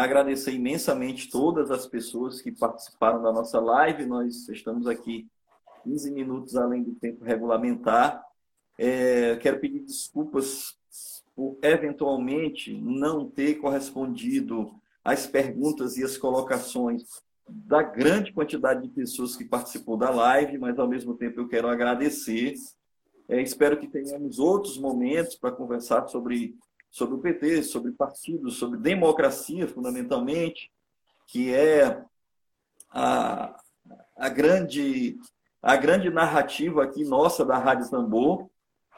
agradecer 0.00 0.52
imensamente 0.52 1.30
todas 1.30 1.70
as 1.70 1.86
pessoas 1.86 2.40
que 2.40 2.50
participaram 2.50 3.22
da 3.22 3.30
nossa 3.30 3.60
live. 3.60 4.06
Nós 4.06 4.48
estamos 4.48 4.86
aqui 4.86 5.28
15 5.84 6.10
minutos 6.10 6.56
além 6.56 6.82
do 6.82 6.94
tempo 6.94 7.22
regulamentar. 7.22 8.24
É, 8.78 9.36
quero 9.36 9.60
pedir 9.60 9.80
desculpas 9.80 10.76
por 11.36 11.58
eventualmente 11.62 12.72
não 12.80 13.28
ter 13.28 13.56
correspondido 13.56 14.74
às 15.04 15.26
perguntas 15.26 15.96
e 15.96 16.04
às 16.04 16.16
colocações 16.16 17.02
da 17.46 17.82
grande 17.82 18.32
quantidade 18.32 18.82
de 18.82 18.88
pessoas 18.88 19.36
que 19.36 19.44
participou 19.44 19.96
da 19.96 20.10
live, 20.10 20.56
mas 20.58 20.78
ao 20.78 20.88
mesmo 20.88 21.14
tempo 21.14 21.40
eu 21.40 21.48
quero 21.48 21.68
agradecer. 21.68 22.54
É, 23.28 23.42
espero 23.42 23.78
que 23.78 23.88
tenhamos 23.88 24.38
outros 24.38 24.78
momentos 24.78 25.36
para 25.36 25.52
conversar 25.52 26.06
sobre, 26.08 26.54
sobre 26.92 27.14
o 27.14 27.18
PT, 27.18 27.62
sobre 27.62 27.90
partidos, 27.90 28.58
sobre 28.58 28.78
democracia, 28.78 29.66
fundamentalmente, 29.66 30.70
que 31.26 31.52
é 31.52 32.04
a, 32.90 33.58
a, 34.14 34.28
grande, 34.28 35.16
a 35.62 35.74
grande 35.74 36.10
narrativa 36.10 36.84
aqui 36.84 37.02
nossa 37.02 37.46
da 37.46 37.56
Rádio 37.56 37.90
Tambor. 37.90 38.46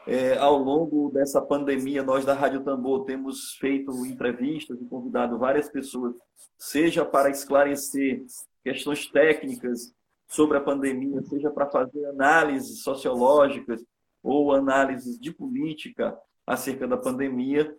É, 0.05 0.37
ao 0.37 0.57
longo 0.57 1.09
dessa 1.09 1.41
pandemia, 1.41 2.03
nós 2.03 2.25
da 2.25 2.33
Rádio 2.33 2.63
Tambor 2.63 3.05
temos 3.05 3.53
feito 3.53 4.05
entrevistas 4.05 4.79
e 4.79 4.85
convidado 4.85 5.39
várias 5.39 5.69
pessoas, 5.69 6.15
seja 6.59 7.03
para 7.03 7.29
esclarecer 7.29 8.23
questões 8.61 9.07
técnicas 9.07 9.95
sobre 10.27 10.57
a 10.57 10.61
pandemia, 10.61 11.23
seja 11.23 11.49
para 11.49 11.69
fazer 11.69 12.05
análises 12.07 12.83
sociológicas 12.83 13.83
ou 14.21 14.51
análises 14.51 15.17
de 15.17 15.31
política 15.31 16.15
acerca 16.45 16.87
da 16.87 16.97
pandemia. 16.97 17.73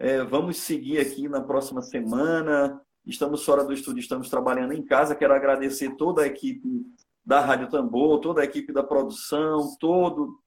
É, 0.00 0.22
vamos 0.22 0.58
seguir 0.58 1.00
aqui 1.00 1.28
na 1.28 1.40
próxima 1.40 1.82
semana. 1.82 2.80
Estamos 3.04 3.44
fora 3.44 3.64
do 3.64 3.72
estúdio, 3.72 4.00
estamos 4.00 4.30
trabalhando 4.30 4.72
em 4.72 4.84
casa. 4.84 5.16
Quero 5.16 5.34
agradecer 5.34 5.96
toda 5.96 6.22
a 6.22 6.26
equipe 6.26 6.86
da 7.26 7.40
Rádio 7.40 7.68
Tambor, 7.68 8.20
toda 8.20 8.40
a 8.40 8.44
equipe 8.44 8.72
da 8.72 8.82
produção, 8.82 9.76
todo 9.80 10.38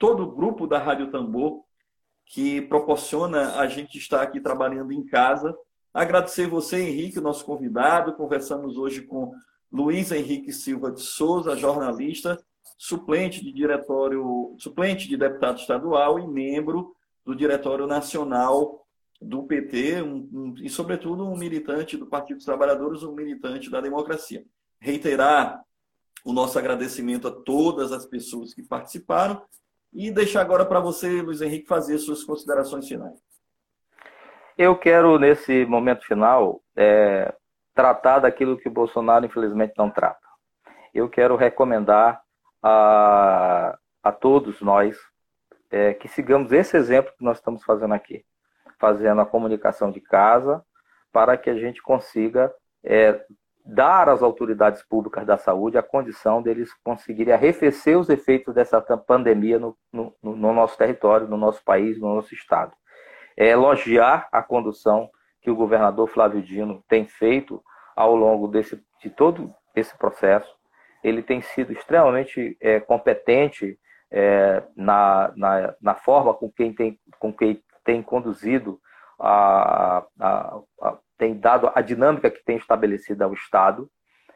todo 0.00 0.24
o 0.24 0.34
grupo 0.34 0.66
da 0.66 0.78
Rádio 0.78 1.12
Tambor 1.12 1.62
que 2.26 2.60
proporciona 2.62 3.60
a 3.60 3.68
gente 3.68 3.96
estar 3.98 4.20
aqui 4.20 4.40
trabalhando 4.40 4.92
em 4.92 5.04
casa. 5.04 5.56
Agradecer 5.94 6.48
você, 6.48 6.80
Henrique, 6.80 7.20
nosso 7.20 7.44
convidado. 7.44 8.14
Conversamos 8.14 8.76
hoje 8.76 9.02
com 9.02 9.32
Luiz 9.70 10.10
Henrique 10.10 10.52
Silva 10.52 10.90
de 10.90 11.00
Souza, 11.02 11.54
jornalista, 11.54 12.36
suplente 12.76 13.44
de 13.44 13.52
diretório, 13.52 14.56
suplente 14.58 15.08
de 15.08 15.16
deputado 15.16 15.60
estadual 15.60 16.18
e 16.18 16.26
membro 16.26 16.94
do 17.24 17.34
Diretório 17.34 17.86
Nacional 17.86 18.87
do 19.20 19.42
PT, 19.44 20.02
um, 20.02 20.28
um, 20.32 20.54
e, 20.62 20.68
sobretudo, 20.68 21.26
um 21.26 21.36
militante 21.36 21.96
do 21.96 22.06
Partido 22.06 22.36
dos 22.36 22.46
Trabalhadores, 22.46 23.02
um 23.02 23.14
militante 23.14 23.70
da 23.70 23.80
democracia. 23.80 24.44
Reiterar 24.80 25.62
o 26.24 26.32
nosso 26.32 26.58
agradecimento 26.58 27.26
a 27.26 27.30
todas 27.30 27.92
as 27.92 28.06
pessoas 28.06 28.54
que 28.54 28.62
participaram 28.62 29.42
e 29.92 30.10
deixar 30.10 30.42
agora 30.42 30.64
para 30.64 30.80
você, 30.80 31.22
Luiz 31.22 31.40
Henrique, 31.40 31.66
fazer 31.66 31.98
suas 31.98 32.22
considerações 32.22 32.86
finais. 32.86 33.18
Eu 34.56 34.76
quero, 34.76 35.18
nesse 35.18 35.64
momento 35.66 36.04
final, 36.04 36.62
é, 36.76 37.34
tratar 37.74 38.20
daquilo 38.20 38.58
que 38.58 38.68
o 38.68 38.72
Bolsonaro, 38.72 39.24
infelizmente, 39.24 39.74
não 39.78 39.90
trata. 39.90 40.26
Eu 40.92 41.08
quero 41.08 41.36
recomendar 41.36 42.20
a, 42.62 43.78
a 44.02 44.12
todos 44.12 44.60
nós 44.60 44.96
é, 45.70 45.94
que 45.94 46.08
sigamos 46.08 46.52
esse 46.52 46.76
exemplo 46.76 47.12
que 47.16 47.24
nós 47.24 47.38
estamos 47.38 47.62
fazendo 47.62 47.94
aqui, 47.94 48.24
fazendo 48.78 49.20
a 49.20 49.26
comunicação 49.26 49.90
de 49.90 50.00
casa, 50.00 50.62
para 51.12 51.36
que 51.36 51.50
a 51.50 51.54
gente 51.54 51.82
consiga 51.82 52.52
é, 52.84 53.20
dar 53.64 54.08
às 54.08 54.22
autoridades 54.22 54.82
públicas 54.82 55.26
da 55.26 55.36
saúde 55.36 55.76
a 55.76 55.82
condição 55.82 56.40
deles 56.40 56.72
conseguirem 56.82 57.34
arrefecer 57.34 57.98
os 57.98 58.08
efeitos 58.08 58.54
dessa 58.54 58.80
pandemia 58.80 59.58
no, 59.58 59.76
no, 59.92 60.14
no 60.22 60.52
nosso 60.52 60.78
território, 60.78 61.28
no 61.28 61.36
nosso 61.36 61.62
país, 61.62 62.00
no 62.00 62.14
nosso 62.14 62.34
estado. 62.34 62.72
É 63.36 63.48
elogiar 63.48 64.28
a 64.32 64.42
condução 64.42 65.10
que 65.42 65.50
o 65.50 65.56
governador 65.56 66.08
Flávio 66.08 66.42
Dino 66.42 66.82
tem 66.88 67.06
feito 67.06 67.62
ao 67.94 68.14
longo 68.14 68.48
desse, 68.48 68.82
de 69.02 69.10
todo 69.10 69.54
esse 69.74 69.96
processo. 69.98 70.52
Ele 71.04 71.22
tem 71.22 71.40
sido 71.40 71.72
extremamente 71.72 72.56
é, 72.60 72.80
competente 72.80 73.78
é, 74.10 74.62
na, 74.74 75.32
na, 75.36 75.74
na, 75.80 75.94
forma 75.94 76.32
com 76.32 76.50
quem 76.50 76.72
tem, 76.72 76.98
com 77.18 77.32
quem 77.32 77.62
tem 77.88 78.02
conduzido, 78.02 78.78
a, 79.18 80.04
a, 80.20 80.60
a, 80.82 80.98
tem 81.16 81.40
dado 81.40 81.72
a 81.74 81.80
dinâmica 81.80 82.30
que 82.30 82.44
tem 82.44 82.58
estabelecido 82.58 83.24
ao 83.24 83.32
Estado. 83.32 83.88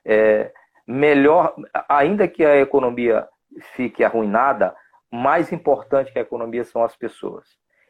É, 0.02 0.50
melhor, 0.86 1.54
ainda 1.86 2.26
que 2.26 2.42
a 2.46 2.56
economia 2.56 3.28
fique 3.76 4.02
arruinada, 4.02 4.74
mais 5.10 5.52
importante 5.52 6.10
que 6.10 6.18
a 6.18 6.22
economia 6.22 6.64
são 6.64 6.82
as 6.82 6.96
pessoas. 6.96 7.46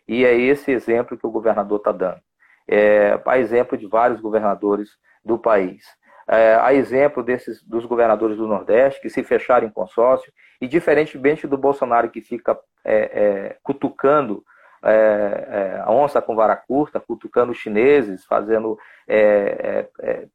E 0.09 0.25
é 0.25 0.35
esse 0.35 0.73
exemplo 0.73 1.17
que 1.17 1.25
o 1.25 1.31
governador 1.31 1.79
está 1.79 1.93
dando. 1.93 2.21
É, 2.67 3.21
a 3.25 3.39
exemplo 3.39 3.79
de 3.79 3.87
vários 3.87 4.21
governadores 4.21 4.91
do 5.25 5.39
país. 5.39 5.85
É, 6.27 6.57
a 6.57 6.75
exemplo 6.75 7.23
desses 7.23 7.63
dos 7.63 7.87
governadores 7.87 8.37
do 8.37 8.49
Nordeste 8.49 9.01
que 9.01 9.09
se 9.09 9.23
fecharam 9.23 9.69
em 9.69 9.71
consórcio 9.71 10.33
e 10.61 10.67
diferentemente 10.67 11.47
do 11.47 11.57
Bolsonaro 11.57 12.11
que 12.11 12.21
fica 12.21 12.59
é, 12.85 12.95
é, 12.95 13.57
cutucando 13.63 14.45
é, 14.85 14.91
é, 14.91 15.83
a 15.85 15.91
onça 15.93 16.21
com 16.21 16.35
vara 16.35 16.57
curta, 16.57 17.01
cutucando 17.01 17.53
os 17.53 17.59
chineses, 17.59 18.25
fazendo 18.25 18.79
é, 19.07 19.87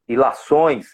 ilações, 0.07 0.87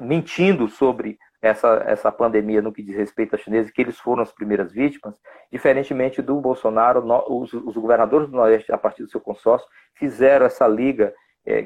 mentindo 0.00 0.68
sobre 0.68 1.18
essa, 1.42 1.84
essa 1.86 2.10
pandemia 2.10 2.62
no 2.62 2.72
que 2.72 2.82
diz 2.82 2.96
respeito 2.96 3.34
aos 3.34 3.42
chineses, 3.42 3.70
que 3.70 3.82
eles 3.82 3.98
foram 3.98 4.22
as 4.22 4.32
primeiras 4.32 4.72
vítimas, 4.72 5.20
diferentemente 5.52 6.22
do 6.22 6.40
Bolsonaro, 6.40 7.04
os, 7.28 7.52
os 7.52 7.76
governadores 7.76 8.28
do 8.28 8.36
Nordeste, 8.36 8.72
a 8.72 8.78
partir 8.78 9.02
do 9.02 9.10
seu 9.10 9.20
consórcio, 9.20 9.68
fizeram 9.94 10.46
essa 10.46 10.66
liga 10.66 11.14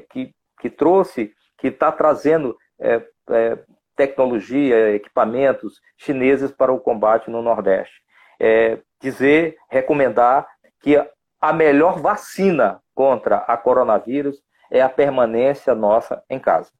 que, 0.09 0.33
que 0.59 0.69
trouxe 0.69 1.33
que 1.57 1.67
está 1.67 1.91
trazendo 1.91 2.57
é, 2.79 3.01
é, 3.29 3.59
tecnologia, 3.95 4.95
equipamentos 4.95 5.79
chineses 5.95 6.51
para 6.51 6.73
o 6.73 6.79
combate 6.79 7.29
no 7.29 7.41
Nordeste. 7.41 7.93
É, 8.39 8.79
dizer, 9.01 9.57
recomendar 9.69 10.47
que 10.79 10.95
a 11.39 11.51
melhor 11.51 11.99
vacina 11.99 12.81
contra 12.93 13.37
a 13.37 13.57
coronavírus 13.57 14.41
é 14.69 14.81
a 14.81 14.89
permanência 14.89 15.73
nossa 15.75 16.23
em 16.29 16.39
casa. 16.39 16.71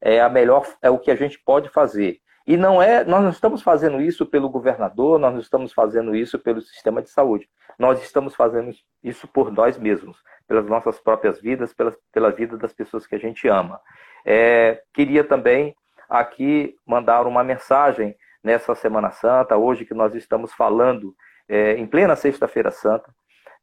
É 0.00 0.20
a 0.20 0.28
melhor, 0.28 0.66
é 0.82 0.90
o 0.90 0.98
que 0.98 1.10
a 1.10 1.14
gente 1.14 1.38
pode 1.38 1.68
fazer. 1.68 2.18
E 2.46 2.56
não 2.56 2.80
é, 2.80 3.04
nós 3.04 3.22
não 3.22 3.30
estamos 3.30 3.60
fazendo 3.60 4.00
isso 4.00 4.24
pelo 4.24 4.48
governador, 4.48 5.18
nós 5.18 5.32
não 5.32 5.40
estamos 5.40 5.72
fazendo 5.72 6.14
isso 6.14 6.38
pelo 6.38 6.60
sistema 6.60 7.02
de 7.02 7.10
saúde. 7.10 7.48
Nós 7.78 8.00
estamos 8.02 8.34
fazendo 8.34 8.72
isso 9.02 9.26
por 9.26 9.52
nós 9.52 9.76
mesmos, 9.76 10.16
pelas 10.46 10.66
nossas 10.66 10.98
próprias 11.00 11.40
vidas, 11.40 11.74
pela, 11.74 11.94
pela 12.12 12.30
vida 12.30 12.56
das 12.56 12.72
pessoas 12.72 13.06
que 13.06 13.16
a 13.16 13.18
gente 13.18 13.48
ama. 13.48 13.80
É, 14.24 14.80
queria 14.94 15.24
também 15.24 15.74
aqui 16.08 16.76
mandar 16.86 17.26
uma 17.26 17.42
mensagem 17.42 18.16
nessa 18.42 18.76
Semana 18.76 19.10
Santa, 19.10 19.56
hoje 19.56 19.84
que 19.84 19.94
nós 19.94 20.14
estamos 20.14 20.52
falando 20.52 21.14
é, 21.48 21.72
em 21.74 21.86
plena 21.86 22.16
Sexta-feira 22.16 22.70
Santa, 22.70 23.12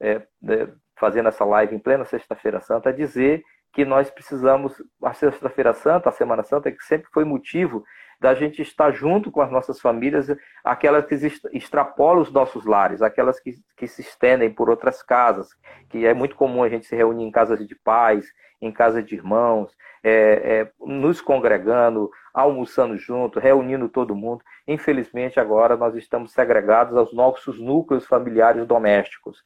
é, 0.01 0.21
é 0.49 0.69
fazendo 0.99 1.29
essa 1.29 1.43
live 1.43 1.75
em 1.75 1.79
plena 1.79 2.05
Sexta-feira 2.05 2.59
Santa, 2.59 2.93
dizer 2.93 3.43
que 3.73 3.83
nós 3.83 4.09
precisamos, 4.09 4.73
a 5.03 5.13
Sexta-feira 5.13 5.73
Santa, 5.73 6.09
a 6.09 6.11
Semana 6.11 6.43
Santa, 6.43 6.71
que 6.71 6.83
sempre 6.83 7.09
foi 7.11 7.25
motivo 7.25 7.83
da 8.23 8.33
gente 8.33 8.61
estar 8.61 8.89
junto 8.91 9.29
com 9.29 9.41
as 9.41 9.51
nossas 9.51 9.81
famílias, 9.81 10.33
aquelas 10.63 11.05
que 11.05 11.13
extrapolam 11.51 12.21
os 12.21 12.31
nossos 12.31 12.65
lares, 12.65 13.01
aquelas 13.01 13.37
que, 13.37 13.55
que 13.75 13.85
se 13.85 14.01
estendem 14.01 14.49
por 14.49 14.69
outras 14.69 15.03
casas, 15.03 15.49
que 15.89 16.05
é 16.05 16.13
muito 16.13 16.33
comum 16.33 16.63
a 16.63 16.69
gente 16.69 16.85
se 16.85 16.95
reunir 16.95 17.25
em 17.25 17.31
casas 17.31 17.67
de 17.67 17.75
pais, 17.75 18.25
em 18.61 18.71
casa 18.71 19.03
de 19.03 19.13
irmãos, 19.13 19.75
é, 20.01 20.11
é, 20.11 20.71
nos 20.79 21.19
congregando, 21.19 22.09
almoçando 22.33 22.97
junto, 22.97 23.41
reunindo 23.41 23.89
todo 23.89 24.15
mundo. 24.15 24.41
Infelizmente, 24.65 25.37
agora 25.37 25.75
nós 25.75 25.93
estamos 25.93 26.31
segregados 26.31 26.95
aos 26.95 27.13
nossos 27.13 27.59
núcleos 27.59 28.05
familiares 28.05 28.65
domésticos. 28.65 29.43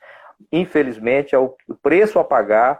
Infelizmente, 0.51 1.33
é 1.33 1.39
o 1.39 1.55
preço 1.81 2.19
a 2.19 2.23
pagar 2.23 2.79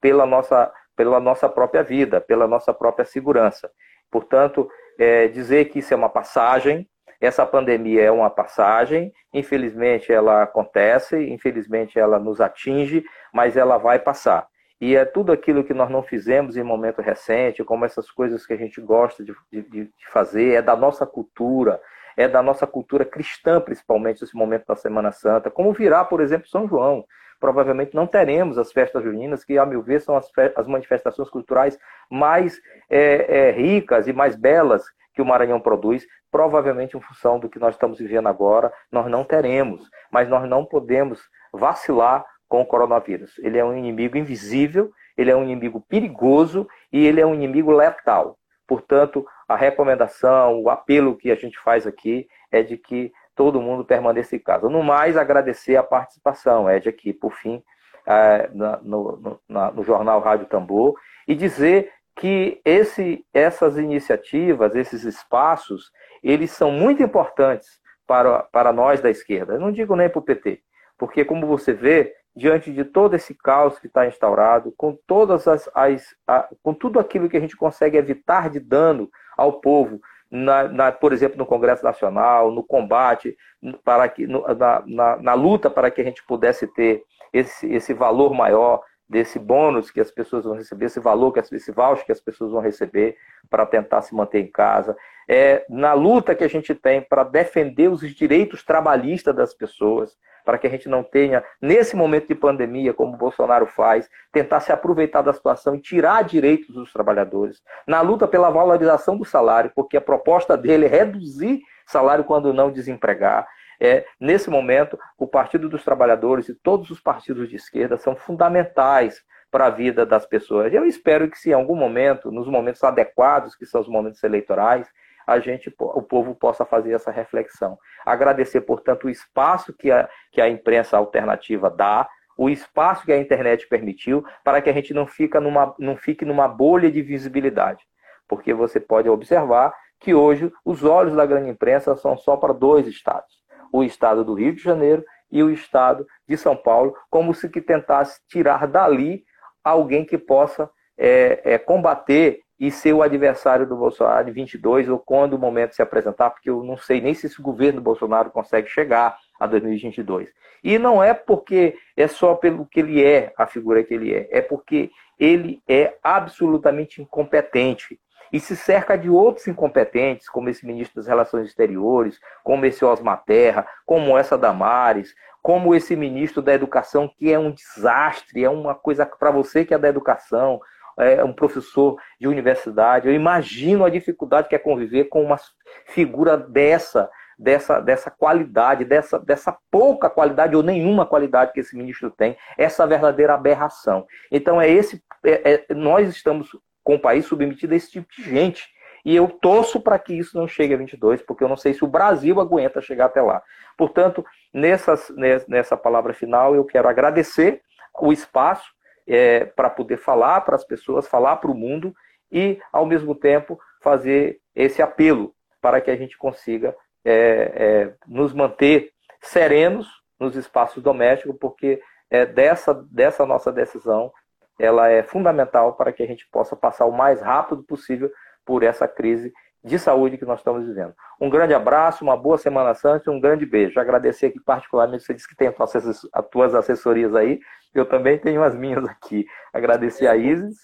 pela 0.00 0.24
nossa, 0.24 0.72
pela 0.96 1.20
nossa 1.20 1.50
própria 1.50 1.82
vida, 1.82 2.18
pela 2.18 2.48
nossa 2.48 2.72
própria 2.72 3.04
segurança. 3.04 3.70
Portanto, 4.10 4.70
é, 4.98 5.28
dizer 5.28 5.66
que 5.66 5.78
isso 5.78 5.94
é 5.94 5.96
uma 5.96 6.08
passagem, 6.08 6.88
essa 7.20 7.44
pandemia 7.46 8.02
é 8.02 8.10
uma 8.10 8.30
passagem, 8.30 9.12
infelizmente 9.32 10.12
ela 10.12 10.42
acontece, 10.42 11.16
infelizmente 11.30 11.98
ela 11.98 12.18
nos 12.18 12.40
atinge, 12.40 13.04
mas 13.32 13.56
ela 13.56 13.76
vai 13.76 13.98
passar. 13.98 14.46
E 14.80 14.94
é 14.94 15.04
tudo 15.04 15.32
aquilo 15.32 15.64
que 15.64 15.74
nós 15.74 15.90
não 15.90 16.02
fizemos 16.02 16.56
em 16.56 16.62
momento 16.62 17.02
recente, 17.02 17.64
como 17.64 17.84
essas 17.84 18.10
coisas 18.10 18.46
que 18.46 18.52
a 18.52 18.56
gente 18.56 18.80
gosta 18.80 19.24
de, 19.24 19.34
de, 19.50 19.62
de 19.62 19.90
fazer, 20.12 20.54
é 20.54 20.62
da 20.62 20.76
nossa 20.76 21.04
cultura, 21.04 21.80
é 22.16 22.28
da 22.28 22.42
nossa 22.42 22.66
cultura 22.66 23.04
cristã, 23.04 23.60
principalmente, 23.60 24.22
esse 24.22 24.36
momento 24.36 24.66
da 24.66 24.76
Semana 24.76 25.10
Santa, 25.10 25.50
como 25.50 25.72
virá, 25.72 26.04
por 26.04 26.20
exemplo, 26.20 26.48
São 26.48 26.68
João. 26.68 27.04
Provavelmente 27.40 27.94
não 27.94 28.06
teremos 28.06 28.58
as 28.58 28.72
festas 28.72 29.02
juninas, 29.02 29.44
que, 29.44 29.58
a 29.58 29.66
meu 29.66 29.82
ver, 29.82 30.00
são 30.00 30.16
as, 30.16 30.28
as 30.56 30.66
manifestações 30.66 31.30
culturais 31.30 31.78
mais 32.10 32.60
é, 32.90 33.48
é, 33.48 33.50
ricas 33.50 34.06
e 34.08 34.12
mais 34.12 34.34
belas 34.36 34.84
que 35.14 35.22
o 35.22 35.26
Maranhão 35.26 35.60
produz, 35.60 36.06
provavelmente 36.30 36.96
em 36.96 37.00
função 37.00 37.38
do 37.38 37.48
que 37.48 37.58
nós 37.58 37.74
estamos 37.74 37.98
vivendo 37.98 38.28
agora, 38.28 38.72
nós 38.90 39.10
não 39.10 39.24
teremos. 39.24 39.88
Mas 40.12 40.28
nós 40.28 40.48
não 40.48 40.64
podemos 40.64 41.20
vacilar 41.52 42.24
com 42.48 42.60
o 42.60 42.66
coronavírus. 42.66 43.38
Ele 43.38 43.58
é 43.58 43.64
um 43.64 43.76
inimigo 43.76 44.16
invisível, 44.16 44.90
ele 45.16 45.30
é 45.30 45.36
um 45.36 45.42
inimigo 45.42 45.84
perigoso 45.88 46.66
e 46.92 47.04
ele 47.04 47.20
é 47.20 47.26
um 47.26 47.34
inimigo 47.34 47.72
letal. 47.72 48.38
Portanto, 48.66 49.26
a 49.48 49.56
recomendação, 49.56 50.62
o 50.62 50.70
apelo 50.70 51.16
que 51.16 51.30
a 51.30 51.34
gente 51.34 51.58
faz 51.58 51.86
aqui 51.86 52.26
é 52.50 52.62
de 52.62 52.76
que 52.76 53.12
todo 53.38 53.62
mundo 53.62 53.84
permaneça 53.84 54.34
em 54.34 54.40
casa. 54.40 54.68
No 54.68 54.82
mais, 54.82 55.16
agradecer 55.16 55.76
a 55.76 55.82
participação, 55.84 56.68
Ed, 56.68 56.88
aqui, 56.88 57.12
por 57.12 57.32
fim, 57.32 57.62
é, 58.04 58.50
no, 58.52 59.38
no, 59.48 59.72
no, 59.72 59.84
Jornal 59.84 60.18
Rádio 60.18 60.46
Tambor, 60.46 60.96
e 61.26 61.36
dizer 61.36 61.92
que 62.16 62.60
esse, 62.64 63.24
essas 63.32 63.78
iniciativas, 63.78 64.74
esses 64.74 65.04
espaços, 65.04 65.92
eles 66.20 66.50
são 66.50 66.72
muito 66.72 67.00
importantes 67.00 67.80
para, 68.08 68.42
para 68.42 68.72
nós 68.72 69.00
da 69.00 69.08
esquerda. 69.08 69.52
Eu 69.52 69.60
não 69.60 69.70
digo 69.70 69.94
nem 69.94 70.08
para 70.08 70.18
o 70.18 70.22
PT, 70.22 70.60
porque, 70.98 71.24
como 71.24 71.46
você 71.46 71.72
vê, 71.72 72.12
diante 72.34 72.72
de 72.72 72.84
todo 72.84 73.14
esse 73.14 73.36
caos 73.36 73.78
que 73.78 73.86
está 73.86 74.04
instaurado, 74.04 74.74
com 74.76 74.98
todas 75.06 75.46
as, 75.46 75.70
as 75.72 76.16
a, 76.26 76.48
com 76.60 76.74
tudo 76.74 76.98
aquilo 76.98 77.28
que 77.28 77.36
a 77.36 77.40
gente 77.40 77.56
consegue 77.56 77.96
evitar 77.96 78.50
de 78.50 78.58
dano 78.58 79.08
ao 79.36 79.60
povo, 79.60 80.00
na, 80.30 80.68
na, 80.68 80.92
por 80.92 81.12
exemplo, 81.12 81.38
no 81.38 81.46
Congresso 81.46 81.82
Nacional, 81.82 82.50
no 82.50 82.62
combate, 82.62 83.36
para 83.84 84.08
que, 84.08 84.26
no, 84.26 84.42
na, 84.54 84.82
na, 84.86 85.16
na, 85.16 85.34
luta 85.34 85.70
para 85.70 85.90
que 85.90 86.00
a 86.00 86.04
gente 86.04 86.24
pudesse 86.26 86.66
ter 86.66 87.02
esse, 87.32 87.66
esse 87.72 87.94
valor 87.94 88.34
maior 88.34 88.80
desse 89.08 89.38
bônus 89.38 89.90
que 89.90 90.00
as 90.00 90.10
pessoas 90.10 90.44
vão 90.44 90.54
receber, 90.54 90.86
esse 90.86 91.00
valor, 91.00 91.32
que 91.32 91.40
esse 91.40 91.72
voucher 91.72 92.04
que 92.04 92.12
as 92.12 92.20
pessoas 92.20 92.52
vão 92.52 92.60
receber 92.60 93.16
para 93.48 93.64
tentar 93.64 94.02
se 94.02 94.14
manter 94.14 94.40
em 94.40 94.50
casa, 94.50 94.96
é, 95.28 95.64
na 95.68 95.92
luta 95.92 96.34
que 96.34 96.44
a 96.44 96.48
gente 96.48 96.74
tem 96.74 97.00
para 97.00 97.22
defender 97.22 97.88
os 97.88 98.00
direitos 98.00 98.62
trabalhistas 98.62 99.34
das 99.34 99.54
pessoas, 99.54 100.16
para 100.44 100.56
que 100.56 100.66
a 100.66 100.70
gente 100.70 100.88
não 100.88 101.02
tenha, 101.02 101.44
nesse 101.60 101.94
momento 101.94 102.28
de 102.28 102.34
pandemia, 102.34 102.94
como 102.94 103.14
o 103.14 103.18
Bolsonaro 103.18 103.66
faz, 103.66 104.08
tentar 104.32 104.60
se 104.60 104.72
aproveitar 104.72 105.20
da 105.20 105.32
situação 105.32 105.74
e 105.74 105.80
tirar 105.80 106.24
direitos 106.24 106.74
dos 106.74 106.90
trabalhadores. 106.90 107.62
Na 107.86 108.00
luta 108.00 108.26
pela 108.26 108.48
valorização 108.48 109.18
do 109.18 109.26
salário, 109.26 109.70
porque 109.74 109.98
a 109.98 110.00
proposta 110.00 110.56
dele 110.56 110.86
é 110.86 110.88
reduzir 110.88 111.60
salário 111.86 112.24
quando 112.24 112.54
não 112.54 112.70
desempregar. 112.70 113.46
É, 113.80 114.04
nesse 114.20 114.50
momento, 114.50 114.98
o 115.16 115.26
Partido 115.26 115.68
dos 115.68 115.84
Trabalhadores 115.84 116.48
e 116.48 116.54
todos 116.54 116.90
os 116.90 117.00
partidos 117.00 117.48
de 117.48 117.56
esquerda 117.56 117.96
são 117.96 118.16
fundamentais 118.16 119.22
para 119.50 119.66
a 119.66 119.70
vida 119.70 120.04
das 120.04 120.26
pessoas. 120.26 120.72
Eu 120.72 120.84
espero 120.84 121.30
que, 121.30 121.38
se 121.38 121.50
em 121.50 121.54
algum 121.54 121.76
momento, 121.76 122.30
nos 122.30 122.48
momentos 122.48 122.82
adequados, 122.82 123.54
que 123.54 123.64
são 123.64 123.80
os 123.80 123.88
momentos 123.88 124.22
eleitorais, 124.22 124.88
a 125.26 125.38
gente, 125.38 125.72
o 125.78 126.02
povo 126.02 126.34
possa 126.34 126.64
fazer 126.64 126.92
essa 126.92 127.10
reflexão. 127.10 127.78
Agradecer, 128.04 128.62
portanto, 128.62 129.04
o 129.04 129.10
espaço 129.10 129.74
que 129.74 129.90
a, 129.90 130.08
que 130.32 130.40
a 130.40 130.48
imprensa 130.48 130.96
alternativa 130.96 131.70
dá, 131.70 132.08
o 132.36 132.48
espaço 132.48 133.04
que 133.04 133.12
a 133.12 133.18
internet 133.18 133.68
permitiu, 133.68 134.24
para 134.42 134.62
que 134.62 134.70
a 134.70 134.72
gente 134.72 134.94
não, 134.94 135.06
fica 135.06 135.40
numa, 135.40 135.74
não 135.78 135.96
fique 135.96 136.24
numa 136.24 136.48
bolha 136.48 136.90
de 136.90 137.02
visibilidade. 137.02 137.84
Porque 138.26 138.54
você 138.54 138.80
pode 138.80 139.08
observar 139.08 139.74
que 140.00 140.14
hoje 140.14 140.50
os 140.64 140.84
olhos 140.84 141.14
da 141.14 141.26
grande 141.26 141.50
imprensa 141.50 141.96
são 141.96 142.16
só 142.16 142.36
para 142.36 142.54
dois 142.54 142.86
estados: 142.86 143.37
o 143.72 143.82
estado 143.82 144.24
do 144.24 144.34
Rio 144.34 144.54
de 144.54 144.62
Janeiro 144.62 145.04
e 145.30 145.42
o 145.42 145.50
estado 145.50 146.06
de 146.26 146.36
São 146.36 146.56
Paulo, 146.56 146.94
como 147.10 147.34
se 147.34 147.48
que 147.48 147.60
tentasse 147.60 148.20
tirar 148.28 148.66
dali 148.66 149.24
alguém 149.62 150.04
que 150.04 150.16
possa 150.16 150.70
é, 150.96 151.40
é, 151.44 151.58
combater 151.58 152.40
e 152.58 152.70
ser 152.70 152.92
o 152.92 153.02
adversário 153.02 153.66
do 153.66 153.76
Bolsonaro 153.76 154.28
em 154.28 154.32
22 154.32 154.88
ou 154.88 154.98
quando 154.98 155.34
o 155.34 155.38
momento 155.38 155.74
se 155.74 155.82
apresentar, 155.82 156.30
porque 156.30 156.50
eu 156.50 156.64
não 156.64 156.76
sei 156.76 157.00
nem 157.00 157.14
se 157.14 157.26
esse 157.26 157.40
governo 157.40 157.80
Bolsonaro 157.80 158.30
consegue 158.30 158.68
chegar 158.68 159.16
a 159.38 159.46
2022. 159.46 160.28
E 160.64 160.76
não 160.76 161.00
é 161.02 161.14
porque 161.14 161.76
é 161.96 162.08
só 162.08 162.34
pelo 162.34 162.66
que 162.66 162.80
ele 162.80 163.04
é, 163.04 163.32
a 163.36 163.46
figura 163.46 163.84
que 163.84 163.94
ele 163.94 164.12
é, 164.12 164.28
é 164.30 164.42
porque 164.42 164.90
ele 165.18 165.62
é 165.68 165.96
absolutamente 166.02 167.00
incompetente. 167.00 168.00
E 168.32 168.40
se 168.40 168.56
cerca 168.56 168.96
de 168.96 169.08
outros 169.08 169.46
incompetentes, 169.46 170.28
como 170.28 170.48
esse 170.48 170.66
ministro 170.66 170.96
das 170.96 171.06
Relações 171.06 171.48
Exteriores, 171.48 172.20
como 172.44 172.64
esse 172.66 172.84
Osmar 172.84 173.22
Terra, 173.24 173.66
como 173.86 174.16
essa 174.16 174.36
Damares, 174.36 175.14
como 175.42 175.74
esse 175.74 175.96
ministro 175.96 176.42
da 176.42 176.52
Educação, 176.52 177.08
que 177.08 177.32
é 177.32 177.38
um 177.38 177.52
desastre, 177.52 178.44
é 178.44 178.50
uma 178.50 178.74
coisa 178.74 179.06
para 179.06 179.30
você 179.30 179.64
que 179.64 179.72
é 179.72 179.78
da 179.78 179.88
educação, 179.88 180.60
é 180.98 181.22
um 181.24 181.32
professor 181.32 181.96
de 182.20 182.26
universidade. 182.26 183.06
Eu 183.06 183.14
imagino 183.14 183.84
a 183.84 183.90
dificuldade 183.90 184.48
que 184.48 184.54
é 184.54 184.58
conviver 184.58 185.04
com 185.04 185.22
uma 185.22 185.38
figura 185.86 186.36
dessa, 186.36 187.08
dessa, 187.38 187.80
dessa 187.80 188.10
qualidade, 188.10 188.84
dessa, 188.84 189.18
dessa 189.18 189.56
pouca 189.70 190.10
qualidade 190.10 190.56
ou 190.56 190.62
nenhuma 190.62 191.06
qualidade 191.06 191.52
que 191.52 191.60
esse 191.60 191.76
ministro 191.76 192.10
tem, 192.10 192.36
essa 192.58 192.86
verdadeira 192.86 193.34
aberração. 193.34 194.06
Então 194.30 194.60
é 194.60 194.68
esse, 194.68 195.02
é, 195.24 195.64
é, 195.70 195.74
nós 195.74 196.08
estamos 196.08 196.50
com 196.88 196.94
o 196.94 196.98
país 196.98 197.26
submetido 197.26 197.74
a 197.74 197.76
esse 197.76 197.90
tipo 197.90 198.08
de 198.16 198.22
gente. 198.22 198.66
E 199.04 199.14
eu 199.14 199.28
torço 199.28 199.78
para 199.78 199.98
que 199.98 200.14
isso 200.14 200.34
não 200.38 200.48
chegue 200.48 200.72
a 200.72 200.76
22, 200.78 201.20
porque 201.20 201.44
eu 201.44 201.48
não 201.48 201.56
sei 201.56 201.74
se 201.74 201.84
o 201.84 201.86
Brasil 201.86 202.40
aguenta 202.40 202.80
chegar 202.80 203.04
até 203.04 203.20
lá. 203.20 203.42
Portanto, 203.76 204.24
nessas, 204.54 205.12
nessa 205.46 205.76
palavra 205.76 206.14
final, 206.14 206.54
eu 206.54 206.64
quero 206.64 206.88
agradecer 206.88 207.60
o 208.00 208.10
espaço 208.10 208.72
é, 209.06 209.44
para 209.44 209.68
poder 209.68 209.98
falar 209.98 210.40
para 210.40 210.56
as 210.56 210.64
pessoas, 210.64 211.06
falar 211.06 211.36
para 211.36 211.50
o 211.50 211.54
mundo 211.54 211.94
e, 212.32 212.58
ao 212.72 212.86
mesmo 212.86 213.14
tempo, 213.14 213.60
fazer 213.82 214.40
esse 214.56 214.80
apelo 214.80 215.34
para 215.60 215.82
que 215.82 215.90
a 215.90 215.96
gente 215.96 216.16
consiga 216.16 216.74
é, 217.04 217.12
é, 217.12 217.94
nos 218.06 218.32
manter 218.32 218.92
serenos 219.20 219.86
nos 220.18 220.36
espaços 220.36 220.82
domésticos, 220.82 221.36
porque 221.38 221.82
é, 222.08 222.24
dessa, 222.24 222.72
dessa 222.90 223.26
nossa 223.26 223.52
decisão 223.52 224.10
ela 224.58 224.88
é 224.88 225.02
fundamental 225.02 225.74
para 225.74 225.92
que 225.92 226.02
a 226.02 226.06
gente 226.06 226.26
possa 226.30 226.56
passar 226.56 226.86
o 226.86 226.92
mais 226.92 227.20
rápido 227.20 227.62
possível 227.62 228.10
por 228.44 228.62
essa 228.62 228.88
crise 228.88 229.32
de 229.62 229.78
saúde 229.78 230.16
que 230.16 230.24
nós 230.24 230.40
estamos 230.40 230.66
vivendo. 230.66 230.94
Um 231.20 231.28
grande 231.28 231.52
abraço, 231.52 232.04
uma 232.04 232.16
boa 232.16 232.38
Semana 232.38 232.74
Santa 232.74 233.10
e 233.10 233.14
um 233.14 233.20
grande 233.20 233.44
beijo. 233.44 233.78
Agradecer 233.78 234.26
aqui 234.26 234.40
particularmente, 234.40 235.04
você 235.04 235.14
disse 235.14 235.28
que 235.28 235.36
tem 235.36 235.48
as 235.48 236.28
tuas 236.30 236.54
assessorias 236.54 237.14
aí, 237.14 237.40
eu 237.74 237.84
também 237.84 238.18
tenho 238.18 238.42
as 238.42 238.54
minhas 238.54 238.84
aqui. 238.84 239.26
Agradecer 239.52 240.06
a 240.06 240.16
Isis 240.16 240.56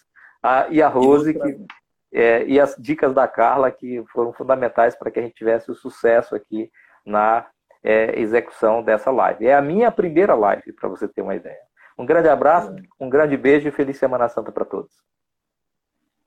a, 0.43 0.69
e 0.71 0.83
a 0.83 0.89
Rose 0.89 1.35
que, 1.35 1.67
é, 2.13 2.45
e 2.45 2.61
as 2.61 2.77
dicas 2.79 3.13
da 3.13 3.27
Carla 3.27 3.71
que 3.71 4.03
foram 4.13 4.33
fundamentais 4.33 4.97
para 4.97 5.11
que 5.11 5.19
a 5.19 5.23
gente 5.23 5.35
tivesse 5.35 5.71
o 5.71 5.75
sucesso 5.75 6.35
aqui 6.35 6.71
na 7.05 7.47
é, 7.83 8.19
execução 8.19 8.83
dessa 8.83 9.11
live. 9.11 9.47
É 9.47 9.55
a 9.55 9.63
minha 9.63 9.91
primeira 9.91 10.35
live, 10.35 10.73
para 10.73 10.89
você 10.89 11.07
ter 11.07 11.23
uma 11.23 11.35
ideia. 11.35 11.64
Um 11.97 12.05
grande 12.05 12.29
abraço, 12.29 12.75
um 12.99 13.09
grande 13.09 13.37
beijo 13.37 13.69
e 13.69 13.73
feliz 13.73 13.99
Semana 13.99 14.29
Santa 14.29 14.51
para 14.51 14.65
todos. 14.65 14.93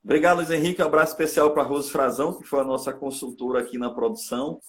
Obrigado, 0.02 0.36
Luiz 0.36 0.50
Henrique. 0.50 0.82
Um 0.82 0.86
abraço 0.86 1.12
especial 1.12 1.52
para 1.52 1.62
a 1.62 1.66
Rose 1.66 1.90
Frazão, 1.90 2.38
que 2.38 2.44
foi 2.44 2.60
a 2.60 2.64
nossa 2.64 2.92
consultora 2.92 3.60
aqui 3.60 3.76
na 3.76 3.90
produção. 3.90 4.60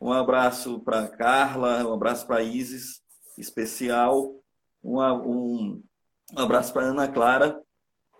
Um 0.00 0.12
abraço 0.12 0.80
para 0.80 1.06
Carla, 1.06 1.86
um 1.86 1.92
abraço 1.92 2.26
para 2.26 2.42
Isis, 2.42 3.00
especial. 3.38 4.34
Um, 4.82 5.00
um, 5.00 5.82
um 6.36 6.38
abraço 6.38 6.72
para 6.72 6.86
Ana 6.86 7.06
Clara 7.06 7.60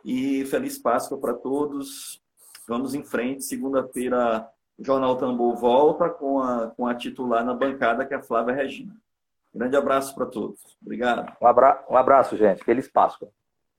e 0.05 0.45
feliz 0.45 0.79
Páscoa 0.79 1.19
para 1.19 1.35
todos. 1.35 2.23
Vamos 2.69 2.95
em 2.95 3.03
frente. 3.03 3.43
Segunda-feira, 3.43 4.49
o 4.79 4.85
Jornal 4.85 5.17
Tambor 5.17 5.57
volta 5.57 6.09
com 6.09 6.41
a, 6.41 6.69
com 6.69 6.87
a 6.87 6.95
titular 6.95 7.45
na 7.45 7.55
bancada, 7.55 8.07
que 8.07 8.15
é 8.15 8.19
a 8.19 8.23
Flávia 8.23 8.55
Regina. 8.55 9.02
Grande 9.55 9.77
abraço 9.77 10.15
para 10.15 10.27
todos. 10.27 10.61
Obrigado. 10.81 11.31
Um, 11.41 11.47
abra... 11.47 11.85
um 11.89 11.97
abraço, 11.97 12.37
gente. 12.37 12.65
Feliz 12.65 12.89
Páscoa. 12.89 13.31